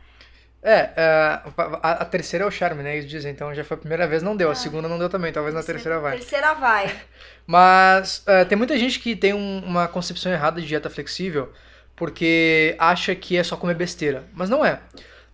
[0.62, 1.40] É, é
[1.82, 2.96] a, a, terceira é o charme, né?
[2.96, 4.48] Eles dizem, então já foi a primeira vez, não deu.
[4.48, 4.54] A é.
[4.54, 6.12] segunda não deu também, talvez na terceira vai.
[6.18, 6.94] Terceira vai.
[7.44, 11.52] Mas uh, tem muita gente que tem um, uma concepção errada de dieta flexível
[11.96, 14.24] porque acha que é só comer besteira.
[14.32, 14.80] Mas não é.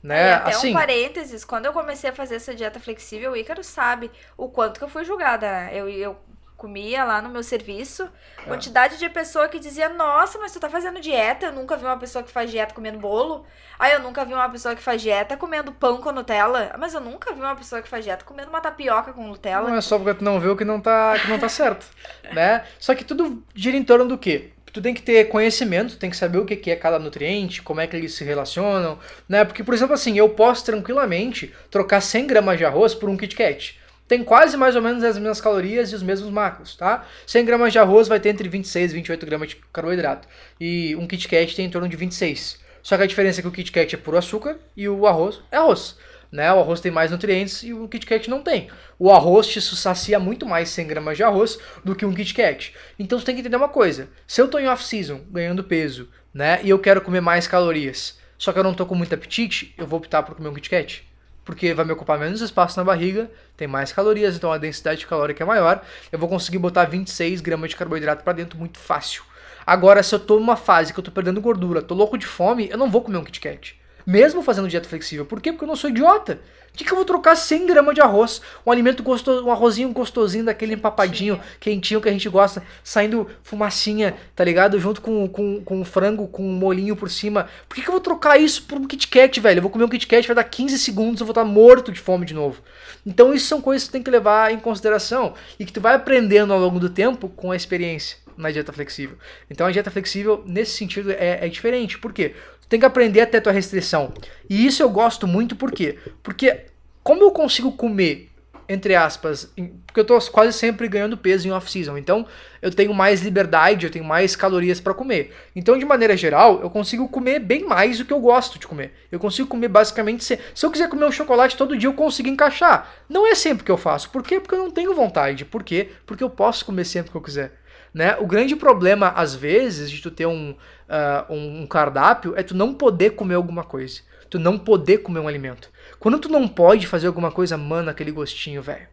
[0.02, 0.30] Né?
[0.30, 3.64] E até assim, um parênteses, quando eu comecei a fazer essa dieta flexível, o Ícaro
[3.64, 5.72] sabe o quanto que eu fui julgada.
[5.72, 6.16] Eu, eu
[6.58, 8.42] comia lá no meu serviço, é.
[8.48, 11.46] quantidade de pessoa que dizia, nossa, mas tu tá fazendo dieta?
[11.46, 13.46] Eu nunca vi uma pessoa que faz dieta comendo bolo.
[13.78, 16.74] Aí eu nunca vi uma pessoa que faz dieta comendo pão com Nutella.
[16.76, 19.68] Mas eu nunca vi uma pessoa que faz dieta comendo uma tapioca com Nutella.
[19.68, 21.86] Não é só porque tu não viu que não tá, que não tá certo,
[22.34, 22.64] né?
[22.80, 24.50] Só que tudo gira em torno do quê?
[24.72, 27.86] Tu tem que ter conhecimento, tem que saber o que é cada nutriente, como é
[27.86, 29.44] que eles se relacionam, né?
[29.44, 33.34] Porque, por exemplo, assim, eu posso tranquilamente trocar 100 gramas de arroz por um Kit
[33.36, 33.78] Kat.
[34.06, 37.06] tem quase mais ou menos as mesmas calorias e os mesmos macros, tá?
[37.26, 40.26] 100 gramas de arroz vai ter entre 26 e 28 gramas de carboidrato.
[40.58, 42.58] E um Kit Kat tem em torno de 26.
[42.82, 45.40] Só que a diferença é que o Kit Kat é puro açúcar e o arroz
[45.52, 45.96] é arroz.
[46.30, 46.52] Né?
[46.52, 48.68] O arroz tem mais nutrientes e o Kit Kat não tem.
[48.98, 52.74] O arroz te sacia muito mais 100 gramas de arroz do que um Kit Kat.
[52.98, 54.08] Então você tem que entender uma coisa.
[54.26, 56.60] Se eu estou em off-season, ganhando peso, né?
[56.62, 59.86] E eu quero comer mais calorias, só que eu não estou com muito apetite, eu
[59.86, 61.08] vou optar por comer um Kit Kat
[61.48, 65.42] porque vai me ocupar menos espaço na barriga, tem mais calorias, então a densidade calórica
[65.42, 65.82] é maior.
[66.12, 69.22] Eu vou conseguir botar 26 gramas de carboidrato para dentro muito fácil.
[69.66, 72.68] Agora, se eu tô numa fase que eu tô perdendo gordura, tô louco de fome,
[72.70, 75.26] eu não vou comer um Kit Kat mesmo fazendo dieta flexível.
[75.26, 75.52] Por quê?
[75.52, 76.40] Porque eu não sou idiota.
[76.72, 80.46] De que eu vou trocar 100 gramas de arroz, um alimento gostoso, um arrozinho gostosinho
[80.46, 84.80] daquele empapadinho, quentinho que a gente gosta, saindo fumacinha, tá ligado?
[84.80, 87.50] Junto com, com, com frango, com um molinho por cima.
[87.68, 89.58] Por que, que eu vou trocar isso por um Kit Kat, velho?
[89.58, 92.00] Eu vou comer um Kit Kat, vai dar 15 segundos, eu vou estar morto de
[92.00, 92.62] fome de novo.
[93.04, 95.94] Então isso são coisas que tu tem que levar em consideração e que tu vai
[95.94, 99.18] aprendendo ao longo do tempo com a experiência na dieta flexível.
[99.50, 101.98] Então a dieta flexível, nesse sentido, é, é diferente.
[101.98, 102.34] Por quê?
[102.68, 104.12] Tem que aprender até tua restrição.
[104.48, 105.98] E isso eu gosto muito, por quê?
[106.22, 106.66] Porque
[107.02, 108.28] como eu consigo comer,
[108.68, 109.50] entre aspas,
[109.86, 112.26] porque eu tô quase sempre ganhando peso em off-season, então
[112.60, 115.34] eu tenho mais liberdade, eu tenho mais calorias para comer.
[115.56, 118.92] Então, de maneira geral, eu consigo comer bem mais do que eu gosto de comer.
[119.10, 122.28] Eu consigo comer basicamente, se, se eu quiser comer um chocolate todo dia, eu consigo
[122.28, 122.92] encaixar.
[123.08, 124.10] Não é sempre que eu faço.
[124.10, 124.38] Por quê?
[124.38, 125.46] Porque eu não tenho vontade.
[125.46, 125.88] Por quê?
[126.04, 127.57] Porque eu posso comer sempre que eu quiser.
[127.92, 128.16] Né?
[128.18, 132.74] O grande problema, às vezes, de tu ter um, uh, um cardápio é tu não
[132.74, 134.00] poder comer alguma coisa.
[134.30, 135.70] Tu não poder comer um alimento.
[135.98, 138.86] Quando tu não pode fazer alguma coisa, mano, aquele gostinho, velho.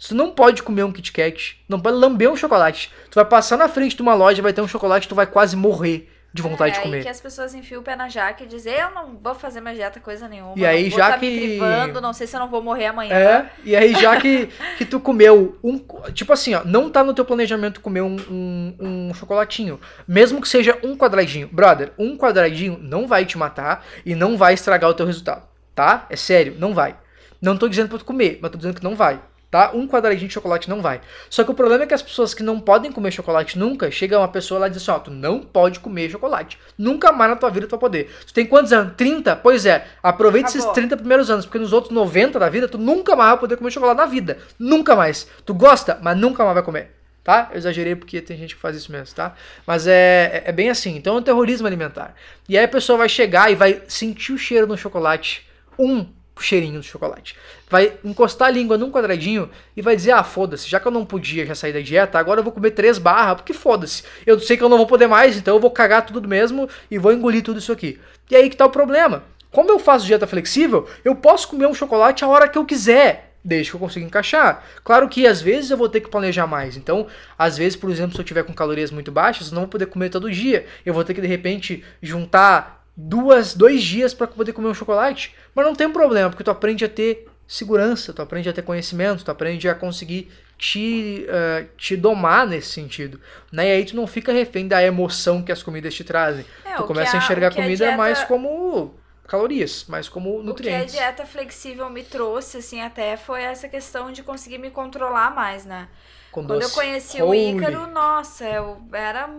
[0.00, 2.92] Tu não pode comer um Kit Kat, não pode lamber um chocolate.
[3.10, 5.56] Tu vai passar na frente de uma loja, vai ter um chocolate, tu vai quase
[5.56, 6.08] morrer
[6.38, 7.02] de vontade é, de comer.
[7.02, 9.76] que as pessoas enfiam o pé na jaca e dizem, eu não vou fazer mais
[9.76, 10.54] dieta coisa nenhuma.
[10.56, 11.28] E aí, já tá que.
[11.28, 13.14] Me privando, não sei se eu não vou morrer amanhã.
[13.14, 15.78] É, e aí, já que, que tu comeu um.
[16.12, 19.80] Tipo assim, ó, não tá no teu planejamento comer um, um, um chocolatinho.
[20.06, 21.48] Mesmo que seja um quadradinho.
[21.50, 25.42] Brother, um quadradinho não vai te matar e não vai estragar o teu resultado.
[25.74, 26.06] Tá?
[26.08, 26.96] É sério, não vai.
[27.42, 29.20] Não tô dizendo pra tu comer, mas tô dizendo que não vai
[29.50, 29.70] tá?
[29.74, 31.00] Um quadradinho de chocolate não vai.
[31.30, 34.18] Só que o problema é que as pessoas que não podem comer chocolate nunca, chega
[34.18, 36.58] uma pessoa lá e diz assim, ó, tu não pode comer chocolate.
[36.76, 38.10] Nunca mais na tua vida tu vai poder.
[38.26, 38.94] Tu tem quantos anos?
[38.96, 39.36] 30?
[39.36, 40.66] Pois é, aproveita Acabou.
[40.66, 43.56] esses 30 primeiros anos, porque nos outros 90 da vida tu nunca mais vai poder
[43.56, 44.38] comer chocolate na vida.
[44.58, 45.26] Nunca mais.
[45.44, 46.94] Tu gosta, mas nunca mais vai comer.
[47.24, 47.48] Tá?
[47.50, 49.34] Eu exagerei porque tem gente que faz isso mesmo, tá?
[49.66, 50.96] Mas é, é, é bem assim.
[50.96, 52.14] Então é um terrorismo alimentar.
[52.48, 55.46] E aí a pessoa vai chegar e vai sentir o cheiro no chocolate
[55.78, 56.06] um
[56.42, 57.36] cheirinho do chocolate.
[57.70, 61.04] Vai encostar a língua num quadradinho e vai dizer: Ah, foda-se, já que eu não
[61.04, 64.02] podia já sair da dieta, agora eu vou comer três barras, porque foda-se.
[64.26, 66.98] Eu sei que eu não vou poder mais, então eu vou cagar tudo mesmo e
[66.98, 67.98] vou engolir tudo isso aqui.
[68.30, 69.22] E aí que tá o problema.
[69.50, 73.28] Como eu faço dieta flexível, eu posso comer um chocolate a hora que eu quiser
[73.42, 74.64] desde que eu consiga encaixar.
[74.84, 76.76] Claro que às vezes eu vou ter que planejar mais.
[76.76, 77.06] Então,
[77.38, 79.86] às vezes, por exemplo, se eu tiver com calorias muito baixas, eu não vou poder
[79.86, 80.66] comer todo dia.
[80.84, 85.32] Eu vou ter que de repente juntar duas, dois dias para poder comer um chocolate.
[85.54, 89.24] Mas não tem problema, porque tu aprende a ter segurança, tu aprende a ter conhecimento,
[89.24, 93.20] tu aprende a conseguir te, uh, te domar nesse sentido.
[93.52, 93.68] Né?
[93.68, 96.44] E aí tu não fica refém da emoção que as comidas te trazem.
[96.64, 97.96] É, tu começa a, a enxergar a comida dieta...
[97.96, 98.94] mais como
[99.28, 100.92] calorias, mais como nutrientes.
[100.92, 104.70] O que a dieta flexível me trouxe, assim, até foi essa questão de conseguir me
[104.70, 105.88] controlar mais, né?
[106.32, 106.64] Com Quando doce.
[106.64, 107.54] eu conheci Holy.
[107.54, 109.30] o Ícaro, nossa, eu era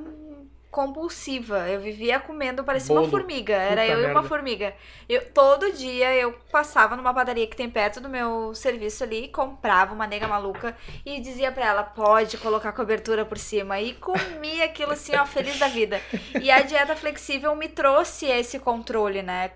[0.72, 1.68] compulsiva.
[1.70, 3.06] Eu vivia comendo, parecia Bolo.
[3.06, 3.54] uma formiga.
[3.56, 4.08] Era Puta eu merda.
[4.08, 4.76] e uma formiga.
[5.08, 9.94] Eu, todo dia eu passava numa padaria que tem perto do meu serviço ali, comprava
[9.94, 10.76] uma nega maluca
[11.06, 13.80] e dizia para ela: pode colocar cobertura por cima.
[13.80, 16.02] E comia aquilo assim, ó, feliz da vida.
[16.42, 19.52] E a dieta flexível me trouxe esse controle, né?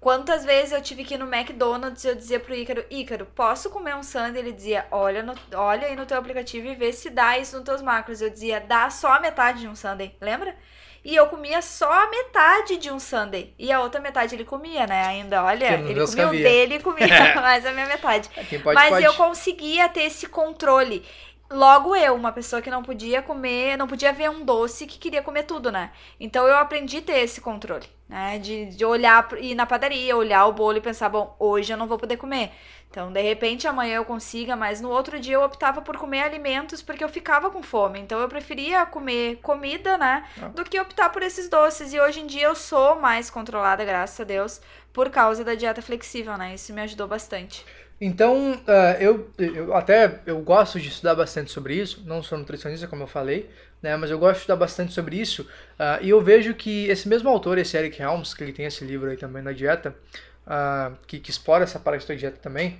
[0.00, 3.68] Quantas vezes eu tive que ir no McDonald's e eu dizia pro Ícaro, Ícaro, posso
[3.68, 4.38] comer um sundae?
[4.38, 7.64] Ele dizia, olha, no, olha aí no teu aplicativo e vê se dá isso nos
[7.64, 8.22] teus macros.
[8.22, 10.54] Eu dizia, dá só a metade de um sundae, lembra?
[11.04, 13.54] E eu comia só a metade de um sundae.
[13.58, 15.06] E a outra metade ele comia, né?
[15.06, 17.06] Ainda, olha, ele comia o dele e comia
[17.36, 18.28] mais a minha metade.
[18.62, 19.04] Pode, Mas pode.
[19.04, 21.04] eu conseguia ter esse controle.
[21.50, 25.22] Logo eu, uma pessoa que não podia comer, não podia ver um doce que queria
[25.22, 25.90] comer tudo, né?
[26.20, 28.38] Então eu aprendi a ter esse controle, né?
[28.38, 31.86] De, de olhar, ir na padaria, olhar o bolo e pensar, bom, hoje eu não
[31.86, 32.52] vou poder comer.
[32.90, 36.82] Então, de repente, amanhã eu consiga, mas no outro dia eu optava por comer alimentos
[36.82, 37.98] porque eu ficava com fome.
[37.98, 40.26] Então, eu preferia comer comida, né?
[40.40, 40.48] Ah.
[40.48, 41.92] Do que optar por esses doces.
[41.92, 44.60] E hoje em dia eu sou mais controlada, graças a Deus,
[44.92, 46.54] por causa da dieta flexível, né?
[46.54, 47.64] Isso me ajudou bastante.
[48.00, 52.86] Então, uh, eu, eu até eu gosto de estudar bastante sobre isso, não sou nutricionista,
[52.86, 53.50] como eu falei,
[53.82, 57.08] né, mas eu gosto de estudar bastante sobre isso, uh, e eu vejo que esse
[57.08, 59.96] mesmo autor, esse Eric Helms, que ele tem esse livro aí também na dieta,
[60.46, 62.78] uh, que, que explora essa parte da dieta também,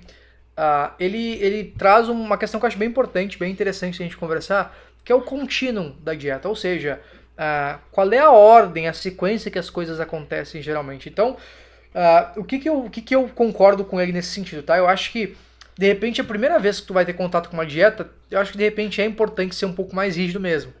[0.99, 4.77] ele, ele traz uma questão que eu acho bem importante, bem interessante a gente conversar,
[5.05, 6.99] que é o contínuo da dieta, ou seja,
[7.93, 11.07] qual é a ordem, a sequência que as coisas acontecem geralmente.
[11.07, 11.37] Então,
[11.93, 14.77] uh, o, que, que, eu, o que, que eu concordo com ele nesse sentido, tá?
[14.77, 15.35] Eu acho que,
[15.77, 18.51] de repente, a primeira vez que tu vai ter contato com uma dieta, eu acho
[18.51, 20.73] que, de repente, é importante ser um pouco mais rígido mesmo,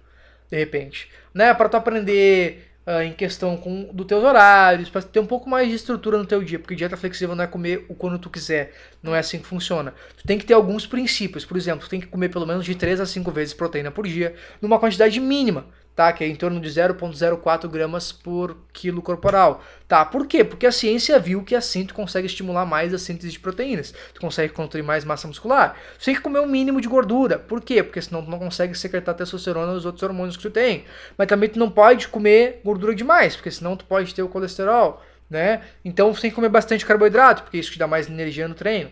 [0.49, 1.09] de repente.
[1.33, 1.53] Né?
[1.53, 5.69] Para tu aprender uh, em questão com, dos teus horários, para ter um pouco mais
[5.69, 8.73] de estrutura no teu dia, porque dieta flexível não é comer o quando tu quiser,
[9.01, 9.93] não é assim que funciona.
[10.17, 12.75] Tu tem que ter alguns princípios, por exemplo, tu tem que comer pelo menos de
[12.75, 15.65] 3 a 5 vezes proteína por dia, numa quantidade mínima
[15.95, 16.13] tá?
[16.13, 20.05] Que é em torno de 0,04 gramas por quilo corporal, tá?
[20.05, 20.43] Por quê?
[20.43, 24.21] Porque a ciência viu que assim tu consegue estimular mais a síntese de proteínas, tu
[24.21, 25.75] consegue construir mais massa muscular.
[25.97, 27.83] Tu tem que comer um mínimo de gordura, por quê?
[27.83, 30.85] Porque senão tu não consegue secretar testosterona e os outros hormônios que tu tem.
[31.17, 35.03] Mas também tu não pode comer gordura demais, porque senão tu pode ter o colesterol,
[35.29, 35.61] né?
[35.83, 38.91] Então tu tem que comer bastante carboidrato, porque isso te dá mais energia no treino.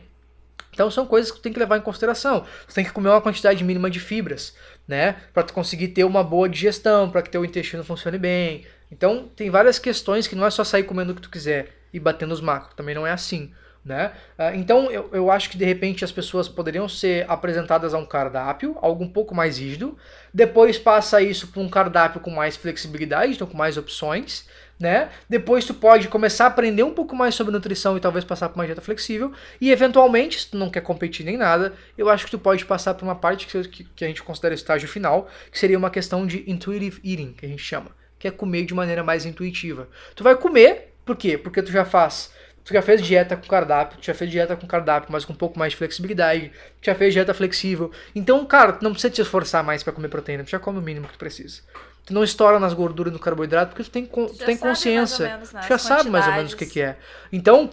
[0.78, 2.45] Então são coisas que tu tem que levar em consideração.
[2.68, 4.56] Você tem que comer uma quantidade mínima de fibras,
[4.88, 5.18] né?
[5.34, 8.66] Para tu conseguir ter uma boa digestão, para que teu intestino funcione bem.
[8.92, 12.00] Então tem várias questões que não é só sair comendo o que tu quiser e
[12.00, 12.74] batendo os macros.
[12.76, 13.52] Também não é assim.
[13.84, 14.12] Né?
[14.38, 18.06] Ah, então eu, eu acho que de repente as pessoas poderiam ser apresentadas a um
[18.06, 19.98] cardápio, algo um pouco mais rígido,
[20.34, 24.46] depois passa isso para um cardápio com mais flexibilidade, então com mais opções,
[24.80, 25.10] né?
[25.30, 28.60] Depois tu pode começar a aprender um pouco mais sobre nutrição e talvez passar por
[28.60, 29.32] uma dieta flexível.
[29.60, 32.94] E eventualmente, se tu não quer competir nem nada, eu acho que tu pode passar
[32.94, 36.44] por uma parte que, que a gente considera estágio final, que seria uma questão de
[36.49, 39.88] intuitive eating, que a gente chama, que é comer de maneira mais intuitiva.
[40.16, 41.38] Tu vai comer, por quê?
[41.38, 44.68] Porque tu já faz Tu já fez dieta com cardápio, tu já fez dieta com
[44.68, 46.52] cardápio, mas com um pouco mais de flexibilidade,
[46.82, 47.90] tu já fez dieta flexível.
[48.14, 50.82] Então, cara, tu não precisa te esforçar mais para comer proteína, tu já come o
[50.82, 51.62] mínimo que tu precisa
[52.08, 55.28] tu não estoura nas gorduras no carboidrato porque tu tem, tu tem consciência.
[55.28, 56.98] Menos, né, tu já sabe mais ou menos o que, que é.
[57.32, 57.70] Então,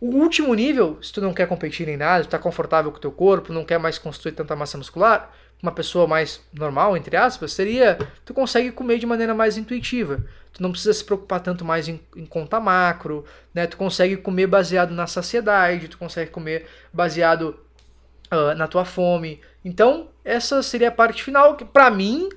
[0.00, 3.00] o último nível, se tu não quer competir em nada, tu tá confortável com o
[3.00, 5.32] teu corpo, não quer mais construir tanta massa muscular,
[5.62, 10.22] uma pessoa mais normal, entre aspas, seria tu consegue comer de maneira mais intuitiva.
[10.52, 13.66] Tu não precisa se preocupar tanto mais em, em conta macro, né?
[13.68, 17.56] Tu consegue comer baseado na saciedade, tu consegue comer baseado
[18.32, 19.40] uh, na tua fome.
[19.64, 22.28] Então, essa seria a parte final que para mim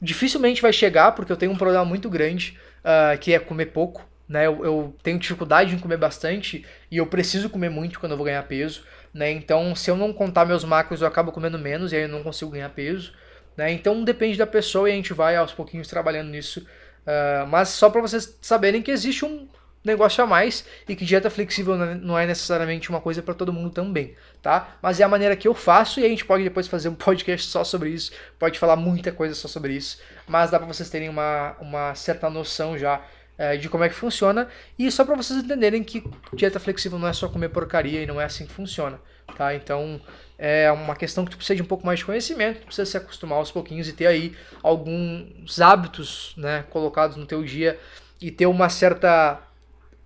[0.00, 4.06] dificilmente vai chegar, porque eu tenho um problema muito grande, uh, que é comer pouco.
[4.28, 4.46] Né?
[4.46, 8.26] Eu, eu, tenho dificuldade em comer bastante e eu preciso comer muito quando eu vou
[8.26, 8.82] ganhar peso.
[9.14, 9.30] Né?
[9.30, 12.22] Então, se eu não contar meus macros, eu acabo comendo menos e aí eu não
[12.22, 13.12] consigo ganhar peso.
[13.56, 13.72] Né?
[13.72, 16.66] Então, depende da pessoa e a gente vai aos pouquinhos trabalhando nisso.
[17.06, 19.48] Uh, mas só para vocês saberem que existe um,
[19.86, 23.70] negócio a mais e que dieta flexível não é necessariamente uma coisa para todo mundo
[23.70, 24.76] também, tá?
[24.82, 27.46] Mas é a maneira que eu faço e a gente pode depois fazer um podcast
[27.48, 31.08] só sobre isso, pode falar muita coisa só sobre isso, mas dá para vocês terem
[31.08, 33.00] uma, uma certa noção já
[33.38, 34.48] é, de como é que funciona
[34.78, 36.02] e só para vocês entenderem que
[36.32, 38.98] dieta flexível não é só comer porcaria e não é assim que funciona,
[39.36, 39.54] tá?
[39.54, 40.00] Então
[40.38, 43.38] é uma questão que tu precisa de um pouco mais de conhecimento, precisa se acostumar
[43.38, 47.78] aos pouquinhos e ter aí alguns hábitos, né, colocados no teu dia
[48.20, 49.40] e ter uma certa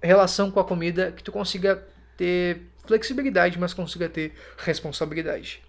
[0.06, 1.86] relação com a comida que tu consiga
[2.16, 5.62] ter flexibilidade, mas consiga ter responsabilidade.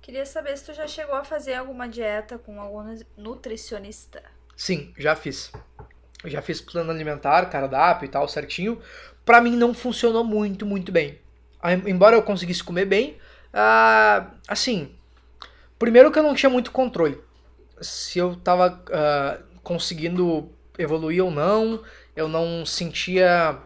[0.00, 4.22] Queria saber se tu já chegou a fazer alguma dieta com algum nutricionista.
[4.56, 5.50] Sim, já fiz.
[6.26, 8.80] já fiz plano alimentar, cardápio e tal, certinho.
[9.24, 11.18] Para mim não funcionou muito, muito bem.
[11.86, 13.16] Embora eu conseguisse comer bem,
[13.54, 14.94] uh, assim,
[15.78, 17.18] primeiro que eu não tinha muito controle.
[17.80, 21.82] Se eu tava uh, conseguindo evoluir ou não,
[22.16, 23.58] eu não sentia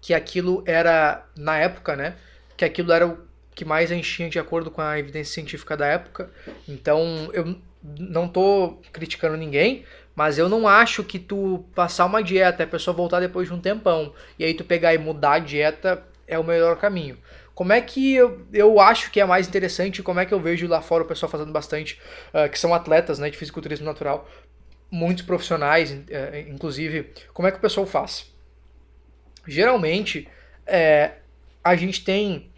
[0.00, 2.16] que aquilo era, na época, né?
[2.56, 3.18] Que aquilo era o
[3.54, 6.30] que mais a gente tinha de acordo com a evidência científica da época.
[6.68, 7.56] Então, eu
[7.98, 9.84] não tô criticando ninguém,
[10.14, 13.60] mas eu não acho que tu passar uma dieta a pessoa voltar depois de um
[13.60, 17.18] tempão e aí tu pegar e mudar a dieta é o melhor caminho.
[17.54, 20.66] Como é que eu, eu acho que é mais interessante, como é que eu vejo
[20.66, 22.00] lá fora o pessoal fazendo bastante,
[22.32, 24.26] uh, que são atletas né, de fisiculturismo natural,
[24.92, 28.30] muitos profissionais, é, inclusive, como é que o pessoal faz?
[29.48, 30.28] Geralmente,
[30.66, 31.12] é,
[31.64, 32.50] a gente tem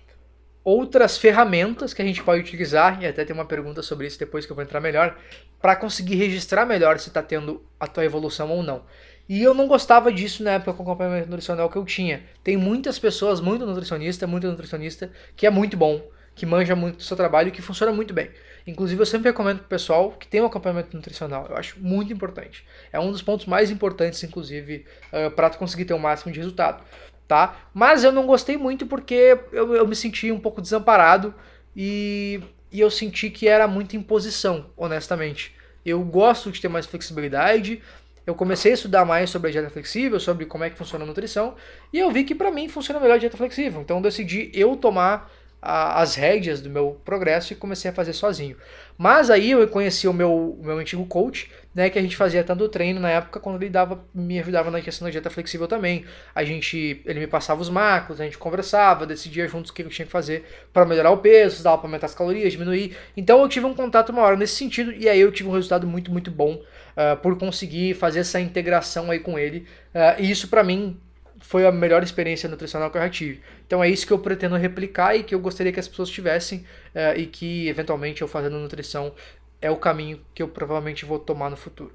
[0.64, 4.44] outras ferramentas que a gente pode utilizar, e até tem uma pergunta sobre isso depois
[4.44, 5.16] que eu vou entrar melhor,
[5.62, 8.82] para conseguir registrar melhor se está tendo a tua evolução ou não.
[9.28, 12.24] E eu não gostava disso na época com o acompanhamento nutricional que eu tinha.
[12.42, 16.02] Tem muitas pessoas, muito nutricionista, muito nutricionista, que é muito bom,
[16.34, 18.30] que manja muito do seu trabalho e que funciona muito bem.
[18.66, 21.46] Inclusive, eu sempre recomendo para o pessoal que tem um acompanhamento nutricional.
[21.50, 22.64] Eu acho muito importante.
[22.92, 26.38] É um dos pontos mais importantes, inclusive, uh, para tu conseguir ter o máximo de
[26.38, 26.82] resultado.
[27.28, 27.56] Tá?
[27.74, 31.34] Mas eu não gostei muito porque eu, eu me senti um pouco desamparado
[31.76, 32.40] e,
[32.72, 35.54] e eu senti que era muita imposição, honestamente.
[35.84, 37.82] Eu gosto de ter mais flexibilidade.
[38.26, 41.06] Eu comecei a estudar mais sobre a dieta flexível, sobre como é que funciona a
[41.06, 41.54] nutrição,
[41.92, 43.82] e eu vi que para mim funciona melhor a dieta flexível.
[43.82, 45.30] Então eu decidi eu tomar
[45.64, 48.54] a, as rédeas do meu progresso e comecei a fazer sozinho.
[48.98, 52.68] Mas aí eu conheci o meu, meu antigo coach, né, que a gente fazia tanto
[52.68, 56.04] treino na época quando ele dava, me ajudava na questão da dieta flexível também.
[56.34, 59.88] A gente, ele me passava os macros, a gente conversava, decidia juntos o que eu
[59.88, 62.94] tinha que fazer para melhorar o peso, dava para aumentar as calorias, diminuir.
[63.16, 66.12] Então eu tive um contato maior nesse sentido e aí eu tive um resultado muito,
[66.12, 69.66] muito bom uh, por conseguir fazer essa integração aí com ele.
[69.94, 71.00] Uh, e isso para mim
[71.44, 73.42] foi a melhor experiência nutricional que eu já tive.
[73.66, 76.60] Então é isso que eu pretendo replicar e que eu gostaria que as pessoas tivessem
[76.94, 79.14] uh, e que eventualmente eu fazendo nutrição
[79.60, 81.92] é o caminho que eu provavelmente vou tomar no futuro.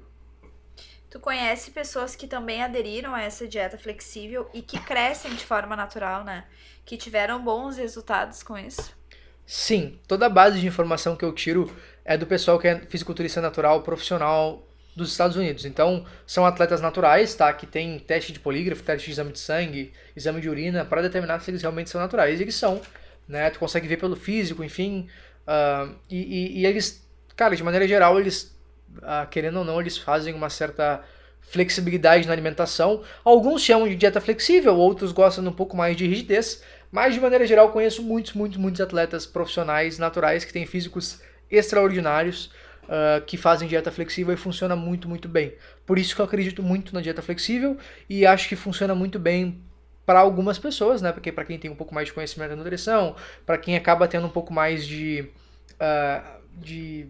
[1.10, 5.74] Tu conhece pessoas que também aderiram a essa dieta flexível e que crescem de forma
[5.74, 6.44] natural, né?
[6.86, 8.96] Que tiveram bons resultados com isso?
[9.44, 11.74] Sim, toda a base de informação que eu tiro
[12.04, 14.64] é do pessoal que é fisiculturista natural profissional
[15.00, 15.64] dos Estados Unidos.
[15.64, 17.52] Então, são atletas naturais, tá?
[17.52, 21.40] Que tem teste de polígrafo, teste de exame de sangue, exame de urina, para determinar
[21.40, 22.38] se eles realmente são naturais.
[22.38, 22.80] E eles são,
[23.26, 23.50] né?
[23.50, 25.08] Tu consegue ver pelo físico, enfim.
[25.46, 27.04] Uh, e, e, e, eles,
[27.34, 28.56] cara, de maneira geral, eles,
[28.98, 31.02] uh, querendo ou não, eles fazem uma certa
[31.40, 33.02] flexibilidade na alimentação.
[33.24, 36.62] Alguns chamam de dieta flexível, outros gostam um pouco mais de rigidez.
[36.92, 41.20] Mas, de maneira geral, conheço muitos, muitos, muitos atletas profissionais, naturais, que têm físicos
[41.50, 42.50] extraordinários
[42.90, 45.54] uh, que fazem dieta flexível e funciona muito, muito bem.
[45.86, 49.62] Por isso que eu acredito muito na dieta flexível e acho que funciona muito bem
[50.04, 51.12] para algumas pessoas, né?
[51.12, 53.14] Porque para quem tem um pouco mais de conhecimento da nutrição,
[53.46, 55.30] para quem acaba tendo um pouco mais de,
[55.74, 57.08] uh, de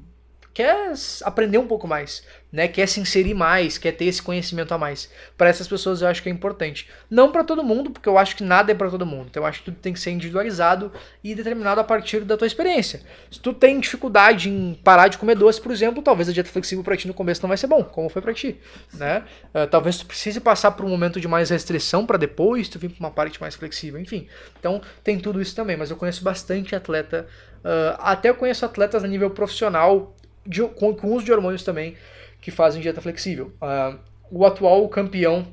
[0.52, 2.66] quer aprender um pouco mais, né?
[2.66, 5.08] Quer se inserir mais, quer ter esse conhecimento a mais.
[5.36, 6.88] Para essas pessoas eu acho que é importante.
[7.08, 9.28] Não para todo mundo, porque eu acho que nada é para todo mundo.
[9.30, 12.46] Então eu acho que tudo tem que ser individualizado e determinado a partir da tua
[12.46, 13.00] experiência.
[13.30, 16.82] Se tu tem dificuldade em parar de comer doce, por exemplo, talvez a dieta flexível
[16.82, 18.58] para ti no começo não vai ser bom, como foi para ti,
[18.94, 19.24] né?
[19.54, 22.90] Uh, talvez tu precise passar por um momento de mais restrição para depois tu vir
[22.90, 24.26] para uma parte mais flexível, enfim.
[24.58, 27.26] Então tem tudo isso também, mas eu conheço bastante atleta,
[27.58, 30.16] uh, até eu conheço atletas a nível profissional
[30.46, 31.96] de, com, com uso de hormônios também
[32.40, 33.52] que fazem dieta flexível.
[33.60, 33.98] Uh,
[34.30, 35.46] o atual campeão,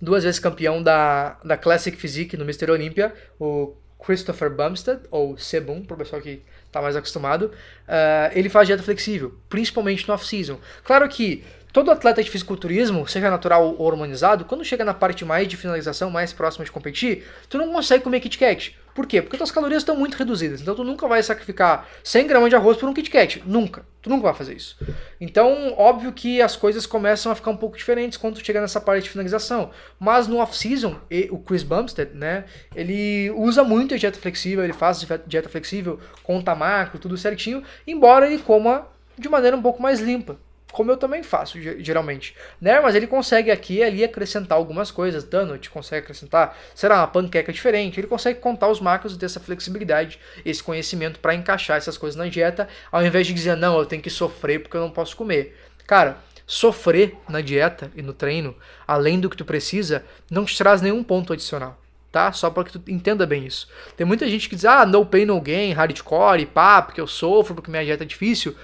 [0.00, 2.70] duas vezes campeão da, da Classic Physique no Mr.
[2.70, 8.48] Olympia, o Christopher Bumstead, ou Sebum, para o pessoal que está mais acostumado, uh, ele
[8.48, 10.58] faz dieta flexível, principalmente no off-season.
[10.84, 11.42] Claro que
[11.74, 16.08] Todo atleta de fisiculturismo, seja natural ou hormonizado, quando chega na parte mais de finalização,
[16.08, 18.78] mais próxima de competir, tu não consegue comer Kit Kat.
[18.94, 19.20] Por quê?
[19.20, 20.60] Porque tuas calorias estão muito reduzidas.
[20.60, 23.42] Então tu nunca vai sacrificar 100 gramas de arroz por um Kit Kat.
[23.44, 23.84] Nunca.
[24.00, 24.76] Tu nunca vai fazer isso.
[25.20, 28.80] Então, óbvio que as coisas começam a ficar um pouco diferentes quando tu chega nessa
[28.80, 29.72] parte de finalização.
[29.98, 31.00] Mas no off-season,
[31.32, 32.44] o Chris Bumstead, né,
[32.76, 38.28] ele usa muito a dieta flexível, ele faz dieta flexível, conta macro, tudo certinho, embora
[38.28, 38.86] ele coma
[39.18, 40.38] de maneira um pouco mais limpa
[40.74, 42.34] como eu também faço, geralmente.
[42.60, 42.80] Né?
[42.80, 45.22] Mas ele consegue aqui ali acrescentar algumas coisas.
[45.22, 48.00] Donut consegue acrescentar, será uma panqueca diferente.
[48.00, 52.16] Ele consegue contar os macros e ter essa flexibilidade, esse conhecimento para encaixar essas coisas
[52.16, 55.16] na dieta, ao invés de dizer, não, eu tenho que sofrer porque eu não posso
[55.16, 55.56] comer.
[55.86, 60.82] Cara, sofrer na dieta e no treino, além do que tu precisa, não te traz
[60.82, 61.80] nenhum ponto adicional.
[62.10, 62.32] Tá?
[62.32, 63.68] Só para que tu entenda bem isso.
[63.96, 67.54] Tem muita gente que diz, ah, no pain, no gain, hardcore, pá, porque eu sofro,
[67.54, 68.56] porque minha dieta é difícil.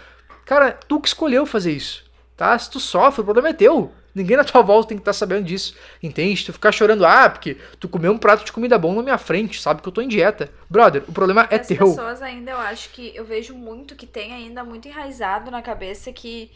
[0.50, 2.04] Cara, tu que escolheu fazer isso,
[2.36, 2.58] tá?
[2.58, 3.92] Se tu sofre, o problema é teu.
[4.12, 6.44] Ninguém na tua volta tem que estar tá sabendo disso, entende?
[6.44, 9.62] Tu ficar chorando, ah, porque tu comeu um prato de comida bom na minha frente,
[9.62, 10.52] sabe que eu tô em dieta.
[10.68, 11.84] Brother, o problema é As teu.
[11.84, 15.62] As pessoas ainda, eu acho que, eu vejo muito que tem ainda muito enraizado na
[15.62, 16.50] cabeça que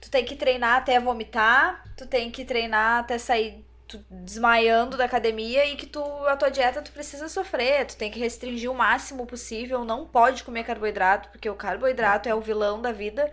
[0.00, 5.04] tu tem que treinar até vomitar, tu tem que treinar até sair tu desmaiando da
[5.04, 8.74] academia e que tu a tua dieta tu precisa sofrer, tu tem que restringir o
[8.74, 13.30] máximo possível, não pode comer carboidrato, porque o carboidrato é o vilão da vida.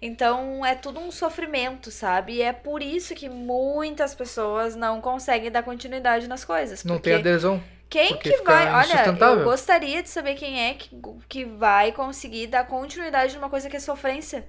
[0.00, 2.34] Então é tudo um sofrimento, sabe?
[2.34, 6.82] E é por isso que muitas pessoas não conseguem dar continuidade nas coisas.
[6.82, 7.62] Não tem adesão.
[7.88, 8.72] Quem que vai.
[8.72, 10.90] Olha, eu gostaria de saber quem é que,
[11.28, 14.44] que vai conseguir dar continuidade numa coisa que é sofrência.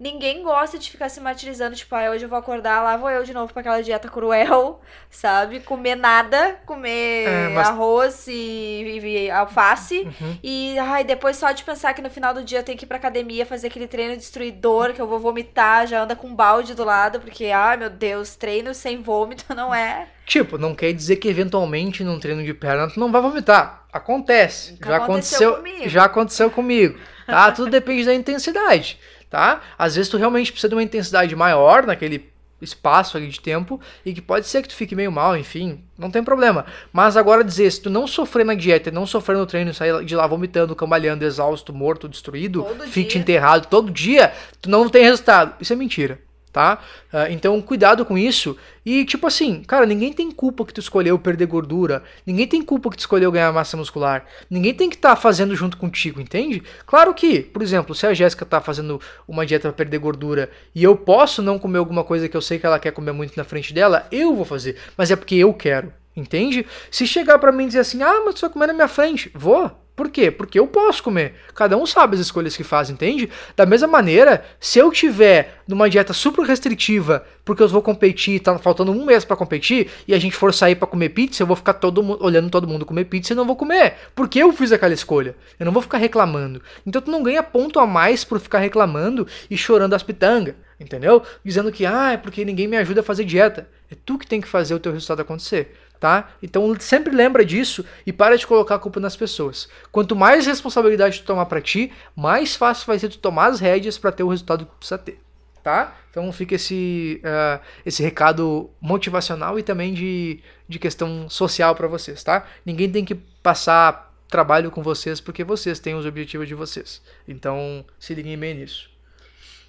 [0.00, 3.24] Ninguém gosta de ficar se martirizando, tipo, ah, hoje eu vou acordar, lá vou eu
[3.24, 4.80] de novo pra aquela dieta cruel,
[5.10, 5.58] sabe?
[5.58, 7.66] Comer nada, comer é, mas...
[7.66, 10.02] arroz e, e alface.
[10.02, 10.38] Uhum.
[10.40, 12.86] E ai, depois só de pensar que no final do dia eu tenho que ir
[12.86, 16.74] pra academia fazer aquele treino destruidor, que eu vou vomitar, já anda com um balde
[16.74, 20.06] do lado, porque, ai meu Deus, treino sem vômito não é.
[20.24, 23.82] Tipo, não quer dizer que eventualmente num treino de perna tu não vai vomitar.
[23.92, 24.78] Acontece.
[24.80, 25.88] já aconteceu, comigo.
[25.88, 26.98] já aconteceu comigo.
[27.26, 27.50] Tá?
[27.50, 28.98] Tudo depende da intensidade
[29.30, 29.60] tá?
[29.78, 32.30] Às vezes tu realmente precisa de uma intensidade maior naquele
[32.60, 36.10] espaço ali de tempo e que pode ser que tu fique meio mal, enfim, não
[36.10, 36.66] tem problema.
[36.92, 40.16] Mas agora dizer, se tu não sofrer na dieta, não sofrer no treino, sair de
[40.16, 43.20] lá vomitando, cambaleando, exausto, morto, destruído, todo fique dia.
[43.20, 45.54] enterrado todo dia, tu não tem resultado.
[45.60, 46.18] Isso é mentira.
[46.52, 46.78] Tá?
[47.12, 48.56] Uh, então, cuidado com isso.
[48.84, 52.02] E, tipo assim, cara, ninguém tem culpa que tu escolheu perder gordura.
[52.26, 54.24] Ninguém tem culpa que tu escolheu ganhar massa muscular.
[54.48, 56.62] Ninguém tem que estar tá fazendo junto contigo, entende?
[56.86, 60.82] Claro que, por exemplo, se a Jéssica tá fazendo uma dieta para perder gordura e
[60.82, 63.44] eu posso não comer alguma coisa que eu sei que ela quer comer muito na
[63.44, 64.76] frente dela, eu vou fazer.
[64.96, 66.66] Mas é porque eu quero, entende?
[66.90, 69.30] Se chegar para mim e dizer assim, ah, mas tu vai comer na minha frente,
[69.34, 69.87] vou.
[69.98, 70.30] Por quê?
[70.30, 71.34] Porque eu posso comer.
[71.56, 73.28] Cada um sabe as escolhas que faz, entende?
[73.56, 78.56] Da mesma maneira, se eu tiver numa dieta super restritiva, porque eu vou competir, tá
[78.60, 81.56] faltando um mês para competir, e a gente for sair para comer pizza, eu vou
[81.56, 83.94] ficar todo olhando todo mundo comer pizza e não vou comer.
[84.14, 85.34] Porque eu fiz aquela escolha.
[85.58, 86.62] Eu não vou ficar reclamando.
[86.86, 91.24] Então tu não ganha ponto a mais por ficar reclamando e chorando as pitangas, entendeu?
[91.44, 93.68] Dizendo que, ah, é porque ninguém me ajuda a fazer dieta.
[93.90, 96.30] É tu que tem que fazer o teu resultado acontecer tá?
[96.42, 99.68] Então sempre lembra disso e para de colocar a culpa nas pessoas.
[99.90, 103.98] Quanto mais responsabilidade tu tomar para ti, mais fácil vai ser tu tomar as rédeas
[103.98, 105.20] para ter o resultado que precisa ter,
[105.62, 105.96] tá?
[106.10, 112.22] Então fica esse, uh, esse recado motivacional e também de, de questão social para vocês,
[112.22, 112.46] tá?
[112.64, 117.02] Ninguém tem que passar trabalho com vocês porque vocês têm os objetivos de vocês.
[117.26, 118.90] Então se liguem bem nisso.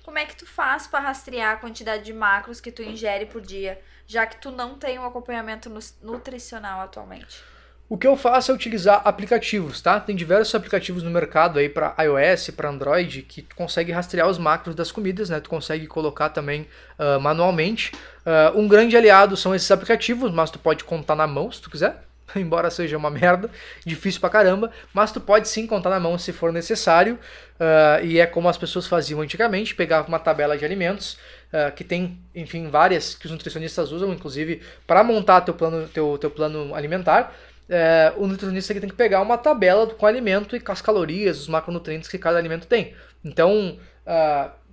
[0.04, 3.42] Como é que tu faz para rastrear a quantidade de macros que tu ingere por
[3.42, 3.80] dia?
[4.10, 5.72] Já que tu não tem um acompanhamento
[6.02, 7.44] nutricional atualmente?
[7.88, 9.99] O que eu faço é utilizar aplicativos, tá?
[9.99, 14.40] Tem diversos aplicativos no mercado aí para iOS, para Android, que tu consegue rastrear os
[14.40, 15.40] macros das comidas, né?
[15.40, 16.68] Tu consegue colocar também
[16.98, 17.91] uh, manualmente.
[18.26, 21.69] Uh, um grande aliado são esses aplicativos, mas tu pode contar na mão se tu
[21.69, 22.03] quiser.
[22.36, 23.49] embora seja uma merda,
[23.86, 28.19] difícil pra caramba, mas tu pode sim contar na mão se for necessário, uh, e
[28.19, 31.18] é como as pessoas faziam antigamente, pegava uma tabela de alimentos,
[31.54, 36.18] uh, que tem, enfim, várias que os nutricionistas usam, inclusive, para montar teu plano, teu,
[36.18, 37.36] teu plano alimentar,
[37.70, 41.48] uh, o nutricionista tem que pegar uma tabela com alimento e com as calorias, os
[41.48, 42.94] macronutrientes que cada alimento tem.
[43.24, 43.78] Então,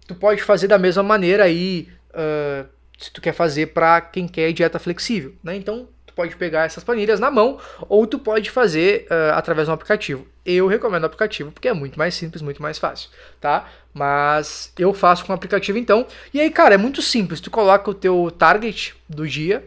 [0.07, 1.89] tu pode fazer da mesma maneira aí,
[2.97, 5.57] se tu quer fazer para quem quer dieta flexível, né?
[5.57, 9.74] Então, pode pegar essas planilhas na mão ou tu pode fazer uh, através de um
[9.74, 10.26] aplicativo.
[10.44, 13.10] Eu recomendo o aplicativo porque é muito mais simples, muito mais fácil,
[13.40, 13.68] tá?
[13.93, 16.06] Mas eu faço com o aplicativo então.
[16.32, 17.40] E aí, cara, é muito simples.
[17.40, 19.64] Tu coloca o teu target do dia,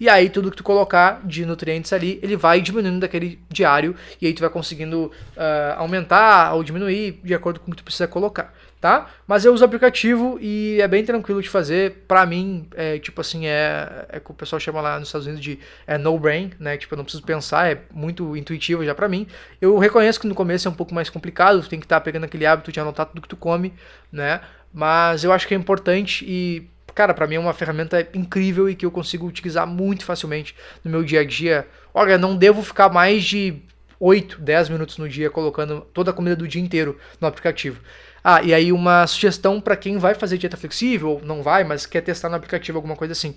[0.00, 4.26] e aí tudo que tu colocar de nutrientes ali, ele vai diminuindo daquele diário e
[4.26, 8.08] aí tu vai conseguindo uh, aumentar ou diminuir de acordo com o que tu precisa
[8.08, 8.52] colocar,
[8.82, 9.06] tá?
[9.28, 12.02] Mas eu uso o aplicativo e é bem tranquilo de fazer.
[12.08, 15.42] Pra mim, é tipo assim, é, é que o pessoal chama lá nos Estados Unidos
[15.42, 15.56] de
[15.86, 16.76] é no brain, né?
[16.76, 19.28] Tipo, eu não preciso pensar, é muito intuitivo já pra mim.
[19.60, 22.24] Eu reconheço que no começo é um pouco mais complicado, tem que estar tá pegando
[22.24, 23.72] aquele hábito de anotar tudo que tu come,
[24.10, 24.40] né?
[24.74, 28.74] Mas eu acho que é importante e cara, para mim é uma ferramenta incrível e
[28.74, 31.68] que eu consigo utilizar muito facilmente no meu dia a dia.
[31.94, 33.62] Olha, não devo ficar mais de
[34.00, 37.80] 8, 10 minutos no dia colocando toda a comida do dia inteiro no aplicativo.
[38.22, 41.86] Ah, e aí uma sugestão para quem vai fazer dieta flexível, ou não vai, mas
[41.86, 43.36] quer testar no aplicativo alguma coisa assim.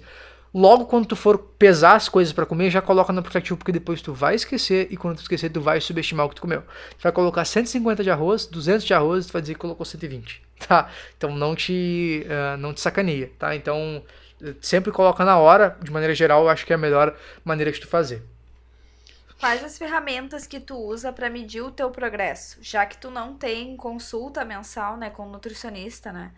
[0.53, 4.01] Logo quando tu for pesar as coisas para comer, já coloca no aplicativo, porque depois
[4.01, 6.61] tu vai esquecer e quando tu esquecer, tu vai subestimar o que tu comeu.
[6.97, 10.41] Tu vai colocar 150 de arroz, 200 de arroz, tu vai dizer que colocou 120,
[10.65, 10.89] tá?
[11.17, 13.53] Então não te, uh, não te sacaneia, tá?
[13.55, 14.01] Então
[14.61, 17.79] sempre coloca na hora, de maneira geral, eu acho que é a melhor maneira de
[17.79, 18.23] tu fazer.
[19.39, 23.35] Quais as ferramentas que tu usa para medir o teu progresso, já que tu não
[23.35, 26.31] tem consulta mensal, né, com nutricionista, né?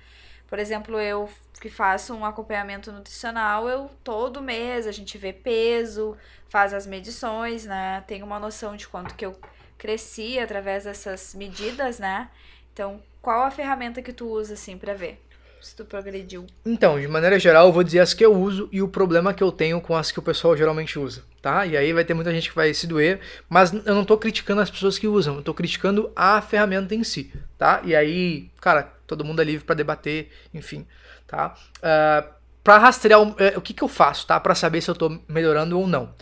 [0.47, 1.29] Por exemplo, eu
[1.61, 6.17] que faço um acompanhamento nutricional, eu todo mês a gente vê peso,
[6.49, 8.03] faz as medições, né?
[8.07, 9.37] Tenho uma noção de quanto que eu
[9.77, 12.29] cresci através dessas medidas, né?
[12.73, 15.21] Então, qual a ferramenta que tu usa assim para ver?
[15.61, 16.45] Se tu progrediu?
[16.65, 19.43] Então, de maneira geral, eu vou dizer as que eu uso e o problema que
[19.43, 21.65] eu tenho com as que o pessoal geralmente usa, tá?
[21.65, 23.19] E aí vai ter muita gente que vai se doer,
[23.49, 27.03] mas eu não tô criticando as pessoas que usam, eu tô criticando a ferramenta em
[27.03, 27.81] si, tá?
[27.83, 30.85] E aí, cara, todo mundo é livre para debater, enfim,
[31.25, 31.55] tá?
[31.77, 32.27] Uh, ah,
[32.63, 34.39] para rastrear o, uh, o que, que eu faço, tá?
[34.39, 36.13] Para saber se eu tô melhorando ou não.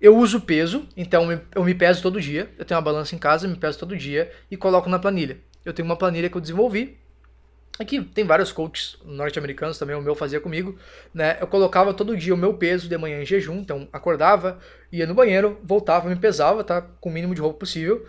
[0.00, 2.48] Eu uso peso, então eu me peso todo dia.
[2.56, 5.38] Eu tenho uma balança em casa, me peso todo dia e coloco na planilha.
[5.64, 6.96] Eu tenho uma planilha que eu desenvolvi
[7.78, 10.76] Aqui tem vários coaches norte-americanos também, o meu fazia comigo,
[11.14, 11.38] né?
[11.40, 14.58] Eu colocava todo dia o meu peso de manhã em jejum, então acordava,
[14.90, 16.82] ia no banheiro, voltava, me pesava, tá?
[17.00, 18.04] Com o mínimo de roupa possível,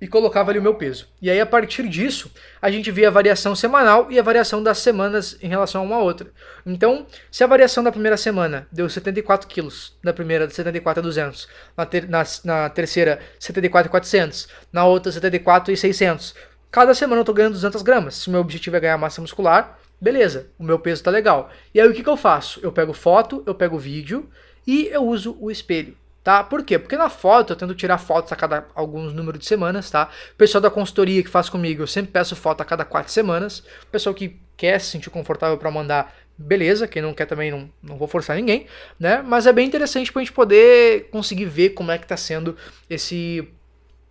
[0.00, 1.06] e colocava ali o meu peso.
[1.20, 4.78] E aí a partir disso, a gente via a variação semanal e a variação das
[4.78, 6.28] semanas em relação a uma outra.
[6.64, 11.48] Então, se a variação da primeira semana deu 74 quilos, na primeira 74 a 200,
[11.76, 16.34] na, ter, na, na terceira 74 a 400, na outra 74 e 600,
[16.70, 18.14] Cada semana eu tô ganhando 200 gramas.
[18.14, 21.50] Se o meu objetivo é ganhar massa muscular, beleza, o meu peso tá legal.
[21.74, 22.60] E aí o que, que eu faço?
[22.62, 24.30] Eu pego foto, eu pego vídeo
[24.66, 25.96] e eu uso o espelho.
[26.22, 26.44] Tá?
[26.44, 26.78] Por quê?
[26.78, 30.10] Porque na foto eu tento tirar fotos a cada alguns números de semanas, tá?
[30.34, 33.60] O pessoal da consultoria que faz comigo, eu sempre peço foto a cada quatro semanas.
[33.82, 37.70] O pessoal que quer se sentir confortável para mandar beleza, quem não quer também não,
[37.82, 38.66] não vou forçar ninguém,
[38.98, 39.22] né?
[39.22, 42.56] Mas é bem interessante pra gente poder conseguir ver como é que tá sendo
[42.88, 43.48] esse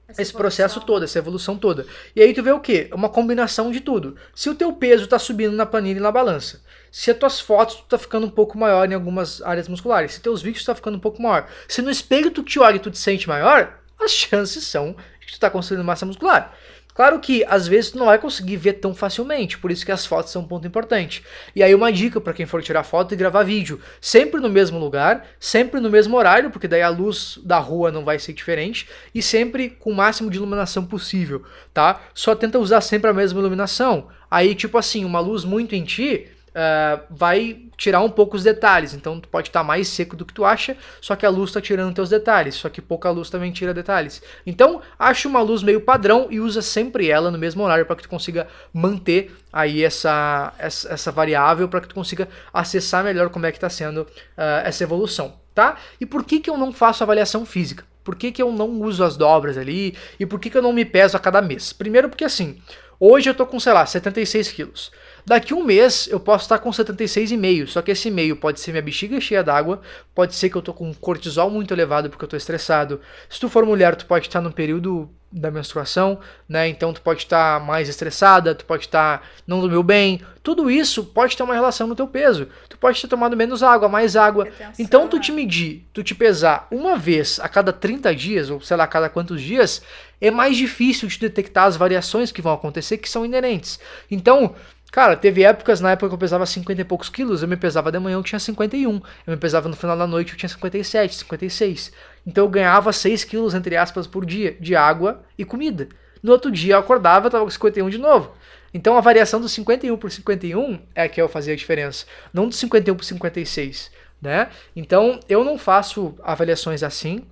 [0.10, 1.86] Essa esse processo todo, essa evolução toda.
[2.16, 2.90] E aí tu vê o quê?
[2.92, 4.16] Uma combinação de tudo.
[4.34, 6.62] Se o teu peso tá subindo na planilha e na balança,
[6.92, 10.22] se as tuas fotos tu tá ficando um pouco maior em algumas áreas musculares, se
[10.22, 12.90] teus vídeos tá ficando um pouco maior, se no espelho tu te olha e tu
[12.90, 16.56] te sente maior, as chances são de que tu tá construindo massa muscular.
[17.00, 20.06] Claro que às vezes tu não vai conseguir ver tão facilmente, por isso que as
[20.06, 21.24] fotos são um ponto importante.
[21.56, 24.78] E aí uma dica para quem for tirar foto e gravar vídeo, sempre no mesmo
[24.78, 28.86] lugar, sempre no mesmo horário, porque daí a luz da rua não vai ser diferente
[29.16, 31.42] e sempre com o máximo de iluminação possível,
[31.74, 32.02] tá?
[32.14, 34.10] Só tenta usar sempre a mesma iluminação.
[34.30, 38.94] Aí tipo assim, uma luz muito em ti, ah, vai tirar um pouco os detalhes.
[38.94, 41.62] Então tu pode estar mais seco do que tu acha, só que a luz está
[41.62, 42.56] tirando teus detalhes.
[42.56, 44.22] Só que pouca luz também tira detalhes.
[44.46, 48.04] Então acha uma luz meio padrão e usa sempre ela no mesmo horário para que
[48.04, 53.46] tu consiga manter aí essa, essa, essa variável para que tu consiga acessar melhor como
[53.46, 54.06] é que está sendo
[54.38, 55.78] ah, essa evolução, tá?
[56.00, 57.84] E por que que eu não faço avaliação física?
[58.04, 59.96] Por que, que eu não uso as dobras ali?
[60.20, 61.72] E por que, que eu não me peso a cada mês?
[61.72, 62.60] Primeiro porque assim,
[63.00, 64.92] hoje eu tô com, sei lá, 76 quilos.
[65.30, 68.82] Daqui um mês eu posso estar com 76,5, só que esse meio pode ser minha
[68.82, 69.80] bexiga cheia d'água,
[70.16, 73.00] pode ser que eu tô com um cortisol muito elevado porque eu tô estressado.
[73.30, 76.68] Se tu for mulher, tu pode estar no período da menstruação, né?
[76.68, 80.20] Então tu pode estar mais estressada, tu pode estar não dormiu bem.
[80.42, 82.48] Tudo isso pode ter uma relação no teu peso.
[82.68, 84.48] Tu pode ter tomado menos água, mais água.
[84.80, 85.22] Então tu né?
[85.22, 88.88] te medir, tu te pesar uma vez a cada 30 dias, ou sei lá, a
[88.88, 89.84] cada quantos dias,
[90.20, 93.80] é mais difícil de detectar as variações que vão acontecer que são inerentes.
[94.10, 94.56] Então,
[94.92, 97.92] cara, teve épocas, na época que eu pesava 50 e poucos quilos, eu me pesava
[97.92, 98.92] de manhã, eu tinha 51.
[98.92, 101.92] Eu me pesava no final da noite, eu tinha 57, 56.
[102.26, 105.88] Então eu ganhava 6 quilos, entre aspas, por dia de água e comida.
[106.22, 108.34] No outro dia eu acordava, eu tava com 51 de novo.
[108.74, 112.54] Então a variação do 51 por 51 é que eu fazia a diferença, não do
[112.54, 113.92] 51 por 56,
[114.22, 114.50] né?
[114.76, 117.24] Então eu não faço avaliações assim,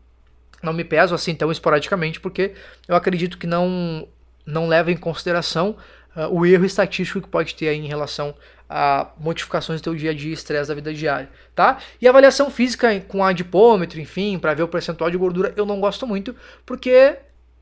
[0.64, 2.54] não me peso assim tão esporadicamente, porque
[2.88, 4.08] eu acredito que não,
[4.46, 5.78] não leva em consideração
[6.18, 8.36] ah, o erro estatístico que pode ter aí em relação
[8.70, 11.78] a modificações do teu dia a dia, estresse da vida diária, tá?
[12.02, 16.06] E avaliação física com adipômetro, enfim, para ver o percentual de gordura, eu não gosto
[16.06, 16.36] muito,
[16.66, 17.18] porque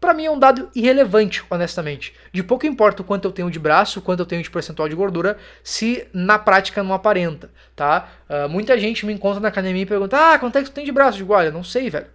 [0.06, 2.14] Pra mim é um dado irrelevante, honestamente.
[2.32, 4.88] De pouco importa o quanto eu tenho de braço, o quanto eu tenho de percentual
[4.88, 8.10] de gordura, se na prática não aparenta, tá?
[8.30, 10.86] Ah, muita gente me encontra na academia e pergunta: Ah, quanto é que tu tem
[10.86, 11.18] de braço?
[11.18, 12.06] Eu digo, olha, não sei, velho.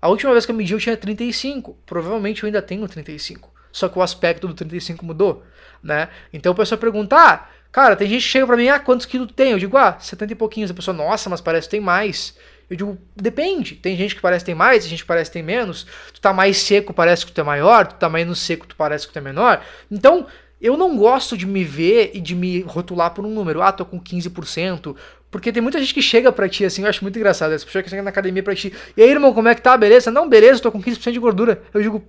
[0.00, 1.76] A última vez que eu medi eu tinha 35.
[1.84, 3.52] Provavelmente eu ainda tenho 35.
[3.70, 5.42] Só que o aspecto do 35 mudou,
[5.84, 6.08] né?
[6.32, 9.30] Então a pessoa pergunta: Ah, cara, tem gente que chega pra mim, ah, quantos quilos
[9.36, 9.52] tem?
[9.52, 10.70] Eu digo, ah, 70 e pouquinhos.
[10.70, 12.36] A pessoa, nossa, mas parece que tem mais.
[12.68, 13.74] Eu digo, depende.
[13.74, 15.86] Tem gente que parece que tem mais, tem gente que parece que tem menos.
[16.12, 17.86] Tu tá mais seco, parece que tu é maior.
[17.86, 19.62] Tu tá menos seco, tu parece que tu é menor.
[19.90, 20.26] Então,
[20.60, 23.60] eu não gosto de me ver e de me rotular por um número.
[23.60, 24.96] Ah, tô com 15%.
[25.30, 27.52] Porque tem muita gente que chega pra ti assim, eu acho muito engraçado.
[27.52, 28.72] Essa pessoa que chega na academia pra ti.
[28.96, 29.76] E aí, irmão, como é que tá?
[29.76, 30.10] Beleza?
[30.10, 31.60] Não, beleza, tô com 15% de gordura.
[31.74, 32.04] Eu digo,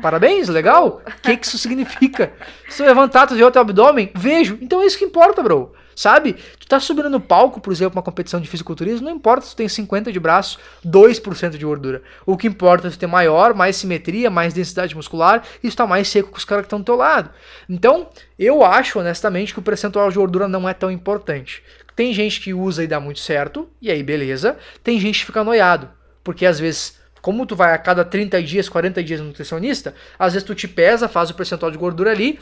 [0.00, 1.02] parabéns, legal.
[1.06, 2.32] O que, que isso significa?
[2.68, 4.58] Se eu levantar, tu vê teu abdômen, vejo.
[4.60, 5.72] Então é isso que importa, bro.
[5.98, 6.34] Sabe?
[6.60, 9.56] Tu tá subindo no palco, por exemplo, uma competição de fisiculturismo, não importa se tu
[9.56, 10.56] tem 50 de braço,
[10.86, 12.02] 2% de gordura.
[12.24, 15.88] O que importa é tu ter maior, mais simetria, mais densidade muscular e tu tá
[15.88, 17.30] mais seco com os caras que estão do teu lado.
[17.68, 18.08] Então,
[18.38, 21.64] eu acho, honestamente, que o percentual de gordura não é tão importante.
[21.96, 24.56] Tem gente que usa e dá muito certo, e aí beleza.
[24.84, 25.90] Tem gente que fica noiado,
[26.22, 26.97] porque às vezes
[27.28, 30.66] como tu vai a cada 30 dias, 40 dias no nutricionista, às vezes tu te
[30.66, 32.40] pesa, faz o percentual de gordura ali,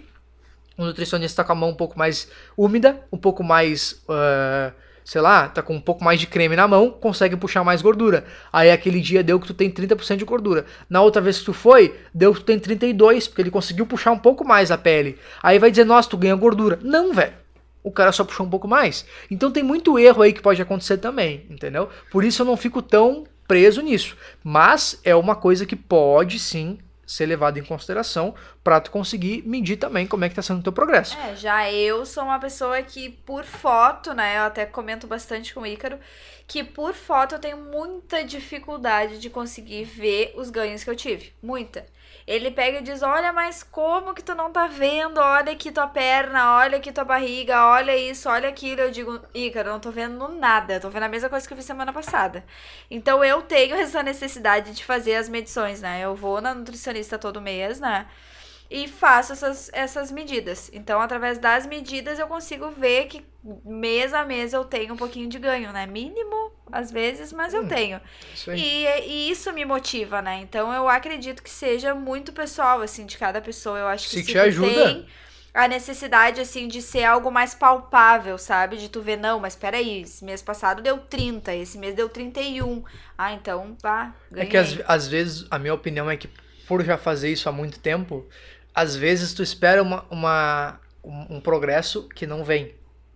[0.78, 4.70] o nutricionista tá com a mão um pouco mais úmida, um pouco mais, ah,
[5.04, 8.26] sei lá, tá com um pouco mais de creme na mão, consegue puxar mais gordura.
[8.52, 10.64] Aí aquele dia deu que tu tem 30% de gordura.
[10.88, 14.12] Na outra vez que tu foi, deu que tu tem 32, porque ele conseguiu puxar
[14.12, 15.18] um pouco mais a pele.
[15.42, 16.78] Aí vai dizer, nossa, tu ganha gordura.
[16.80, 17.34] Não, velho.
[17.82, 19.04] O cara só puxou um pouco mais.
[19.28, 21.88] Então tem muito erro aí que pode acontecer também, entendeu?
[22.08, 24.16] Por isso eu não fico tão preso nisso.
[24.42, 29.76] Mas é uma coisa que pode sim ser levada em consideração para tu conseguir medir
[29.76, 31.16] também como é que tá sendo o teu progresso.
[31.16, 34.38] É, já eu sou uma pessoa que, por foto, né?
[34.38, 35.98] Eu até comento bastante com o Ícaro,
[36.48, 41.32] que por foto eu tenho muita dificuldade de conseguir ver os ganhos que eu tive.
[41.40, 41.86] Muita.
[42.26, 45.18] Ele pega e diz: Olha, mas como que tu não tá vendo?
[45.18, 48.80] Olha aqui tua perna, olha aqui tua barriga, olha isso, olha aquilo.
[48.80, 50.74] Eu digo, Ícaro, eu não tô vendo nada.
[50.74, 52.44] Eu tô vendo a mesma coisa que eu fiz semana passada.
[52.90, 56.00] Então eu tenho essa necessidade de fazer as medições, né?
[56.02, 58.06] Eu vou na nutricionista todo mês, né?
[58.70, 60.70] E faço essas, essas medidas.
[60.72, 63.24] Então, através das medidas, eu consigo ver que
[63.64, 65.86] mês a mês eu tenho um pouquinho de ganho, né?
[65.86, 68.00] Mínimo, às vezes, mas eu Hum, tenho.
[68.32, 68.64] Isso aí.
[68.64, 70.40] E, e isso me motiva, né?
[70.40, 73.78] Então, eu acredito que seja muito pessoal, assim, de cada pessoa.
[73.78, 74.86] Eu acho que Se se, te ajuda.
[74.98, 75.06] tem
[75.54, 78.76] a necessidade, assim, de ser algo mais palpável, sabe?
[78.76, 82.82] De tu ver, não, mas peraí, esse mês passado deu 30, esse mês deu 31.
[83.16, 84.36] Ah, então, pá, ganhei.
[84.38, 86.28] É que às, às vezes, a minha opinião é que,
[86.66, 88.28] por já fazer isso há muito tempo,
[88.76, 92.74] às vezes tu espera uma, uma um, um progresso que não vem.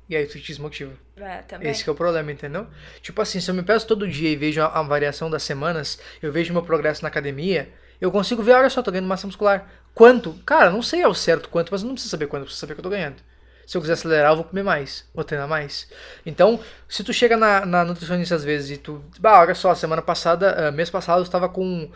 [0.09, 0.93] E aí tu te desmotiva.
[1.17, 1.71] É, também.
[1.71, 2.67] Esse que é o problema, entendeu?
[3.03, 6.01] Tipo assim, se eu me peço todo dia e vejo a, a variação das semanas,
[6.23, 7.69] eu vejo meu progresso na academia,
[8.01, 9.71] eu consigo ver, olha só, tô ganhando massa muscular.
[9.95, 10.33] Quanto?
[10.47, 12.75] Cara, não sei ao certo quanto, mas eu não preciso saber quanto, eu preciso saber
[12.75, 13.23] que eu tô ganhando.
[13.67, 15.87] Se eu quiser acelerar, eu vou comer mais, vou treinar mais.
[16.27, 16.59] Então,
[16.89, 19.05] se tu chega na, na nutricionista às vezes e tu.
[19.21, 21.89] Bah, olha só, semana passada, uh, mês passado eu estava com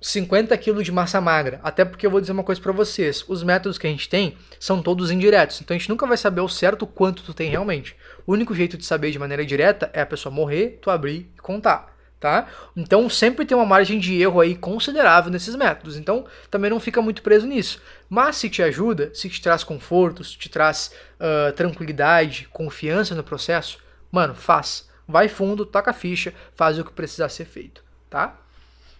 [0.00, 1.60] 50 quilos de massa magra.
[1.62, 4.36] Até porque eu vou dizer uma coisa para vocês: os métodos que a gente tem
[4.58, 5.60] são todos indiretos.
[5.60, 7.96] Então a gente nunca vai saber ao certo quanto tu tem realmente.
[8.26, 11.40] O único jeito de saber de maneira direta é a pessoa morrer, tu abrir e
[11.40, 12.48] contar tá?
[12.76, 15.96] Então sempre tem uma margem de erro aí considerável nesses métodos.
[15.96, 17.80] Então também não fica muito preso nisso.
[18.08, 23.22] Mas se te ajuda, se te traz conforto, se te traz uh, tranquilidade, confiança no
[23.22, 23.78] processo,
[24.10, 24.88] mano, faz.
[25.06, 28.36] Vai fundo, toca a ficha, faz o que precisar ser feito, tá?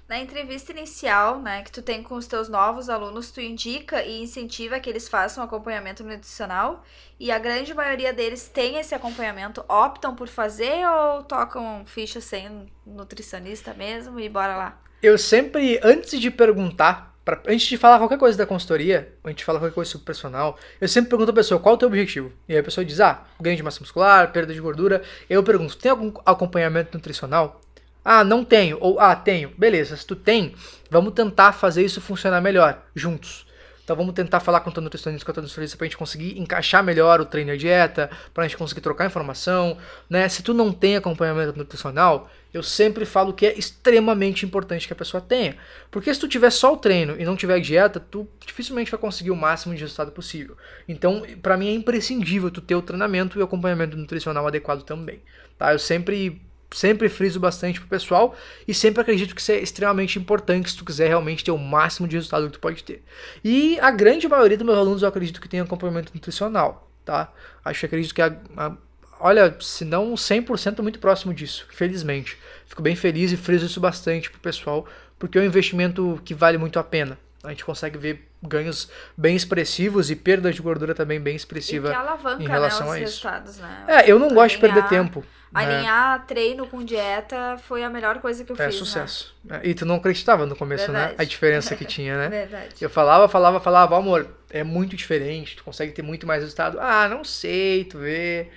[0.08, 4.22] Na entrevista inicial, né, que tu tem com os teus novos alunos, tu indica e
[4.22, 6.84] incentiva que eles façam acompanhamento nutricional
[7.18, 12.68] e a grande maioria deles tem esse acompanhamento, optam por fazer ou tocam ficha sem
[12.86, 14.80] nutricionista mesmo e bora lá?
[15.02, 19.30] Eu sempre, antes de perguntar, pra, antes de falar qualquer coisa da consultoria, ou a
[19.30, 21.88] gente fala qualquer coisa sobre personal, eu sempre pergunto a pessoa qual é o teu
[21.88, 22.32] objetivo.
[22.48, 25.02] E aí a pessoa diz, ah, ganho de massa muscular, perda de gordura.
[25.28, 27.60] Eu pergunto, tem algum acompanhamento nutricional?
[28.08, 28.78] Ah, não tenho.
[28.80, 29.52] Ou, ah, tenho.
[29.58, 30.54] Beleza, se tu tem,
[30.88, 33.44] vamos tentar fazer isso funcionar melhor, juntos.
[33.82, 37.20] Então vamos tentar falar com o nutricionista, com o nutricionista pra gente conseguir encaixar melhor
[37.20, 39.76] o treino e a dieta, pra gente conseguir trocar informação,
[40.08, 40.28] né?
[40.28, 44.96] Se tu não tem acompanhamento nutricional, eu sempre falo que é extremamente importante que a
[44.96, 45.56] pessoa tenha.
[45.90, 49.32] Porque se tu tiver só o treino e não tiver dieta, tu dificilmente vai conseguir
[49.32, 50.56] o máximo de resultado possível.
[50.88, 55.20] Então, para mim é imprescindível tu ter o treinamento e o acompanhamento nutricional adequado também.
[55.58, 55.72] Tá?
[55.72, 58.34] Eu sempre sempre friso bastante pro pessoal
[58.66, 62.08] e sempre acredito que isso é extremamente importante se tu quiser realmente ter o máximo
[62.08, 63.02] de resultado que tu pode ter.
[63.44, 67.32] E a grande maioria dos meus alunos eu acredito que tem acompanhamento nutricional, tá?
[67.64, 68.76] Acho que acredito que a, a
[69.20, 72.38] olha, se não 100% muito próximo disso, felizmente.
[72.66, 74.86] Fico bem feliz e friso isso bastante pro pessoal,
[75.18, 77.18] porque é um investimento que vale muito a pena.
[77.46, 82.42] A gente consegue ver ganhos bem expressivos e perda de gordura também bem expressiva alavanca,
[82.42, 83.04] em relação né, os a isso.
[83.04, 83.84] resultados, né?
[83.88, 85.20] É, eu não gosto de perder tempo.
[85.20, 85.26] Né?
[85.54, 86.24] Alinhar né?
[86.26, 88.74] treino com dieta foi a melhor coisa que eu é, fiz.
[88.74, 89.34] É sucesso.
[89.44, 89.60] Né?
[89.64, 91.12] E tu não acreditava no começo, Verdade.
[91.12, 91.14] né?
[91.18, 92.28] A diferença que tinha, né?
[92.28, 92.74] Verdade.
[92.80, 96.78] Eu falava, falava, falava, amor, é muito diferente, tu consegue ter muito mais resultado.
[96.80, 98.48] Ah, não sei, tu vê.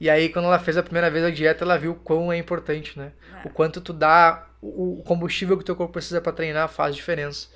[0.00, 2.36] E aí, quando ela fez a primeira vez a dieta, ela viu o quão é
[2.36, 3.12] importante, né?
[3.42, 3.48] É.
[3.48, 7.48] O quanto tu dá, o combustível que o teu corpo precisa para treinar faz diferença.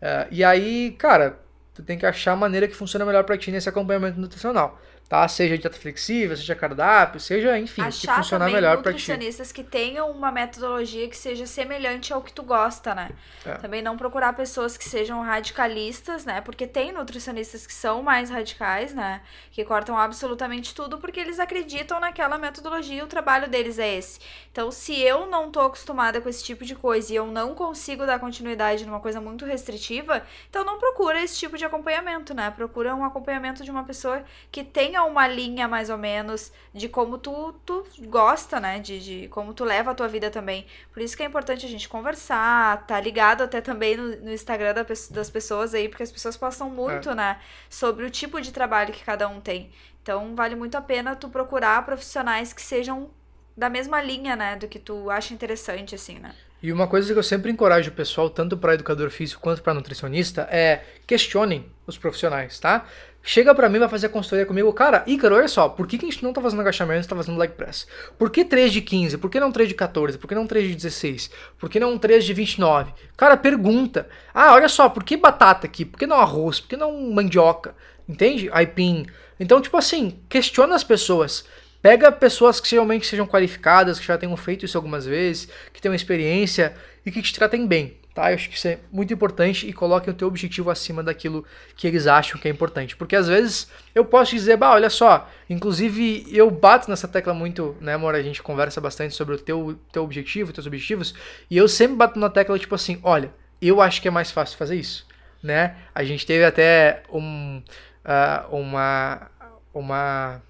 [0.00, 1.38] Uh, e aí, cara,
[1.74, 5.26] tu tem que achar a maneira que funciona melhor para ti nesse acompanhamento nutricional tá?
[5.28, 9.10] Seja dieta flexível, seja cardápio, seja, enfim, Achar que funcionar melhor para ti.
[9.10, 13.10] nutricionistas que tenham uma metodologia que seja semelhante ao que tu gosta, né?
[13.44, 13.54] É.
[13.54, 16.40] Também não procurar pessoas que sejam radicalistas, né?
[16.40, 19.20] Porque tem nutricionistas que são mais radicais, né?
[19.52, 24.18] Que cortam absolutamente tudo porque eles acreditam naquela metodologia e o trabalho deles é esse.
[24.50, 28.06] Então, se eu não tô acostumada com esse tipo de coisa e eu não consigo
[28.06, 32.50] dar continuidade numa coisa muito restritiva, então não procura esse tipo de acompanhamento, né?
[32.50, 36.88] Procura um acompanhamento de uma pessoa que tem tenha uma linha mais ou menos de
[36.88, 38.78] como tu, tu gosta, né?
[38.78, 40.66] De, de como tu leva a tua vida também.
[40.92, 44.72] Por isso que é importante a gente conversar, tá ligado até também no, no Instagram
[44.72, 47.14] da, das pessoas aí, porque as pessoas postam muito, é.
[47.14, 47.40] né?
[47.68, 49.72] Sobre o tipo de trabalho que cada um tem.
[50.00, 53.10] Então vale muito a pena tu procurar profissionais que sejam
[53.56, 54.54] da mesma linha, né?
[54.54, 56.32] Do que tu acha interessante, assim, né?
[56.62, 59.74] E uma coisa que eu sempre encorajo o pessoal, tanto para educador físico quanto para
[59.74, 62.86] nutricionista, é questionem os profissionais, tá?
[63.26, 66.04] Chega pra mim, vai fazer a consultoria comigo, cara, Ícaro, olha só, por que, que
[66.04, 67.86] a gente não tá fazendo agachamento, a gente tá fazendo leg press?
[68.18, 69.16] Por que 3 de 15?
[69.16, 70.18] Por que não 3 de 14?
[70.18, 71.30] Por que não 3 de 16?
[71.58, 72.92] Por que não 3 de 29?
[73.16, 74.06] Cara, pergunta.
[74.34, 75.86] Ah, olha só, por que batata aqui?
[75.86, 76.60] Por que não arroz?
[76.60, 77.74] Por que não mandioca?
[78.06, 78.50] Entende?
[78.52, 79.06] Aipim.
[79.40, 81.46] Então, tipo assim, questiona as pessoas.
[81.80, 85.94] Pega pessoas que realmente sejam qualificadas, que já tenham feito isso algumas vezes, que tenham
[85.94, 86.74] experiência
[87.06, 88.30] e que te tratem bem tá?
[88.30, 91.44] Eu acho que isso é muito importante e coloquem o teu objetivo acima daquilo
[91.76, 92.96] que eles acham que é importante.
[92.96, 97.76] Porque às vezes eu posso dizer, bah, olha só, inclusive eu bato nessa tecla muito,
[97.80, 98.14] né, amor?
[98.14, 101.14] A gente conversa bastante sobre o teu, teu objetivo, teus objetivos,
[101.50, 104.56] e eu sempre bato na tecla tipo assim, olha, eu acho que é mais fácil
[104.56, 105.06] fazer isso,
[105.42, 105.76] né?
[105.92, 107.60] A gente teve até um,
[108.04, 109.30] uh, uma,
[109.74, 110.42] uma,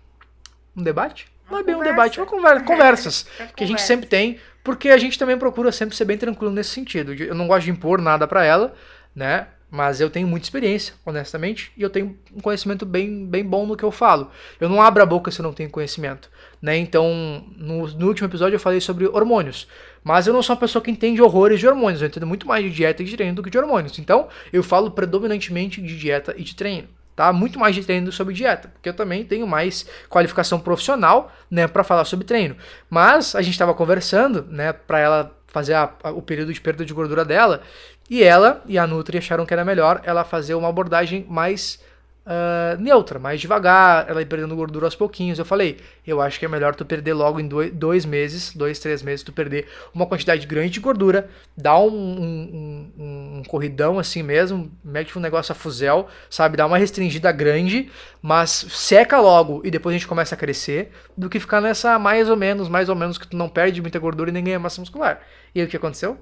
[0.76, 1.33] um debate?
[1.50, 1.92] Não é bem conversa.
[1.92, 5.36] um debate, uma conversa, conversas é que a gente sempre tem porque a gente também
[5.36, 7.12] procura sempre ser bem tranquilo nesse sentido.
[7.12, 8.74] Eu não gosto de impor nada para ela,
[9.14, 9.46] né?
[9.74, 13.76] mas eu tenho muita experiência, honestamente, e eu tenho um conhecimento bem, bem bom no
[13.76, 14.30] que eu falo.
[14.60, 16.30] Eu não abro a boca se eu não tenho conhecimento,
[16.62, 16.76] né?
[16.76, 19.66] Então, no, no último episódio eu falei sobre hormônios,
[20.04, 22.62] mas eu não sou uma pessoa que entende horrores de hormônios, eu entendo muito mais
[22.62, 23.98] de dieta e de treino do que de hormônios.
[23.98, 27.32] Então, eu falo predominantemente de dieta e de treino tá?
[27.32, 31.84] Muito mais de treino sobre dieta, porque eu também tenho mais qualificação profissional, né, para
[31.84, 32.56] falar sobre treino.
[32.90, 36.84] Mas a gente estava conversando, né, para ela fazer a, a, o período de perda
[36.84, 37.62] de gordura dela,
[38.10, 41.78] e ela e a Nutri acharam que era melhor ela fazer uma abordagem mais
[42.26, 45.38] uh, neutra, mais devagar, ela ir perdendo gordura aos pouquinhos.
[45.38, 48.78] Eu falei, eu acho que é melhor tu perder logo em dois, dois meses, dois,
[48.78, 53.98] três meses, tu perder uma quantidade grande de gordura, dar um, um, um, um corridão
[53.98, 56.56] assim mesmo, mete um negócio a fuzel, sabe?
[56.56, 57.90] Dá uma restringida grande,
[58.20, 62.28] mas seca logo e depois a gente começa a crescer, do que ficar nessa mais
[62.28, 64.80] ou menos, mais ou menos, que tu não perde muita gordura e nem ganha massa
[64.80, 65.20] muscular.
[65.54, 66.18] E aí o que aconteceu?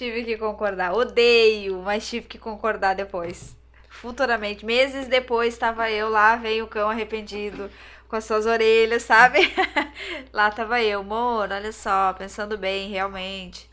[0.00, 0.94] Tive que concordar.
[0.94, 3.54] Odeio, mas tive que concordar depois.
[3.90, 7.70] Futuramente, meses depois, estava eu lá, veio o cão arrependido
[8.08, 9.40] com as suas orelhas, sabe?
[10.32, 13.68] lá tava eu, amor, olha só, pensando bem, realmente.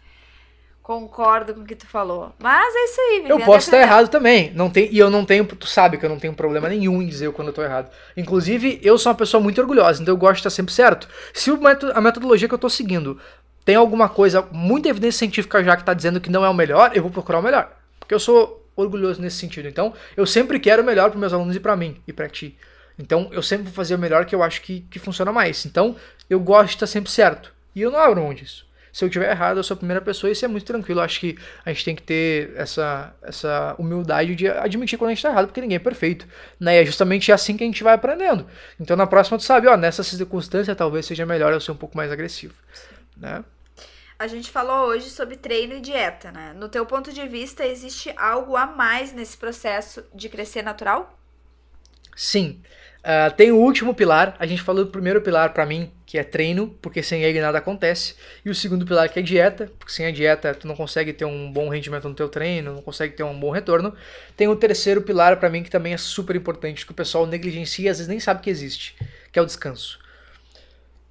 [0.84, 2.34] Concordo com o que tu falou.
[2.40, 4.52] Mas é isso aí, Eu posso estar errado também.
[4.54, 7.08] Não tem, e eu não tenho, tu sabe que eu não tenho problema nenhum em
[7.08, 7.90] dizer quando eu tô errado.
[8.18, 11.08] Inclusive, eu sou uma pessoa muito orgulhosa, então eu gosto de estar sempre certo.
[11.34, 11.50] Se
[11.94, 13.18] a metodologia que eu tô seguindo
[13.68, 16.92] tem alguma coisa, muita evidência científica já que está dizendo que não é o melhor,
[16.96, 17.70] eu vou procurar o melhor.
[18.00, 19.68] Porque eu sou orgulhoso nesse sentido.
[19.68, 22.58] Então, eu sempre quero o melhor para meus alunos e para mim e para ti.
[22.98, 25.66] Então, eu sempre vou fazer o melhor que eu acho que, que funciona mais.
[25.66, 25.98] Então,
[26.30, 27.54] eu gosto de estar sempre certo.
[27.76, 28.66] E eu não abro mão disso.
[28.94, 31.02] Se eu tiver errado, eu sou a primeira pessoa e isso é muito tranquilo.
[31.02, 35.12] Eu acho que a gente tem que ter essa, essa humildade de admitir quando a
[35.12, 36.26] gente está errado, porque ninguém é perfeito.
[36.58, 36.78] Né?
[36.78, 38.48] E é justamente assim que a gente vai aprendendo.
[38.80, 41.98] Então, na próxima, tu sabe, ó, nessa circunstância talvez seja melhor eu ser um pouco
[41.98, 42.54] mais agressivo.
[43.18, 43.44] Né?
[44.20, 46.52] A gente falou hoje sobre treino e dieta, né?
[46.56, 51.16] No teu ponto de vista, existe algo a mais nesse processo de crescer natural?
[52.16, 52.60] Sim.
[52.98, 56.24] Uh, tem o último pilar, a gente falou do primeiro pilar para mim, que é
[56.24, 60.08] treino, porque sem ele nada acontece, e o segundo pilar que é dieta, porque sem
[60.08, 63.24] a dieta tu não consegue ter um bom rendimento no teu treino, não consegue ter
[63.24, 63.94] um bom retorno.
[64.36, 67.86] Tem o terceiro pilar para mim que também é super importante, que o pessoal negligencia
[67.86, 68.96] e às vezes nem sabe que existe,
[69.32, 70.00] que é o descanso.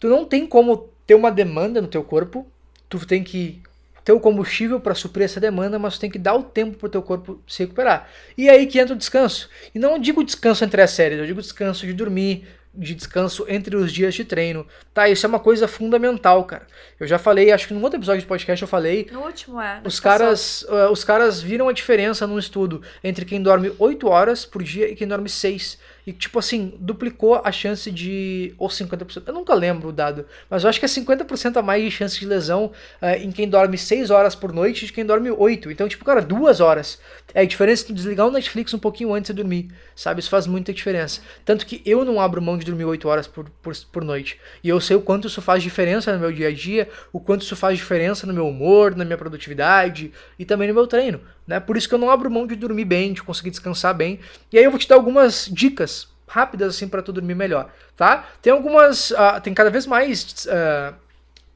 [0.01, 2.51] Tu não tem como ter uma demanda no teu corpo
[2.89, 3.63] tu tem que
[4.05, 6.87] ter o combustível para suprir essa demanda, mas tu tem que dar o tempo para
[6.87, 8.09] o teu corpo se recuperar.
[8.39, 9.51] E aí que entra o descanso.
[9.75, 13.75] E não digo descanso entre as séries, eu digo descanso de dormir, de descanso entre
[13.75, 14.67] os dias de treino.
[14.93, 16.67] Tá, isso é uma coisa fundamental, cara.
[17.01, 19.09] Eu já falei, acho que no outro episódio de podcast eu falei.
[19.11, 19.81] No último, é.
[19.85, 24.45] Os caras, uh, os caras viram a diferença num estudo entre quem dorme 8 horas
[24.45, 25.79] por dia e quem dorme 6.
[26.07, 28.55] E, tipo assim, duplicou a chance de.
[28.59, 29.25] Ou 50%.
[29.27, 30.25] Eu nunca lembro o dado.
[30.49, 32.71] Mas eu acho que é 50% a mais de chance de lesão
[33.03, 35.69] uh, em quem dorme 6 horas por noite de quem dorme 8.
[35.69, 37.01] Então, tipo, cara, 2 horas.
[37.35, 39.69] É a diferença de desligar o Netflix um pouquinho antes de dormir.
[39.97, 40.21] Sabe?
[40.21, 41.21] Isso faz muita diferença.
[41.45, 44.39] Tanto que eu não abro mão de dormir 8 horas por, por, por noite.
[44.63, 47.43] E eu sei o quanto isso faz diferença no meu dia a dia, o quanto
[47.43, 51.21] isso faz diferença no meu humor, na minha produtividade e também no meu treino.
[51.47, 51.61] Né?
[51.61, 54.19] Por isso que eu não abro mão de dormir bem, de conseguir descansar bem.
[54.53, 55.96] E aí eu vou te dar algumas dicas
[56.27, 58.29] rápidas assim para tu dormir melhor, tá?
[58.43, 60.95] Tem algumas, uh, tem cada vez mais uh,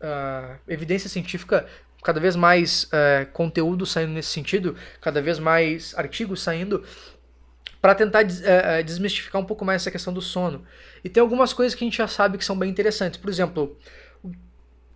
[0.01, 1.67] uh, evidência científica,
[2.03, 2.89] cada vez mais
[3.35, 6.83] conteúdo saindo nesse sentido, cada vez mais artigos saindo
[7.79, 8.43] para tentar des
[8.87, 10.65] desmistificar um pouco mais essa questão do sono.
[11.05, 13.21] E tem algumas coisas que a gente já sabe que são bem interessantes.
[13.21, 13.77] Por exemplo,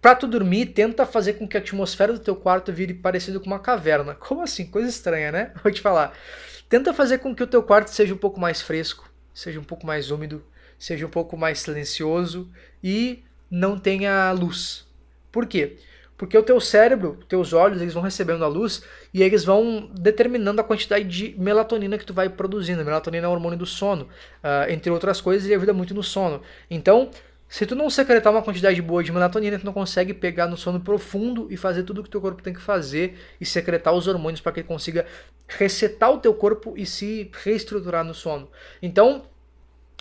[0.05, 3.47] Pra tu dormir, tenta fazer com que a atmosfera do teu quarto vire parecido com
[3.47, 4.13] uma caverna.
[4.21, 4.67] Como assim?
[4.67, 5.53] Coisa estranha, né?
[5.63, 6.13] Vou te falar.
[6.69, 9.86] Tenta fazer com que o teu quarto seja um pouco mais fresco, seja um pouco
[9.86, 10.43] mais úmido,
[10.78, 12.51] seja um pouco mais silencioso
[12.82, 14.86] e não tenha luz.
[15.31, 15.77] Por quê?
[16.16, 20.61] Porque o teu cérebro, teus olhos, eles vão recebendo a luz e eles vão determinando
[20.61, 22.81] a quantidade de melatonina que tu vai produzindo.
[22.81, 26.05] A melatonina é o hormônio do sono, uh, entre outras coisas, ele ajuda muito no
[26.05, 26.40] sono.
[26.70, 27.11] Então,
[27.55, 30.81] se tu não secretar uma quantidade boa de melatonina, tu não consegue pegar no sono
[30.81, 34.41] profundo e fazer tudo o que teu corpo tem que fazer e secretar os hormônios
[34.41, 35.07] para que ele consiga
[35.47, 38.51] resetar o teu corpo e se reestruturar no sono.
[38.83, 39.23] Então,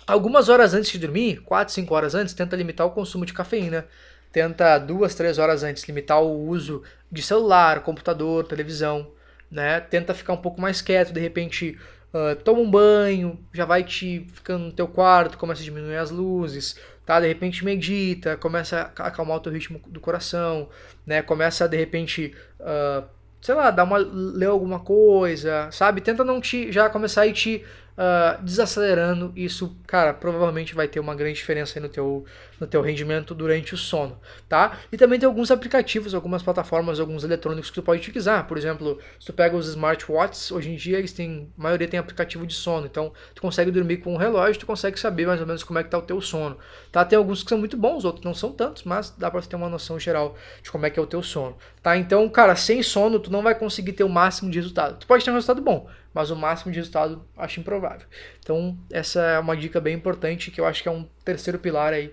[0.04, 3.86] algumas horas antes de dormir, 4, 5 horas antes, tenta limitar o consumo de cafeína.
[4.32, 9.12] Tenta duas, três horas antes limitar o uso de celular, computador, televisão,
[9.48, 9.78] né?
[9.78, 11.78] Tenta ficar um pouco mais quieto, de repente
[12.14, 16.10] uh, toma um banho, já vai te ficando no teu quarto, começa a diminuir as
[16.10, 17.20] luzes, tá?
[17.20, 20.68] De repente medita, começa a acalmar o teu ritmo do coração,
[21.04, 21.20] né?
[21.20, 23.04] Começa de repente, uh,
[23.42, 26.00] sei lá, dar uma ler alguma coisa, sabe?
[26.00, 27.64] Tenta não te já começar a ir te
[27.98, 29.32] uh, desacelerando.
[29.36, 32.24] Isso, cara, provavelmente vai ter uma grande diferença aí no teu
[32.64, 34.18] no teu rendimento durante o sono,
[34.48, 34.78] tá?
[34.90, 38.46] E também tem alguns aplicativos, algumas plataformas, alguns eletrônicos que tu pode utilizar.
[38.46, 42.00] Por exemplo, se tu pega os smartwatches, hoje em dia eles têm, a maioria tem
[42.00, 45.46] aplicativo de sono, então tu consegue dormir com um relógio, tu consegue saber mais ou
[45.46, 46.56] menos como é que tá o teu sono,
[46.90, 47.04] tá?
[47.04, 49.68] Tem alguns que são muito bons, outros não são tantos, mas dá para ter uma
[49.68, 51.96] noção geral de como é que é o teu sono, tá?
[51.96, 54.98] Então, cara, sem sono tu não vai conseguir ter o máximo de resultado.
[54.98, 58.06] Tu pode ter um resultado bom, mas o máximo de resultado acho improvável.
[58.40, 61.92] Então, essa é uma dica bem importante que eu acho que é um terceiro pilar
[61.92, 62.12] aí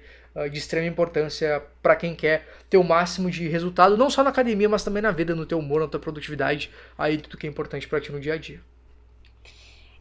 [0.52, 4.70] de extrema importância para quem quer ter o máximo de resultado, não só na academia,
[4.70, 7.88] mas também na vida, no teu humor, na tua produtividade, aí tudo que é importante
[7.88, 8.62] para ti no dia a dia.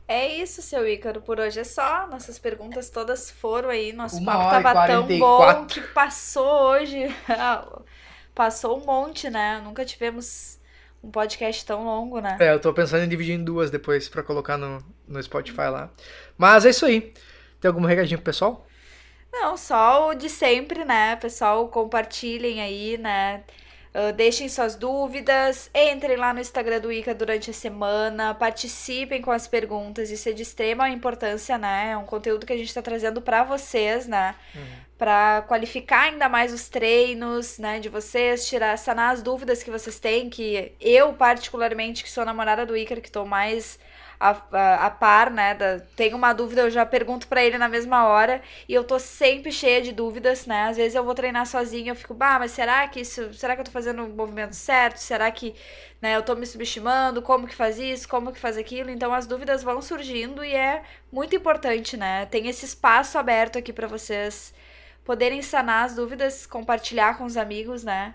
[0.06, 1.20] É isso, seu Ícaro.
[1.20, 2.08] Por hoje é só.
[2.08, 3.92] Nossas perguntas todas foram aí.
[3.92, 7.06] Nosso Uma papo tava tão bom que passou hoje.
[8.34, 9.60] passou um monte, né?
[9.64, 10.58] Nunca tivemos
[11.00, 12.36] um podcast tão longo, né?
[12.40, 15.88] É, eu tô pensando em dividir em duas depois para colocar no, no Spotify lá.
[16.36, 17.14] Mas é isso aí.
[17.60, 18.66] Tem algum recadinho pro pessoal?
[19.32, 21.16] Não, só o de sempre, né?
[21.16, 23.42] Pessoal, compartilhem aí, né?
[23.92, 29.32] Uh, deixem suas dúvidas, entrem lá no Instagram do Ica durante a semana, participem com
[29.32, 31.90] as perguntas, isso é de extrema importância, né?
[31.90, 34.36] É um conteúdo que a gente está trazendo para vocês, né?
[34.54, 34.62] Uhum.
[34.96, 37.80] Para qualificar ainda mais os treinos, né?
[37.80, 42.64] De vocês, tirar, sanar as dúvidas que vocês têm, que eu, particularmente, que sou namorada
[42.64, 43.76] do Icar, que estou mais
[44.20, 45.54] a, a, a par, né?
[45.54, 48.98] Da, tenho uma dúvida, eu já pergunto para ele na mesma hora e eu tô
[48.98, 50.64] sempre cheia de dúvidas, né?
[50.68, 53.62] Às vezes eu vou treinar sozinha, eu fico, bah, mas será que isso, será que
[53.62, 54.98] eu tô fazendo o movimento certo?
[54.98, 55.54] Será que,
[56.02, 57.22] né, eu tô me subestimando?
[57.22, 58.06] Como que faz isso?
[58.08, 58.90] Como que faz aquilo?
[58.90, 62.26] Então as dúvidas vão surgindo e é muito importante, né?
[62.26, 64.52] Tem esse espaço aberto aqui para vocês
[65.04, 68.14] poderem sanar as dúvidas, compartilhar com os amigos, né?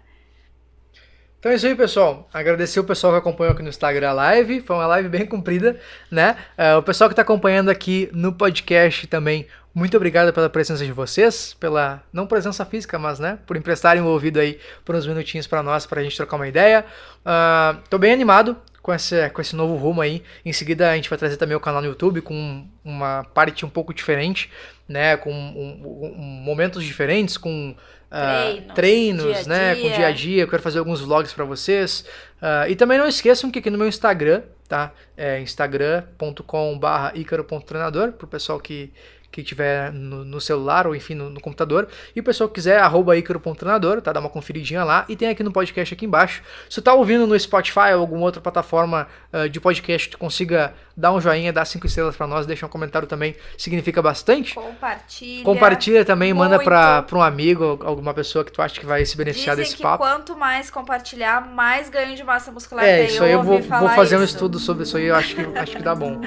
[1.45, 2.27] Então é isso aí, pessoal.
[2.33, 4.61] Agradecer o pessoal que acompanhou aqui no Instagram Live.
[4.61, 6.35] Foi uma live bem comprida, né?
[6.57, 10.91] Uh, o pessoal que está acompanhando aqui no podcast também, muito obrigado pela presença de
[10.91, 15.45] vocês, pela não presença física, mas né, por emprestarem o ouvido aí por uns minutinhos
[15.45, 16.83] para nós, para a gente trocar uma ideia.
[17.19, 20.23] Uh, tô bem animado com esse, com esse novo rumo aí.
[20.43, 23.69] Em seguida a gente vai trazer também o canal no YouTube com uma parte um
[23.69, 24.51] pouco diferente,
[24.87, 27.75] né, com um, um, momentos diferentes, com
[28.15, 29.75] uh, treinos, dia né?
[29.75, 29.83] Dia.
[29.83, 30.41] Com dia a dia.
[30.43, 32.05] Eu quero fazer alguns vlogs para vocês.
[32.41, 34.91] Uh, e também não esqueçam que aqui no meu Instagram, tá?
[35.17, 38.91] É instagram.com/icaro.treinador para o pessoal que
[39.35, 41.89] que tiver no, no, celular ou enfim no, no, computador.
[42.15, 44.13] E o pessoal que quiser, arroba icaro.treinador, tá?
[44.13, 45.03] Dá uma conferidinha lá.
[45.09, 46.41] E tem aqui no podcast aqui embaixo.
[46.69, 50.73] Se tu tá ouvindo no Spotify ou alguma outra plataforma uh, de podcast, tu consiga
[50.95, 54.55] dar um joinha, dar cinco estrelas para nós, deixa um comentário também, significa bastante.
[54.55, 55.43] Compartilha.
[55.43, 56.49] Compartilha também, muito.
[56.49, 59.83] manda para um amigo, alguma pessoa que tu acha que vai se beneficiar Dizem desse
[59.83, 60.01] papo.
[60.01, 64.15] quanto mais compartilhar, mais ganho de massa muscular É, isso aí eu vou, vou fazer
[64.15, 64.21] isso.
[64.21, 66.21] um estudo sobre isso aí, eu acho que, acho que dá bom.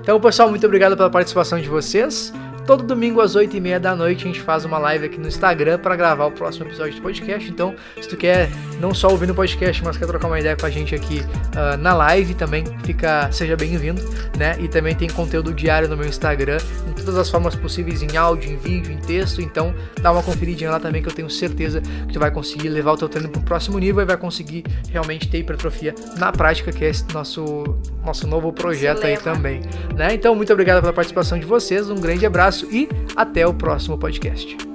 [0.00, 2.32] Então, pessoal, muito obrigado pela participação de vocês.
[2.66, 5.28] Todo domingo às 8 e meia da noite a gente faz uma live aqui no
[5.28, 7.50] Instagram para gravar o próximo episódio do podcast.
[7.50, 8.48] Então, se tu quer
[8.80, 11.76] não só ouvir no podcast, mas quer trocar uma ideia com a gente aqui uh,
[11.76, 14.00] na live também, fica seja bem-vindo,
[14.38, 14.56] né?
[14.58, 16.56] E também tem conteúdo diário no meu Instagram,
[16.88, 19.42] em todas as formas possíveis, em áudio, em vídeo, em texto.
[19.42, 22.92] Então, dá uma conferidinha lá também que eu tenho certeza que tu vai conseguir levar
[22.92, 26.72] o teu treino para o próximo nível e vai conseguir realmente ter hipertrofia na prática,
[26.72, 29.62] que é esse nosso nosso novo projeto aí também,
[29.94, 30.14] né?
[30.14, 33.98] Então, muito obrigado pela participação de vocês, um grande abraço abraço e até o próximo
[33.98, 34.73] podcast.